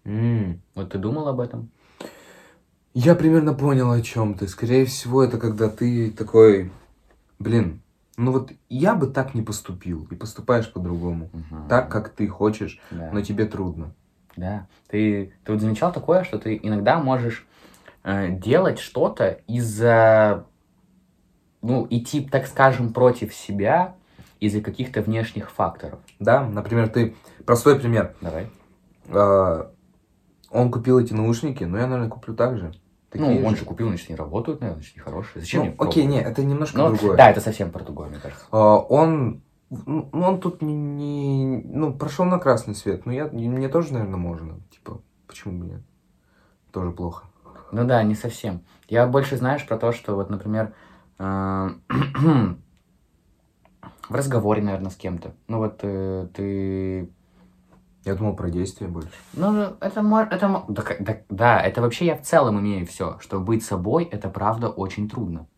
М. 0.04 0.62
Вот 0.74 0.92
ты 0.92 0.98
думал 0.98 1.28
об 1.28 1.40
этом? 1.40 1.70
Я 2.94 3.14
примерно 3.14 3.52
понял, 3.52 3.90
о 3.90 4.00
чем 4.00 4.34
ты. 4.34 4.48
Скорее 4.48 4.86
всего, 4.86 5.22
это 5.22 5.38
когда 5.38 5.68
ты 5.68 6.10
такой, 6.10 6.72
блин, 7.38 7.82
ну 8.16 8.32
вот 8.32 8.52
я 8.70 8.94
бы 8.94 9.06
так 9.08 9.34
не 9.34 9.42
поступил, 9.42 10.06
и 10.10 10.14
поступаешь 10.14 10.72
по-другому. 10.72 11.28
Мгм. 11.32 11.68
Так, 11.68 11.90
как 11.90 12.08
ты 12.10 12.26
хочешь, 12.26 12.80
Да. 12.90 13.10
но 13.12 13.20
тебе 13.20 13.44
трудно. 13.44 13.92
Да. 14.36 14.66
Ты, 14.88 15.32
ты 15.44 15.52
вот 15.52 15.60
замечал 15.60 15.92
такое, 15.92 16.24
что 16.24 16.38
ты 16.38 16.58
иногда 16.62 16.98
можешь 16.98 17.46
э, 18.04 18.30
делать 18.30 18.78
что-то 18.78 19.40
из-за, 19.46 20.46
ну, 21.60 21.86
идти, 21.90 22.22
так 22.22 22.46
скажем, 22.46 22.92
против 22.92 23.34
себя 23.34 23.96
из-за 24.40 24.60
каких-то 24.60 25.02
внешних 25.02 25.50
факторов. 25.50 25.98
Да, 26.20 26.46
например, 26.46 26.88
ты... 26.88 27.14
Простой 27.44 27.78
пример. 27.78 28.14
Давай. 28.20 28.50
А, 29.08 29.70
Он 30.50 30.70
купил 30.70 30.98
эти 30.98 31.12
наушники, 31.12 31.64
но 31.64 31.78
я, 31.78 31.86
наверное, 31.86 32.10
куплю 32.10 32.34
так 32.34 32.56
же. 32.58 32.66
ну, 32.66 32.72
Такие 33.26 33.44
он 33.44 33.56
же. 33.56 33.64
купил, 33.64 33.88
значит, 33.88 34.08
не 34.10 34.16
работают, 34.16 34.60
наверное, 34.60 34.80
значит, 34.82 34.96
не 34.96 35.02
хорошие. 35.02 35.40
Зачем 35.40 35.60
Ну, 35.60 35.66
мне 35.66 35.74
окей, 35.78 36.02
пробовать? 36.04 36.24
не, 36.24 36.30
это 36.30 36.44
немножко 36.44 36.78
Ну, 36.78 36.88
другое. 36.94 37.16
Да, 37.16 37.30
это 37.30 37.40
совсем 37.40 37.70
про 37.70 37.82
другое, 37.84 38.08
мне 38.08 38.18
кажется. 38.18 38.44
А, 38.52 38.76
Он, 38.76 39.42
ну, 39.70 40.08
он 40.12 40.40
тут 40.40 40.60
не, 40.62 40.74
не- 40.74 41.62
ну, 41.64 41.92
прошел 41.94 42.24
на 42.24 42.38
красный 42.38 42.74
свет. 42.74 43.06
Ну, 43.06 43.12
я, 43.12 43.26
мне 43.28 43.68
тоже, 43.68 43.92
наверное, 43.92 44.16
можно. 44.18 44.60
Типа, 44.70 45.00
почему 45.26 45.58
бы 45.60 45.66
нет? 45.66 45.80
Тоже 46.72 46.90
плохо. 46.90 47.24
Ну 47.72 47.84
да, 47.84 48.02
не 48.02 48.14
совсем. 48.14 48.60
Я 48.88 49.06
больше 49.06 49.36
знаешь 49.36 49.66
про 49.66 49.76
то, 49.78 49.92
что 49.92 50.14
вот, 50.14 50.30
например, 50.30 50.72
э, 51.18 51.70
в 54.08 54.14
разговоре, 54.14 54.62
наверное, 54.62 54.90
с 54.90 54.96
кем-то. 54.96 55.34
Ну 55.48 55.58
вот 55.58 55.80
э, 55.82 56.28
ты... 56.34 57.10
Я 58.04 58.14
думал 58.14 58.36
про 58.36 58.50
действия 58.50 58.86
больше. 58.86 59.10
Ну, 59.32 59.74
это 59.80 60.02
может... 60.02 60.32
Это, 60.32 60.46
мо- 60.48 60.64
да, 60.68 60.84
да, 61.00 61.18
да, 61.28 61.60
это 61.60 61.80
вообще 61.80 62.06
я 62.06 62.16
в 62.16 62.22
целом 62.22 62.60
имею 62.60 62.86
все, 62.86 63.18
что 63.20 63.40
быть 63.40 63.64
собой, 63.64 64.04
это 64.04 64.28
правда 64.28 64.68
очень 64.68 65.08
трудно. 65.08 65.48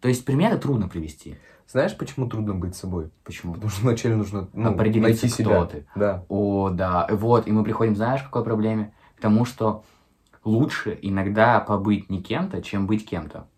То 0.00 0.08
есть 0.08 0.24
примеры 0.24 0.56
трудно 0.58 0.88
привести. 0.88 1.36
Знаешь, 1.68 1.96
почему 1.96 2.28
трудно 2.28 2.54
быть 2.54 2.76
собой? 2.76 3.10
Почему? 3.24 3.54
Потому 3.54 3.70
что 3.70 3.82
вначале 3.82 4.16
нужно 4.16 4.48
ну, 4.52 4.70
Определиться, 4.70 5.24
найти 5.24 5.28
кто 5.28 5.42
себя. 5.42 5.64
ты. 5.64 5.86
Да. 5.96 6.24
О, 6.28 6.70
да. 6.70 7.08
Вот, 7.10 7.46
и 7.46 7.52
мы 7.52 7.64
приходим, 7.64 7.96
знаешь, 7.96 8.22
к 8.22 8.26
какой 8.26 8.44
проблеме? 8.44 8.94
К 9.16 9.20
тому, 9.20 9.44
что 9.44 9.84
лучше 10.44 10.96
иногда 11.02 11.60
побыть 11.60 12.08
не 12.08 12.22
кем-то, 12.22 12.62
чем 12.62 12.86
быть 12.86 13.06
кем-то. 13.06 13.48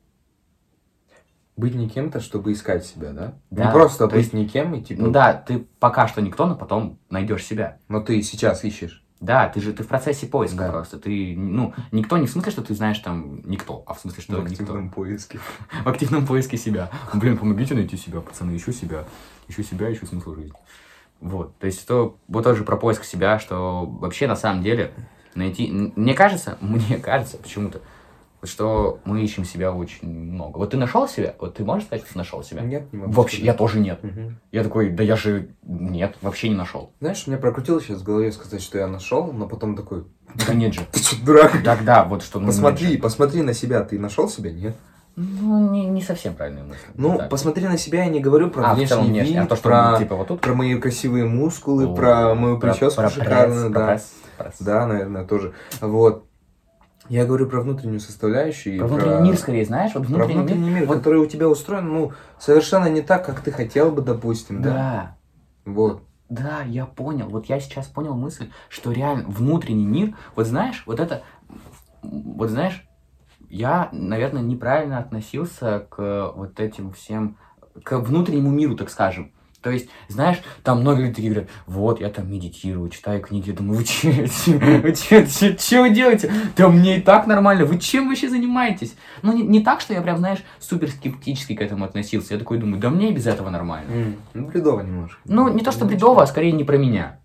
Быть 1.59 1.75
не 1.75 1.89
кем-то, 1.89 2.21
чтобы 2.21 2.53
искать 2.53 2.87
себя, 2.87 3.11
да? 3.11 3.35
Да, 3.51 3.65
Не 3.67 3.73
просто 3.73 4.07
то 4.07 4.15
быть 4.15 4.19
есть- 4.27 4.33
никем 4.33 4.75
и 4.77 4.81
типа... 4.81 5.03
Ну 5.03 5.11
да, 5.11 5.35
ты 5.35 5.67
пока 5.81 6.07
что 6.07 6.23
никто, 6.23 6.47
но 6.47 6.55
потом 6.55 7.01
найдешь 7.11 7.45
себя. 7.45 7.79
Но 7.89 8.01
ты 8.01 8.23
сейчас 8.23 8.63
ищешь. 8.65 9.05
Да, 9.21 9.49
ты 9.49 9.61
же 9.61 9.73
ты 9.73 9.83
в 9.83 9.89
процессе 9.89 10.29
поиска 10.29 10.59
Да. 10.59 10.71
просто. 10.71 10.99
Ты, 11.01 11.35
ну, 11.37 11.75
никто 11.91 12.17
не 12.17 12.29
в 12.29 12.31
смысле, 12.31 12.53
что 12.53 12.63
ты 12.63 12.75
знаешь 12.77 13.01
там 13.01 13.41
никто, 13.45 13.83
а 13.89 13.95
в 13.95 13.99
смысле, 13.99 14.23
что 14.23 14.37
в 14.37 14.49
никто. 14.49 14.63
активном 14.63 14.91
поиске. 14.91 15.41
В 15.85 15.89
активном 15.89 16.25
поиске 16.25 16.57
себя. 16.57 16.91
Блин, 17.13 17.37
помогите 17.37 17.75
найти 17.75 17.97
себя, 17.97 18.21
пацаны, 18.21 18.57
ищу 18.57 18.71
себя. 18.71 19.05
Ищу 19.49 19.65
себя, 19.65 19.93
ищу 19.93 20.07
смысл 20.07 20.37
жизни. 20.37 20.53
Вот, 21.21 21.59
то 21.59 21.67
есть 21.67 21.83
это 21.85 22.13
вот 22.29 22.45
тоже 22.45 22.63
про 22.63 22.77
поиск 22.77 23.03
себя, 23.03 23.41
что 23.41 23.85
вообще 23.85 24.29
на 24.29 24.37
самом 24.37 24.63
деле 24.63 24.93
найти... 25.35 25.69
Мне 25.97 26.15
кажется, 26.15 26.57
мне 26.61 26.99
кажется 26.99 27.37
почему-то, 27.39 27.81
что 28.45 29.01
мы 29.05 29.23
ищем 29.23 29.45
себя 29.45 29.73
очень 29.73 30.09
много. 30.09 30.59
Вот 30.59 30.71
ты 30.71 30.77
нашел 30.77 31.09
себя? 31.09 31.35
Вот 31.39 31.55
ты 31.57 31.65
можешь 31.65 31.87
сказать, 31.87 32.05
что 32.05 32.13
ты 32.13 32.19
нашел 32.19 32.43
себя? 32.43 32.63
Нет, 32.63 32.93
не 32.93 32.99
могу 33.01 33.13
Вообще, 33.13 33.39
я 33.39 33.53
сказать. 33.53 33.59
тоже 33.59 33.81
нет. 33.81 34.03
Мгм. 34.03 34.39
Я 34.53 34.63
такой, 34.65 34.91
да 34.91 35.03
я 35.03 35.17
же 35.17 35.49
нет, 35.63 36.17
вообще 36.23 36.49
не 36.49 36.55
нашел. 36.55 36.93
Знаешь, 37.01 37.27
меня 37.27 37.39
прокрутилось 37.39 37.85
сейчас 37.85 38.01
в 38.01 38.05
голове 38.05 38.31
сказать, 38.33 38.63
что 38.63 38.79
я 38.79 38.87
нашел, 38.87 39.33
но 39.33 39.49
потом 39.49 39.77
такой, 39.77 40.05
Да 40.47 40.55
нет 40.55 40.75
же. 40.75 40.81
ты 40.93 41.01
что, 41.01 41.25
дурак? 41.25 41.53
Тогда 41.65 42.05
вот 42.05 42.23
что... 42.23 42.39
ну, 42.39 42.47
Посмотри, 42.47 42.97
посмотри 42.97 43.43
на 43.43 43.55
себя. 43.55 43.83
Ты 43.83 43.99
нашел 43.99 44.29
себя? 44.29 44.53
Нет. 44.53 44.77
Ну, 45.21 45.71
не, 45.73 45.87
не 45.87 46.01
совсем 46.01 46.35
правильная 46.35 46.63
мысль. 46.63 46.79
Ну, 46.95 47.19
Так. 47.19 47.29
посмотри 47.29 47.65
на 47.67 47.77
себя, 47.77 48.05
я 48.05 48.09
не 48.09 48.21
говорю 48.21 48.51
про 48.51 48.71
а, 48.71 48.75
внешний 48.75 48.87
целом 48.87 49.07
вид, 49.07 49.15
внешне. 49.15 49.43
А 49.43 49.47
то, 49.47 49.57
что 49.57 49.69
про, 49.69 49.99
типа 49.99 50.15
вот 50.15 50.29
тут... 50.29 50.41
про 50.41 50.55
мои 50.55 50.77
красивые 50.79 51.25
мускулы, 51.25 51.87
О, 51.87 51.95
про 51.95 52.37
мою 52.37 52.61
про- 52.61 52.71
прическу 52.71 53.01
про 53.03 53.11
шикарную, 53.11 53.63
пресс, 53.63 53.73
про 53.73 53.81
да. 53.81 53.87
пресс, 53.89 54.13
пресс. 54.39 54.55
Да, 54.61 54.87
наверное, 54.87 55.25
тоже. 55.25 55.55
Вот. 55.81 56.28
Я 57.09 57.25
говорю 57.25 57.47
про 57.49 57.61
внутреннюю 57.63 58.01
составляющую. 58.01 58.75
и 58.77 58.79
Про 58.79 58.89
внутренний 58.89 59.29
мир, 59.31 59.37
скорее, 59.37 59.65
знаешь, 59.65 59.93
вот 59.95 60.05
Про 60.07 60.27
внутренний, 60.27 60.35
внутренний 60.41 60.71
мир, 60.71 60.87
вот- 60.87 60.99
который 60.99 61.21
у 61.21 61.27
тебя 61.27 61.49
устроен, 61.49 61.89
ну, 61.89 62.13
совершенно 62.39 62.87
не 62.89 63.01
так, 63.01 63.25
как 63.25 63.41
ты 63.41 63.51
хотел 63.51 63.91
бы, 63.91 64.03
допустим, 64.03 64.63
да. 64.63 64.73
Да, 64.75 65.17
Вот. 65.73 66.03
да, 66.29 66.63
я 66.67 66.85
понял. 66.87 67.29
Вот 67.29 67.47
я 67.47 67.61
сейчас 67.61 67.87
понял 67.87 68.15
мысль, 68.15 68.51
что 68.69 68.93
реально 68.93 69.25
внутренний 69.29 69.87
мир, 69.87 70.15
вот 70.37 70.47
знаешь, 70.47 70.83
вот 70.87 71.01
это, 71.01 71.23
вот 72.03 72.51
знаешь, 72.51 72.85
я, 73.49 73.89
наверное, 73.93 74.43
неправильно 74.43 74.99
относился 74.99 75.87
к 75.89 76.33
вот 76.37 76.61
этим 76.61 76.93
всем, 76.93 77.39
к 77.83 77.99
внутреннему 77.99 78.51
миру, 78.51 78.77
так 78.77 78.91
скажем. 78.91 79.33
То 79.63 79.71
есть, 79.71 79.89
знаешь, 80.07 80.39
там 80.63 80.81
многие 80.81 81.03
люди 81.03 81.15
такие 81.15 81.33
говорят, 81.33 81.51
вот, 81.67 82.01
я 82.01 82.11
там 82.11 82.31
медитирую, 82.31 82.91
читаю 82.91 83.21
книги, 83.21 83.49
я 83.51 83.57
думаю, 83.57 83.79
вы 83.79 83.85
че, 83.85 84.29
вы 84.79 84.93
че, 84.93 85.27
че, 85.27 85.57
че 85.57 85.81
вы 85.83 85.91
делаете? 85.91 86.33
Да 86.57 86.69
мне 86.69 86.99
и 86.99 87.01
так 87.01 87.27
нормально, 87.27 87.65
вы 87.65 87.79
чем 87.79 88.09
вообще 88.09 88.29
занимаетесь? 88.29 88.95
Ну, 89.23 89.33
не, 89.33 89.43
не 89.43 89.61
так, 89.61 89.81
что 89.81 89.95
я 89.95 90.01
прям, 90.01 90.19
знаешь, 90.19 90.45
супер 90.61 90.91
скептически 90.91 91.57
к 91.57 91.61
этому 91.61 91.85
относился, 91.85 92.35
я 92.35 92.39
такой 92.39 92.59
думаю, 92.59 92.81
да 92.81 92.89
мне 92.91 93.11
и 93.11 93.15
без 93.15 93.27
этого 93.27 93.51
нормально. 93.51 94.15
Ну, 94.33 94.47
бредово 94.47 94.83
немножко. 94.83 95.21
Ну, 95.25 95.49
не 95.53 95.65
то, 95.65 95.73
что 95.73 95.87
бредово, 95.87 96.23
а 96.23 96.27
скорее 96.29 96.53
не 96.53 96.63
про 96.63 96.77
меня. 96.77 97.19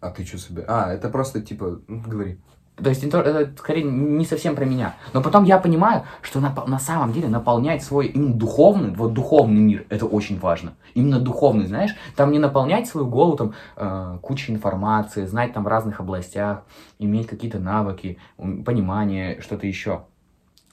А 0.00 0.10
ты 0.10 0.24
что 0.24 0.38
себе? 0.38 0.64
А, 0.68 0.92
это 0.92 1.08
просто, 1.08 1.40
типа, 1.40 1.80
ну, 1.88 2.00
говори. 2.06 2.38
То 2.76 2.88
есть, 2.88 3.04
это 3.04 3.52
скорее 3.58 3.84
не 3.84 4.24
совсем 4.24 4.56
про 4.56 4.64
меня. 4.64 4.94
Но 5.12 5.20
потом 5.22 5.44
я 5.44 5.58
понимаю, 5.58 6.04
что 6.22 6.40
на, 6.40 6.54
на 6.66 6.78
самом 6.78 7.12
деле 7.12 7.28
наполнять 7.28 7.84
свой 7.84 8.06
именно 8.06 8.34
духовный, 8.34 8.94
вот 8.94 9.12
духовный 9.12 9.60
мир, 9.60 9.84
это 9.90 10.06
очень 10.06 10.38
важно. 10.38 10.72
Именно 10.94 11.20
духовный, 11.20 11.66
знаешь, 11.66 11.94
там 12.16 12.32
не 12.32 12.38
наполнять 12.38 12.88
свою 12.88 13.06
голову 13.06 13.36
там 13.36 13.52
э, 13.76 14.18
кучей 14.22 14.52
информации, 14.52 15.26
знать 15.26 15.52
там 15.52 15.64
в 15.64 15.68
разных 15.68 16.00
областях, 16.00 16.62
иметь 16.98 17.26
какие-то 17.26 17.58
навыки, 17.58 18.18
понимание, 18.38 19.40
что-то 19.42 19.66
еще. 19.66 20.04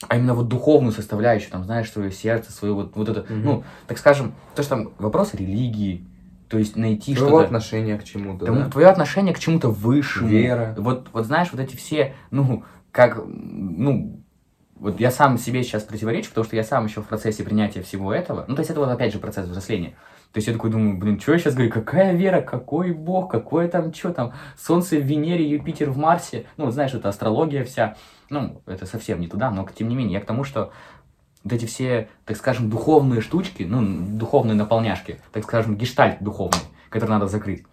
А 0.07 0.15
именно 0.15 0.33
вот 0.33 0.47
духовную 0.47 0.93
составляющую, 0.93 1.51
там, 1.51 1.65
знаешь, 1.65 1.91
свое 1.91 2.11
сердце, 2.11 2.53
свое 2.53 2.73
вот, 2.73 2.95
вот 2.95 3.09
это, 3.09 3.25
Мгм. 3.31 3.43
ну, 3.43 3.63
так 3.87 3.97
скажем, 3.97 4.33
то, 4.55 4.63
что 4.63 4.77
там 4.77 4.91
вопрос 4.97 5.33
религии, 5.33 6.05
то 6.49 6.57
есть 6.57 6.75
найти 6.75 7.15
что-то... 7.15 7.41
отношения 7.41 7.97
к 7.97 8.03
чему-то, 8.03 8.45
Тому- 8.45 8.61
да? 8.61 8.69
Твое 8.69 8.87
отношение 8.87 9.33
к 9.33 9.39
чему-то 9.39 9.69
высшему. 9.69 10.27
Вера. 10.27 10.75
Вот, 10.77 11.09
вот 11.13 11.25
знаешь, 11.25 11.49
вот 11.51 11.61
эти 11.61 11.75
все, 11.75 12.15
ну, 12.31 12.63
как, 12.91 13.21
ну, 13.25 14.19
вот 14.75 14.99
я 14.99 15.11
сам 15.11 15.37
себе 15.37 15.63
сейчас 15.63 15.83
противоречу, 15.83 16.29
потому 16.29 16.45
что 16.45 16.55
я 16.55 16.63
сам 16.63 16.85
еще 16.85 17.01
в 17.01 17.05
процессе 17.07 17.43
принятия 17.43 17.83
всего 17.83 18.11
этого. 18.11 18.45
Ну, 18.47 18.55
то 18.55 18.61
есть 18.61 18.71
это 18.71 18.79
вот 18.79 18.89
опять 18.89 19.13
же 19.13 19.19
процесс 19.19 19.45
взросления. 19.45 19.95
То 20.31 20.37
есть 20.37 20.47
я 20.47 20.53
такой 20.53 20.69
думаю, 20.69 20.97
блин, 20.97 21.19
что 21.19 21.33
я 21.33 21.39
сейчас 21.39 21.53
говорю, 21.53 21.71
какая 21.71 22.15
вера, 22.15 22.41
какой 22.41 22.93
бог, 22.93 23.31
какое 23.31 23.67
там, 23.67 23.93
что 23.93 24.13
там, 24.13 24.33
солнце 24.57 24.97
в 24.97 25.03
Венере, 25.03 25.47
Юпитер 25.47 25.89
в 25.89 25.97
Марсе. 25.97 26.45
Ну, 26.57 26.65
вот 26.65 26.73
знаешь, 26.73 26.93
это 26.93 27.09
астрология 27.09 27.63
вся. 27.63 27.95
Ну, 28.29 28.61
это 28.67 28.85
совсем 28.85 29.19
не 29.19 29.27
туда, 29.27 29.49
но 29.51 29.67
тем 29.75 29.87
не 29.87 29.95
менее, 29.95 30.13
я 30.13 30.21
к 30.21 30.25
тому, 30.25 30.43
что 30.43 30.71
вот 31.43 31.53
эти 31.53 31.65
все, 31.65 32.09
так 32.25 32.37
скажем, 32.37 32.69
духовные 32.69 33.21
штучки, 33.21 33.63
ну, 33.63 33.81
духовные 34.17 34.55
наполняшки, 34.55 35.21
так 35.31 35.43
скажем, 35.43 35.75
гештальт 35.75 36.21
духовный, 36.21 36.59
который 36.89 37.11
надо 37.11 37.27
закрыть. 37.27 37.63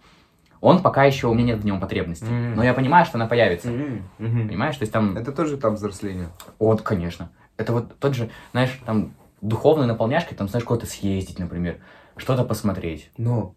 Он 0.59 0.81
пока 0.81 1.03
еще 1.03 1.27
у 1.27 1.33
меня 1.33 1.53
нет 1.53 1.59
в 1.59 1.65
нем 1.65 1.79
потребности. 1.79 2.25
Мгм. 2.25 2.55
Но 2.55 2.63
я 2.63 2.73
понимаю, 2.73 3.05
что 3.05 3.17
она 3.17 3.27
появится. 3.27 3.69
Мгм. 3.69 4.47
Понимаешь? 4.47 4.75
То 4.75 4.83
есть 4.83 4.91
там... 4.91 5.15
Это 5.15 5.31
тоже 5.31 5.55
этап 5.55 5.73
взросления. 5.73 6.29
Вот, 6.57 6.81
конечно. 6.81 7.29
Это 7.57 7.73
вот 7.73 7.97
тот 7.99 8.15
же, 8.15 8.29
знаешь, 8.53 8.79
там 8.85 9.13
духовной 9.41 9.85
наполняшкой, 9.85 10.35
там, 10.35 10.47
знаешь, 10.47 10.65
куда-то 10.65 10.87
съездить, 10.87 11.37
например, 11.37 11.77
что-то 12.15 12.43
посмотреть. 12.43 13.11
Но 13.17 13.53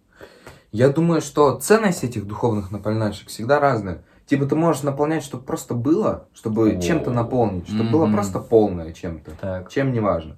я 0.73 0.91
думаю, 0.91 1.23
что 1.23 1.59
ценность 1.59 2.05
этих 2.05 2.27
духовных 2.27 2.71
наполняшек 2.71 3.29
всегда 3.29 3.61
разная. 3.61 4.03
Типа 4.31 4.47
ты 4.47 4.55
можешь 4.55 4.85
наполнять, 4.85 5.25
чтобы 5.25 5.43
просто 5.43 5.75
было, 5.75 6.29
чтобы 6.35 6.71
О. 6.71 6.81
чем-то 6.81 7.11
наполнить, 7.11 7.67
чтобы 7.69 7.91
было 7.91 8.07
Мгм. 8.07 8.15
просто 8.15 8.39
полное 8.39 8.93
чем-то. 8.93 9.33
Так. 9.33 9.71
Чем 9.71 9.93
не 9.93 9.99
важно. 9.99 10.37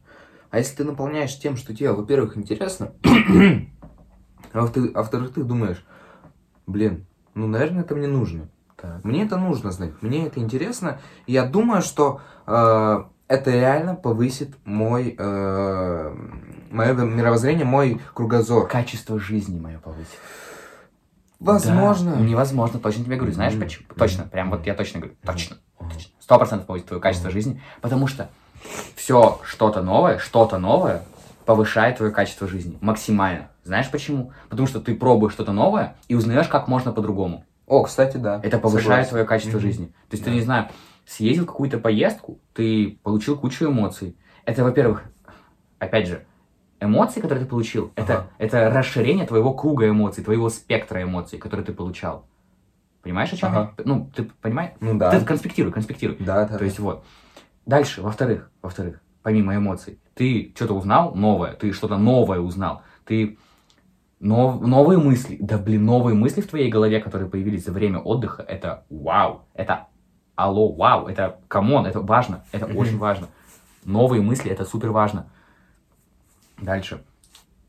А 0.50 0.56
если 0.56 0.76
ты 0.76 0.84
наполняешь 0.84 1.38
тем, 1.38 1.58
что 1.58 1.76
тебе, 1.76 1.92
во-первых, 1.92 2.38
интересно, 2.38 2.92
во-вторых, 4.54 4.92
а 4.94 4.98
во-вторых, 5.00 5.34
ты 5.34 5.42
думаешь, 5.42 5.84
блин, 6.66 7.04
ну, 7.34 7.46
наверное, 7.46 7.82
это 7.82 7.94
мне 7.94 8.06
нужно. 8.06 8.48
Так. 8.80 9.04
Мне 9.04 9.24
это 9.26 9.36
нужно 9.36 9.70
знать, 9.72 9.92
мне 10.00 10.26
это 10.26 10.40
интересно. 10.40 10.98
И 11.26 11.34
я 11.34 11.44
думаю, 11.44 11.82
что 11.82 12.22
э, 12.46 13.04
это 13.28 13.50
реально 13.50 13.94
повысит 13.94 14.56
мой, 14.64 15.14
э, 15.18 16.16
мое 16.70 16.94
мировоззрение, 16.94 17.66
мой 17.66 18.00
кругозор. 18.14 18.66
Качество 18.68 19.18
жизни 19.20 19.60
мое 19.60 19.78
повысит. 19.78 20.18
Возможно. 21.42 22.12
Да, 22.16 22.20
невозможно, 22.20 22.78
точно 22.78 23.04
тебе 23.04 23.16
говорю. 23.16 23.32
Знаешь 23.34 23.58
почему? 23.58 23.86
Точно, 23.96 24.24
прям 24.24 24.50
вот 24.50 24.66
я 24.66 24.74
точно 24.74 25.00
говорю. 25.00 25.16
Точно. 25.24 25.56
Сто 26.20 26.38
процентов 26.38 26.66
повысит 26.66 26.86
твое 26.86 27.02
качество 27.02 27.30
жизни, 27.30 27.60
потому 27.80 28.06
что 28.06 28.28
все 28.94 29.40
что-то 29.44 29.82
новое, 29.82 30.18
что-то 30.18 30.58
новое 30.58 31.02
повышает 31.44 31.96
твое 31.96 32.12
качество 32.12 32.46
жизни 32.46 32.78
максимально. 32.80 33.48
Знаешь 33.64 33.90
почему? 33.90 34.32
Потому 34.48 34.68
что 34.68 34.80
ты 34.80 34.94
пробуешь 34.94 35.32
что-то 35.32 35.52
новое 35.52 35.96
и 36.08 36.14
узнаешь, 36.14 36.46
как 36.46 36.68
можно 36.68 36.92
по-другому. 36.92 37.44
О, 37.66 37.82
кстати, 37.82 38.16
да. 38.16 38.40
Это 38.42 38.58
повышает 38.58 38.84
Согласен. 38.84 39.08
твое 39.10 39.24
качество 39.24 39.56
Мгм. 39.58 39.66
жизни. 39.66 39.86
То 39.86 40.12
есть 40.12 40.24
ты, 40.24 40.30
Да. 40.30 40.36
не 40.36 40.42
знаю, 40.42 40.68
съездил 41.06 41.44
в 41.44 41.48
какую-то 41.48 41.78
поездку, 41.78 42.38
ты 42.54 42.98
получил 43.02 43.36
кучу 43.36 43.66
эмоций. 43.66 44.16
Это, 44.44 44.62
во-первых, 44.62 45.04
опять 45.80 46.06
же, 46.06 46.24
эмоции, 46.82 47.20
которые 47.20 47.44
ты 47.44 47.50
получил, 47.50 47.92
это, 47.94 48.14
Ага. 48.14 48.26
это 48.38 48.70
расширение 48.70 49.26
твоего 49.26 49.54
круга 49.54 49.88
эмоций, 49.88 50.24
твоего 50.24 50.48
спектра 50.48 51.02
эмоций, 51.02 51.38
которые 51.38 51.64
ты 51.64 51.72
получал. 51.72 52.26
Понимаешь, 53.02 53.32
о 53.32 53.36
чем 53.36 53.48
Ага. 53.50 53.74
я? 53.78 53.84
Ну, 53.84 54.10
ты 54.14 54.24
понимаешь? 54.40 54.72
Ну 54.80 54.98
да. 54.98 55.10
Ты 55.10 55.24
конспектируй, 55.24 55.72
конспектируй. 55.72 56.16
Да, 56.20 56.46
да. 56.46 56.58
То 56.58 56.64
есть 56.64 56.78
вот. 56.78 57.04
Дальше, 57.66 58.02
во-вторых, 58.02 58.50
во-вторых, 58.60 59.00
помимо 59.22 59.54
эмоций, 59.56 59.98
ты 60.14 60.52
что-то 60.56 60.74
узнал 60.74 61.14
новое, 61.14 61.52
ты 61.52 61.72
что-то 61.72 61.96
новое 61.96 62.40
узнал, 62.40 62.82
ты 63.04 63.38
нов- 64.20 64.60
новые 64.60 64.98
мысли, 64.98 65.36
да 65.40 65.58
блин, 65.58 65.84
новые 65.84 66.14
мысли 66.14 66.40
в 66.40 66.48
твоей 66.48 66.70
голове, 66.70 67.00
которые 67.00 67.28
появились 67.28 67.64
за 67.64 67.72
время 67.72 67.98
отдыха, 68.00 68.42
это 68.42 68.84
вау, 68.90 69.42
это 69.54 69.86
алло, 70.34 70.72
вау, 70.72 71.06
это 71.06 71.38
come 71.48 71.70
on, 71.70 71.86
это 71.86 72.00
важно, 72.00 72.44
это 72.52 72.66
очень 72.66 72.98
важно. 72.98 73.28
Новые 73.84 74.22
мысли, 74.22 74.50
это 74.50 74.64
супер 74.64 74.90
важно. 74.90 75.26
Дальше. 76.62 77.02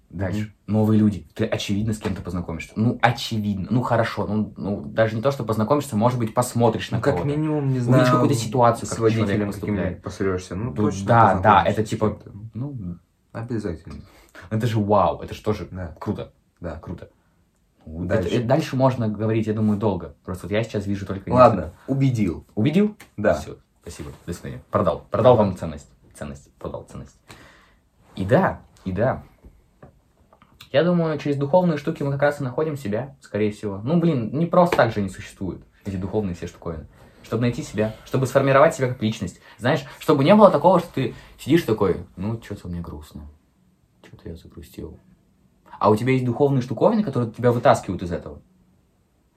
Дальше. 0.10 0.54
Новые 0.68 1.00
люди. 1.00 1.28
Ты 1.34 1.46
очевидно 1.46 1.92
с 1.94 1.98
кем-то 1.98 2.22
познакомишься. 2.22 2.74
Ну, 2.76 3.00
очевидно. 3.02 3.68
Ну, 3.72 3.82
хорошо. 3.82 4.28
Ну, 4.28 4.54
ну, 4.58 4.82
даже 4.86 5.16
не 5.16 5.24
то, 5.24 5.32
что 5.32 5.44
познакомишься, 5.44 5.96
может 5.96 6.20
быть, 6.20 6.36
посмотришь 6.36 6.92
на 6.92 6.98
Ну, 6.98 7.04
как 7.04 7.16
кого-то. 7.16 7.30
минимум, 7.36 7.64
не 7.66 7.80
Увидишь 7.80 7.84
знаю. 7.86 8.06
какую-то 8.12 8.36
ситуацию, 8.36 8.88
как 8.88 8.98
с 8.98 9.02
водителем 9.02 9.52
каким-нибудь 9.52 10.04
посрешься. 10.04 10.56
Ну, 10.56 10.66
Ну, 10.66 10.76
точно 10.76 11.08
да, 11.08 11.40
да, 11.40 11.64
это 11.64 11.84
типа-. 11.84 12.20
Ну, 12.54 12.98
Обязательно. 13.32 13.96
это 14.52 14.68
же 14.68 14.80
вау, 14.80 15.20
это 15.22 15.34
же 15.34 15.42
тоже 15.42 15.68
Да, 15.72 15.96
круто, 16.00 16.32
да. 16.60 16.78
круто. 16.80 17.10
Ну, 17.88 18.06
Дальше. 18.06 18.28
это- 18.30 18.38
это 18.38 18.48
дальше 18.48 18.76
можно 18.76 19.10
говорить, 19.10 19.48
я 19.48 19.54
думаю, 19.54 19.80
долго. 19.80 20.16
Просто 20.24 20.46
вот 20.46 20.52
я 20.54 20.64
сейчас 20.64 20.86
вижу 20.86 21.06
только... 21.08 21.30
Ладно, 21.32 21.74
убедил. 21.88 22.36
несколько. 22.36 22.52
Убедил? 22.56 22.98
Да. 23.18 23.34
Все, 23.34 23.58
спасибо. 23.82 24.12
До 24.28 24.34
свидания. 24.34 24.62
Продал. 24.72 25.06
Продал 25.10 25.36
вам 25.38 25.58
ценность. 25.58 25.90
Ценность. 26.14 26.50
Продал 26.60 26.84
ценность. 26.90 27.18
И 28.16 28.24
да, 28.26 28.62
и 28.86 28.92
да. 28.92 29.24
Я 30.72 30.84
думаю, 30.84 31.20
через 31.20 31.38
духовные 31.38 31.78
штуки 31.78 32.02
мы 32.02 32.12
как 32.12 32.22
раз 32.24 32.42
и 32.42 32.44
находим 32.44 32.78
себя, 32.78 33.16
скорее 33.22 33.52
всего. 33.52 33.80
Ну, 33.84 34.00
блин, 34.00 34.32
не 34.34 34.46
просто 34.46 34.76
так 34.76 34.92
же 34.92 35.02
не 35.02 35.10
существуют 35.10 35.64
эти 35.86 35.98
духовные 35.98 36.36
все 36.36 36.48
штуковины. 36.48 36.88
Чтобы 37.24 37.44
найти 37.44 37.62
себя, 37.64 37.96
чтобы 38.06 38.26
сформировать 38.26 38.76
себя 38.76 38.90
как 38.90 39.02
личность. 39.02 39.40
Знаешь, 39.58 39.86
чтобы 40.00 40.24
не 40.24 40.36
было 40.36 40.50
такого, 40.50 40.80
что 40.80 40.90
ты 40.94 41.16
сидишь 41.40 41.64
такой, 41.64 42.06
ну, 42.16 42.42
что-то 42.42 42.68
мне 42.68 42.82
грустно. 42.82 43.28
Что-то 44.06 44.30
я 44.30 44.36
загрустил. 44.36 45.00
А 45.80 45.90
у 45.90 45.96
тебя 45.96 46.14
есть 46.14 46.26
духовные 46.26 46.62
штуковины, 46.62 47.04
которые 47.04 47.32
тебя 47.32 47.52
вытаскивают 47.52 48.04
из 48.04 48.12
этого. 48.12 48.42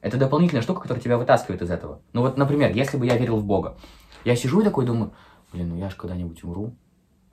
Это 0.00 0.18
дополнительная 0.18 0.62
штука, 0.62 0.82
которая 0.82 1.02
тебя 1.02 1.18
вытаскивает 1.18 1.62
из 1.62 1.70
этого. 1.70 2.00
Ну 2.12 2.22
вот, 2.22 2.36
например, 2.36 2.72
если 2.72 2.96
бы 2.96 3.06
я 3.06 3.16
верил 3.16 3.36
в 3.38 3.44
Бога, 3.44 3.76
я 4.24 4.36
сижу 4.36 4.60
и 4.60 4.64
такой 4.64 4.86
думаю, 4.86 5.12
блин, 5.52 5.70
ну 5.70 5.76
я 5.76 5.90
же 5.90 5.96
когда-нибудь 5.96 6.44
умру. 6.44 6.76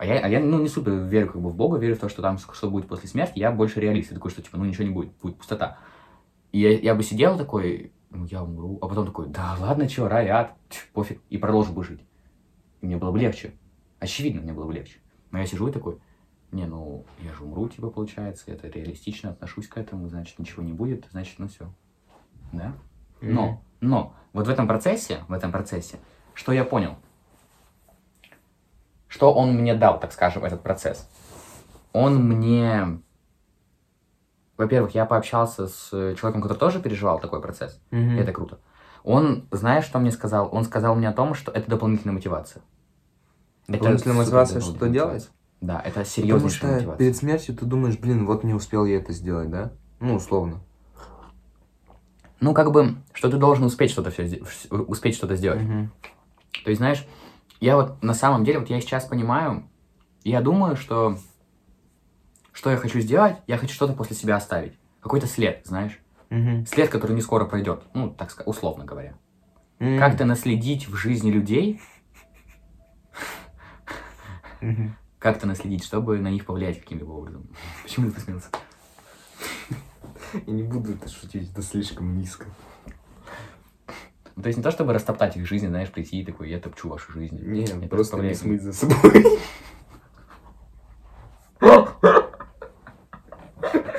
А 0.03 0.05
я, 0.05 0.19
а 0.19 0.27
я, 0.27 0.41
ну, 0.41 0.59
не 0.59 0.67
супер 0.67 0.91
верю 0.91 1.31
как 1.31 1.41
бы 1.41 1.49
в 1.49 1.55
Бога, 1.55 1.77
верю 1.77 1.95
в 1.95 1.99
то, 1.99 2.09
что 2.09 2.21
там 2.21 2.37
что 2.37 2.69
будет 2.69 2.89
после 2.89 3.07
смерти, 3.07 3.39
я 3.39 3.53
больше 3.53 3.79
реалист. 3.79 4.11
Я 4.11 4.15
такой, 4.15 4.31
что 4.31 4.41
типа, 4.41 4.57
ну 4.57 4.65
ничего 4.65 4.83
не 4.83 4.89
будет, 4.89 5.13
будет 5.21 5.37
пустота. 5.37 5.77
И 6.51 6.59
я, 6.59 6.77
я 6.77 6.93
бы 6.93 7.03
сидел 7.03 7.37
такой, 7.37 7.93
ну 8.09 8.25
я 8.25 8.43
умру, 8.43 8.77
а 8.81 8.89
потом 8.89 9.05
такой, 9.05 9.27
да 9.27 9.55
ладно, 9.57 9.87
что, 9.87 10.09
рай, 10.09 10.27
ад, 10.27 10.57
тьф, 10.67 10.89
пофиг, 10.91 11.21
и 11.29 11.37
продолжил 11.37 11.73
бы 11.73 11.85
жить. 11.85 12.01
И 12.81 12.85
мне 12.85 12.97
было 12.97 13.11
бы 13.11 13.19
легче. 13.19 13.53
Очевидно, 13.99 14.41
мне 14.41 14.51
было 14.51 14.65
бы 14.65 14.73
легче. 14.73 14.97
Но 15.31 15.39
я 15.39 15.45
сижу 15.45 15.69
и 15.69 15.71
такой, 15.71 15.99
не, 16.51 16.65
ну, 16.65 17.05
я 17.21 17.33
же 17.33 17.45
умру, 17.45 17.69
типа, 17.69 17.89
получается, 17.89 18.51
это 18.51 18.67
реалистично, 18.67 19.29
отношусь 19.29 19.69
к 19.69 19.77
этому, 19.77 20.09
значит, 20.09 20.37
ничего 20.37 20.63
не 20.63 20.73
будет, 20.73 21.07
значит, 21.11 21.35
ну 21.39 21.47
все. 21.47 21.73
Да? 22.51 22.73
Но, 23.21 23.63
но, 23.79 24.13
вот 24.33 24.47
в 24.47 24.49
этом 24.49 24.67
процессе, 24.67 25.23
в 25.29 25.31
этом 25.31 25.53
процессе, 25.53 25.97
что 26.33 26.51
я 26.51 26.65
понял? 26.65 26.97
Что 29.13 29.31
он 29.31 29.53
мне 29.53 29.75
дал, 29.75 29.99
так 29.99 30.11
скажем, 30.11 30.43
этот 30.43 30.63
процесс? 30.63 31.07
Он 31.91 32.15
мне... 32.15 32.99
Во-первых, 34.57 34.95
я 34.95 35.05
пообщался 35.05 35.67
с 35.67 35.89
человеком, 35.91 36.41
который 36.41 36.57
тоже 36.57 36.81
переживал 36.81 37.19
такой 37.19 37.39
процесс. 37.39 37.79
Мгм. 37.91 38.17
И 38.17 38.19
это 38.19 38.31
круто. 38.31 38.57
Он, 39.03 39.45
знаешь, 39.51 39.85
что 39.85 39.99
мне 39.99 40.09
сказал? 40.09 40.49
Он 40.51 40.63
сказал 40.63 40.95
мне 40.95 41.07
о 41.07 41.13
том, 41.13 41.35
что 41.35 41.51
это 41.51 41.69
дополнительная 41.69 42.15
мотивация. 42.15 42.63
Дополнительная 43.67 44.17
мотивация 44.17 44.61
что-то 44.61 44.89
делать? 44.89 45.29
Да, 45.61 45.79
это 45.79 46.03
что 46.05 46.21
мотивация. 46.23 46.95
перед 46.95 47.15
смертью 47.15 47.55
ты 47.55 47.65
думаешь, 47.65 47.99
блин, 47.99 48.25
вот 48.25 48.43
не 48.43 48.55
успел 48.55 48.83
я 48.83 48.97
это 48.97 49.13
сделать, 49.13 49.51
да? 49.51 49.73
Ну, 49.99 50.15
условно. 50.15 50.59
Ну, 52.39 52.55
как 52.55 52.71
бы, 52.71 52.95
что 53.13 53.29
ты 53.29 53.37
должен 53.37 53.65
успеть 53.65 53.91
что-то 53.91 54.09
все, 54.09 54.41
успеть 54.71 55.15
что-то 55.15 55.35
сделать. 55.35 55.61
Мгм. 55.61 55.91
То 56.63 56.71
есть, 56.71 56.79
знаешь, 56.79 57.05
я 57.63 57.77
вот 57.77 58.03
на 58.03 58.13
самом 58.13 58.43
деле, 58.43 58.59
вот 58.59 58.69
я 58.69 58.81
сейчас 58.81 59.05
понимаю, 59.05 59.69
я 60.25 60.41
думаю, 60.41 60.75
что 60.75 61.17
что 62.51 62.69
я 62.69 62.75
хочу 62.75 62.99
сделать, 62.99 63.37
я 63.47 63.57
хочу 63.57 63.73
что-то 63.73 63.93
после 63.93 64.17
себя 64.17 64.35
оставить. 64.35 64.77
Какой-то 64.99 65.27
след, 65.27 65.61
знаешь. 65.63 65.97
Мгм. 66.29 66.65
След, 66.65 66.89
который 66.89 67.13
не 67.15 67.21
скоро 67.21 67.45
пройдет. 67.45 67.83
Ну, 67.93 68.09
так 68.09 68.31
сказать, 68.31 68.49
условно 68.49 68.83
говоря. 68.83 69.13
М. 69.79 69.97
Как-то 69.97 70.25
наследить 70.25 70.89
в 70.89 70.95
жизни 70.95 71.31
людей, 71.31 71.79
Мгм. 74.59 74.97
как-то 75.17 75.47
наследить, 75.47 75.85
чтобы 75.85 76.19
на 76.19 76.29
них 76.29 76.45
повлиять 76.45 76.81
каким-либо 76.81 77.11
образом. 77.11 77.47
Почему 77.83 78.07
ты 78.09 78.15
посмеялся? 78.15 78.49
Я 80.45 80.53
не 80.53 80.63
буду 80.63 80.93
это 80.95 81.07
шутить, 81.07 81.49
это 81.49 81.61
слишком 81.61 82.17
низко. 82.17 82.45
Ну, 84.35 84.41
то 84.41 84.47
есть 84.47 84.57
не 84.57 84.63
то, 84.63 84.71
чтобы 84.71 84.93
растоптать 84.93 85.37
их 85.37 85.47
жизнь, 85.47 85.67
знаешь, 85.67 85.89
прийти 85.89 86.21
и 86.21 86.25
такой, 86.25 86.49
я 86.49 86.59
топчу 86.59 86.89
вашу 86.89 87.11
жизнь. 87.11 87.37
Не, 87.41 87.65
Я 87.65 87.87
просто 87.87 88.17
не 88.17 88.33
смыть 88.33 88.63
за 88.63 88.73
собой. 88.73 89.25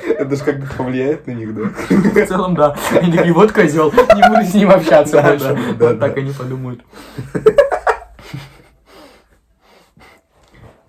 Это 0.07 0.35
же 0.35 0.43
как 0.43 0.59
бы 0.59 0.67
повлияет 0.67 1.25
на 1.27 1.31
них, 1.31 1.53
да? 1.55 1.63
В 1.89 2.25
целом, 2.27 2.55
да. 2.55 2.75
Они 2.91 3.11
такие, 3.11 3.33
вот 3.33 3.51
козел, 3.51 3.91
не 3.91 4.29
буду 4.29 4.43
с 4.43 4.53
ним 4.53 4.69
общаться 4.71 5.13
Да, 5.13 5.23
больше. 5.29 5.53
да, 5.55 5.73
да, 5.73 5.87
Вот 5.89 5.99
так 5.99 6.17
они 6.17 6.31
подумают. 6.31 6.83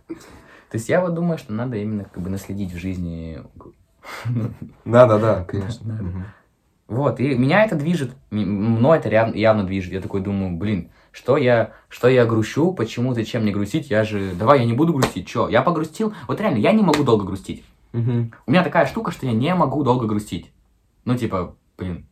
То 0.06 0.78
есть 0.78 0.88
я 0.88 1.00
вот 1.00 1.14
думаю, 1.14 1.38
что 1.38 1.52
надо 1.52 1.76
именно 1.76 2.04
как 2.04 2.22
бы 2.22 2.28
наследить 2.28 2.72
в 2.72 2.76
жизни. 2.78 3.42
Да, 4.84 5.06
да, 5.06 5.18
да, 5.18 5.44
конечно. 5.44 6.26
Вот, 6.88 7.18
и 7.18 7.34
меня 7.34 7.64
это 7.64 7.74
движет, 7.74 8.12
мной 8.30 8.98
это 8.98 9.08
явно 9.08 9.64
движет. 9.64 9.92
Я 9.92 10.00
такой 10.00 10.20
думаю, 10.20 10.56
блин, 10.56 10.90
что 11.10 11.36
я, 11.36 11.72
что 11.88 12.08
я 12.08 12.24
грущу, 12.26 12.72
почему, 12.72 13.12
зачем 13.12 13.42
мне 13.42 13.52
грустить? 13.52 13.90
Я 13.90 14.04
же, 14.04 14.32
давай, 14.34 14.60
я 14.60 14.66
не 14.66 14.72
буду 14.72 14.92
грустить, 14.92 15.28
что? 15.28 15.48
Я 15.48 15.62
погрустил, 15.62 16.14
вот 16.28 16.40
реально, 16.40 16.58
я 16.58 16.72
не 16.72 16.82
могу 16.82 17.02
долго 17.02 17.24
грустить. 17.24 17.64
Мгм. 17.92 18.32
У 18.46 18.50
меня 18.50 18.62
такая 18.62 18.86
штука, 18.86 19.10
что 19.10 19.26
я 19.26 19.32
не 19.32 19.52
могу 19.54 19.82
долго 19.82 20.06
грустить. 20.06 20.52
Ну, 21.04 21.16
типа, 21.16 21.56
блин, 21.76 22.06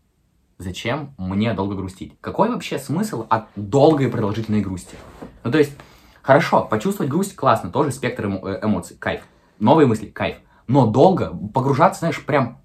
зачем 0.58 1.14
мне 1.18 1.52
долго 1.52 1.76
грустить? 1.76 2.14
Какой 2.20 2.48
вообще 2.48 2.78
смысл 2.78 3.26
от 3.28 3.46
долгой 3.54 4.08
продолжительной 4.08 4.60
грусти? 4.60 4.96
Ну, 5.44 5.52
то 5.52 5.58
есть, 5.58 5.76
хорошо, 6.22 6.64
почувствовать 6.64 7.12
грусть 7.12 7.36
классно, 7.36 7.70
тоже 7.70 7.92
спектр 7.92 8.26
эмо- 8.26 8.58
эмоций, 8.62 8.96
кайф. 8.98 9.22
Новые 9.60 9.86
мысли, 9.86 10.06
кайф. 10.06 10.38
Но 10.66 10.86
долго 10.86 11.36
погружаться, 11.52 12.00
знаешь, 12.00 12.24
прям 12.24 12.58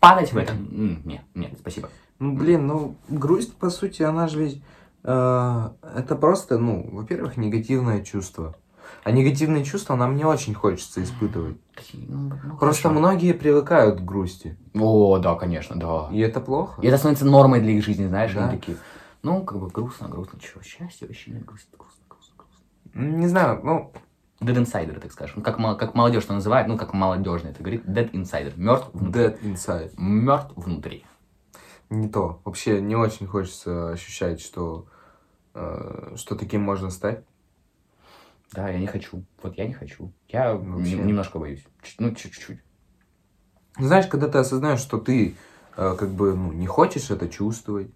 падать 0.00 0.32
в 0.32 0.36
это, 0.38 0.52
м, 0.52 1.02
нет, 1.04 1.22
нет, 1.34 1.52
спасибо. 1.58 1.88
Ну, 2.18 2.34
блин, 2.36 2.66
ну, 2.66 2.96
грусть, 3.08 3.54
по 3.56 3.70
сути, 3.70 4.02
она 4.02 4.26
же 4.28 4.42
ведь... 4.44 4.62
э, 5.04 5.70
это 5.96 6.16
просто, 6.16 6.58
ну, 6.58 6.88
во-первых, 6.92 7.36
негативное 7.36 8.02
чувство. 8.02 8.54
А 9.04 9.12
негативные 9.12 9.64
чувства 9.64 9.94
нам 9.94 10.16
не 10.16 10.24
очень 10.24 10.52
хочется 10.52 11.02
испытывать. 11.02 11.56
Ну, 11.94 12.32
ну, 12.44 12.56
Просто 12.58 12.88
хорошо. 12.88 12.98
многие 13.00 13.32
привыкают 13.32 14.00
к 14.00 14.04
грусти. 14.04 14.58
О, 14.74 15.18
да, 15.18 15.36
конечно, 15.36 15.76
да. 15.76 16.08
И 16.12 16.18
это 16.18 16.40
плохо. 16.40 16.82
И 16.82 16.86
это 16.86 16.98
становится 16.98 17.24
нормой 17.24 17.60
для 17.60 17.72
их 17.72 17.84
жизни, 17.84 18.06
знаешь, 18.06 18.34
Да. 18.34 18.48
они 18.48 18.58
такие, 18.58 18.76
ну, 19.22 19.42
как 19.44 19.58
бы 19.58 19.68
грустно, 19.68 20.08
грустно, 20.08 20.38
чего, 20.40 20.60
счастье 20.62 21.06
вообще 21.06 21.30
нет, 21.30 21.44
грустно, 21.46 21.78
грустно, 21.78 22.02
грустно, 22.08 22.34
грустно. 22.36 23.16
Не 23.18 23.28
знаю, 23.28 23.60
ну, 23.62 23.92
Dead 24.40 24.56
Insider, 24.56 24.98
так 24.98 25.12
скажем. 25.12 25.42
Как, 25.42 25.56
как 25.78 25.94
молодежь 25.94 26.24
это 26.24 26.32
называет, 26.34 26.66
ну, 26.66 26.78
как 26.78 26.94
молодежно 26.94 27.48
это 27.48 27.58
говорит, 27.62 27.84
Dead 27.84 28.10
Insider. 28.12 28.54
Мертв 28.56 28.88
внутри. 28.94 29.22
dead 29.22 29.40
inside. 29.42 29.92
Мертв 29.98 30.52
внутри. 30.56 31.04
Не 31.90 32.08
то. 32.08 32.40
Вообще 32.44 32.80
не 32.80 32.96
очень 32.96 33.26
хочется 33.26 33.90
ощущать, 33.90 34.40
что, 34.40 34.86
э, 35.54 36.14
что 36.16 36.36
таким 36.36 36.62
можно 36.62 36.88
стать. 36.90 37.24
Да, 38.52 38.68
я 38.68 38.78
не 38.78 38.86
хочу. 38.86 39.24
Вот 39.42 39.56
я 39.58 39.66
не 39.66 39.74
хочу. 39.74 40.12
Я 40.28 40.54
Вообще. 40.54 40.96
нем- 40.96 41.06
немножко 41.06 41.38
боюсь. 41.38 41.64
Чуть- 41.82 42.00
Ну, 42.00 42.14
чуть-чуть. 42.14 42.60
Ну, 43.78 43.86
Знаешь, 43.86 44.06
когда 44.06 44.28
ты 44.28 44.38
осознаешь, 44.38 44.80
что 44.80 44.98
ты 44.98 45.36
э, 45.76 45.96
как 45.98 46.10
бы 46.10 46.34
ну, 46.34 46.52
не 46.52 46.66
хочешь 46.66 47.10
это 47.10 47.28
чувствовать, 47.28 47.90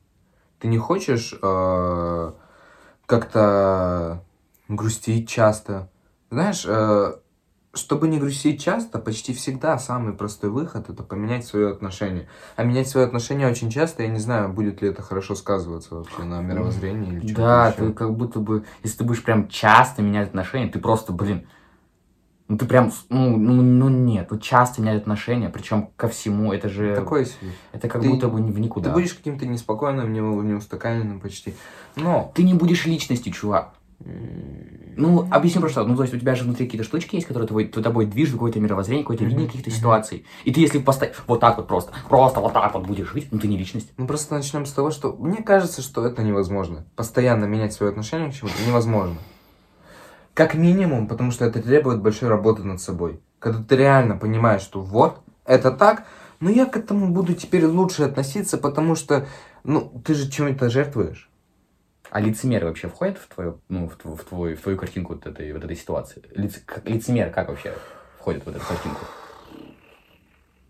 ты 0.61 0.69
не 0.69 0.79
хочешь 0.79 1.35
э, 1.43 2.33
как-то 3.07 4.25
грустить 4.69 5.29
часто. 5.29 5.91
Знаешь, 6.31 6.65
э, 6.67 7.15
чтобы 7.75 8.09
не 8.09 8.19
грустить 8.19 8.63
часто, 8.63 8.99
почти 8.99 9.35
всегда 9.35 9.79
самый 9.79 10.15
простой 10.15 10.51
выход 10.51 10.89
это 10.89 11.03
поменять 11.03 11.45
свое 11.47 11.71
отношение. 11.71 12.29
А 12.57 12.65
менять 12.65 12.89
свое 12.89 13.07
отношение 13.07 13.49
очень 13.49 13.71
часто, 13.71 14.03
я 14.03 14.09
не 14.09 14.19
знаю, 14.19 14.53
будет 14.53 14.83
ли 14.83 14.89
это 14.89 15.03
хорошо 15.03 15.35
сказываться 15.35 15.95
вообще 15.97 16.23
на 16.23 16.41
мировоззрении 16.41 17.13
или 17.13 17.27
что-то 17.27 17.35
Да, 17.43 17.69
еще. 17.69 17.77
ты 17.79 17.93
как 17.93 18.15
будто 18.15 18.41
бы, 18.41 18.65
если 18.83 18.99
ты 18.99 19.05
будешь 19.05 19.23
прям 19.23 19.49
часто 19.49 20.03
менять 20.03 20.29
отношения, 20.29 20.71
ты 20.71 20.79
просто, 20.79 21.13
блин, 21.13 21.47
ну 22.47 22.59
ты 22.59 22.67
прям, 22.67 22.93
ну, 23.09 23.37
ну, 23.37 23.63
ну 23.63 23.89
нет, 23.89 24.29
ну 24.31 24.39
часто 24.39 24.83
менять 24.83 25.01
отношения, 25.03 25.49
причем 25.49 25.89
ко 25.97 26.09
всему, 26.09 26.53
это 26.53 26.69
же, 26.69 26.95
Такой 26.95 27.27
себе. 27.27 27.53
это 27.73 27.89
как 27.89 28.03
ты- 28.03 28.09
будто 28.09 28.29
бы 28.29 28.43
в 28.43 28.61
никуда. 28.61 28.91
Ты 28.91 28.95
будешь 28.95 29.15
каким-то 29.15 29.47
неспокойным, 29.47 30.13
не, 30.13 30.21
неустаканенным 30.21 31.21
почти. 31.21 31.55
Но... 31.97 32.33
Ты 32.35 32.43
не 32.43 32.55
будешь 32.55 32.87
личностью, 32.87 33.33
чувак. 33.33 33.73
Ну, 34.97 35.27
объясню 35.31 35.61
просто, 35.61 35.85
ну, 35.85 35.97
то 35.97 36.03
есть 36.03 36.15
у 36.15 36.19
тебя 36.19 36.35
же 36.35 36.45
внутри 36.45 36.67
какие-то 36.67 36.87
штучки 36.87 37.17
есть, 37.17 37.27
которые 37.27 37.49
твой, 37.49 37.67
тобой 37.67 38.07
движут, 38.07 38.35
какое-то 38.35 38.61
мировоззрение, 38.61 39.03
какое-то 39.03 39.25
видение 39.25 39.47
каких-то 39.47 39.71
ситуаций. 39.71 40.25
И 40.45 40.53
ты 40.53 40.61
если 40.61 40.79
поставить 40.79 41.15
вот 41.27 41.41
так 41.41 41.57
вот 41.57 41.67
просто, 41.67 41.93
просто 42.09 42.41
вот 42.41 42.53
так 42.53 42.75
вот 42.75 42.87
будешь 42.87 43.11
жить, 43.13 43.29
ну 43.31 43.39
ты 43.39 43.49
не 43.49 43.57
личность. 43.57 43.91
Ну, 43.97 44.07
просто 44.07 44.35
начнем 44.35 44.67
с 44.67 44.73
того, 44.73 44.91
что 44.91 45.13
мне 45.19 45.43
кажется, 45.43 45.83
что 45.83 46.07
это 46.07 46.23
невозможно. 46.23 46.85
Постоянно 46.97 47.47
менять 47.47 47.73
свое 47.73 47.91
отношение 47.91 48.31
к 48.31 48.35
чему-то 48.35 48.57
невозможно. 48.67 49.17
Как 50.35 50.55
минимум, 50.55 51.09
потому 51.09 51.31
что 51.31 51.45
это 51.45 51.63
требует 51.63 52.01
большой 52.01 52.29
работы 52.29 52.63
над 52.63 52.81
собой. 52.81 53.21
Когда 53.39 53.63
ты 53.63 53.77
реально 53.77 54.17
понимаешь, 54.17 54.63
что 54.63 54.81
вот, 54.81 55.21
это 55.45 55.71
так, 55.71 56.07
но 56.41 56.51
я 56.51 56.67
к 56.67 56.77
этому 56.77 57.09
буду 57.09 57.35
теперь 57.35 57.67
лучше 57.67 58.03
относиться, 58.03 58.59
потому 58.59 58.95
что, 58.97 59.27
ну, 59.65 59.93
ты 60.05 60.15
же 60.15 60.31
чем-то 60.31 60.71
жертвуешь. 60.71 61.31
А 62.15 62.21
лицемеры 62.21 62.69
вообще 62.69 62.87
входят 62.87 63.19
в 63.19 63.27
твою, 63.27 63.59
ну, 63.69 63.89
в, 63.89 63.97
тв- 63.97 64.15
в 64.17 64.23
твой, 64.23 64.55
в 64.55 64.61
твою 64.61 64.79
картинку 64.79 65.15
вот 65.15 65.27
этой, 65.27 65.53
вот 65.53 65.65
этой 65.65 65.75
ситуации? 65.75 66.23
Лиц, 66.37 66.63
как, 66.65 66.89
лицемер 66.89 67.31
как 67.31 67.49
вообще 67.49 67.75
входит 68.21 68.47
в 68.47 68.51
эту 68.51 68.61
картинку? 68.61 69.01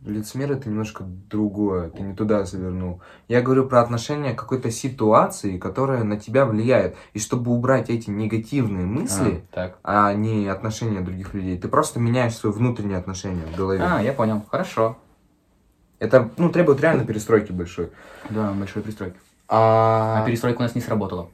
Лицемер 0.07 0.53
это 0.53 0.71
немножко 0.71 1.05
другое, 1.05 1.91
ты 1.91 2.03
не 2.03 2.15
туда 2.15 2.47
завернул. 2.47 3.03
Я 3.29 3.43
говорю 3.43 3.69
про 3.69 3.83
отношение 3.83 4.33
к 4.33 4.39
какой-то 4.39 4.71
ситуации, 4.71 5.59
которая 5.59 6.03
на 6.03 6.19
тебя 6.19 6.47
влияет. 6.47 6.97
И 7.13 7.19
чтобы 7.19 7.51
убрать 7.53 7.91
эти 7.91 8.09
негативные 8.09 8.87
мысли, 8.87 9.45
А, 9.51 9.55
так. 9.55 9.79
а 9.83 10.15
не 10.15 10.49
отношения 10.49 11.03
других 11.03 11.35
людей. 11.35 11.59
Ты 11.59 11.69
просто 11.69 12.01
меняешь 12.01 12.35
свое 12.39 12.55
внутреннее 12.55 12.97
отношение 12.97 13.45
в 13.45 13.55
голове. 13.55 13.83
А, 13.83 14.01
я 14.03 14.15
понял. 14.15 14.43
Хорошо. 14.51 14.97
Это, 15.99 16.31
ну, 16.39 16.49
требует 16.49 16.81
реально 16.81 17.05
перестройки 17.05 17.53
большой. 17.53 17.91
Да, 18.31 18.51
большой 18.53 18.83
перестройки. 18.83 19.19
А 19.57 20.21
А, 20.21 20.27
перестройка 20.27 20.59
у 20.59 20.63
нас 20.63 20.75
не 20.75 20.81
сработала. 20.81 21.29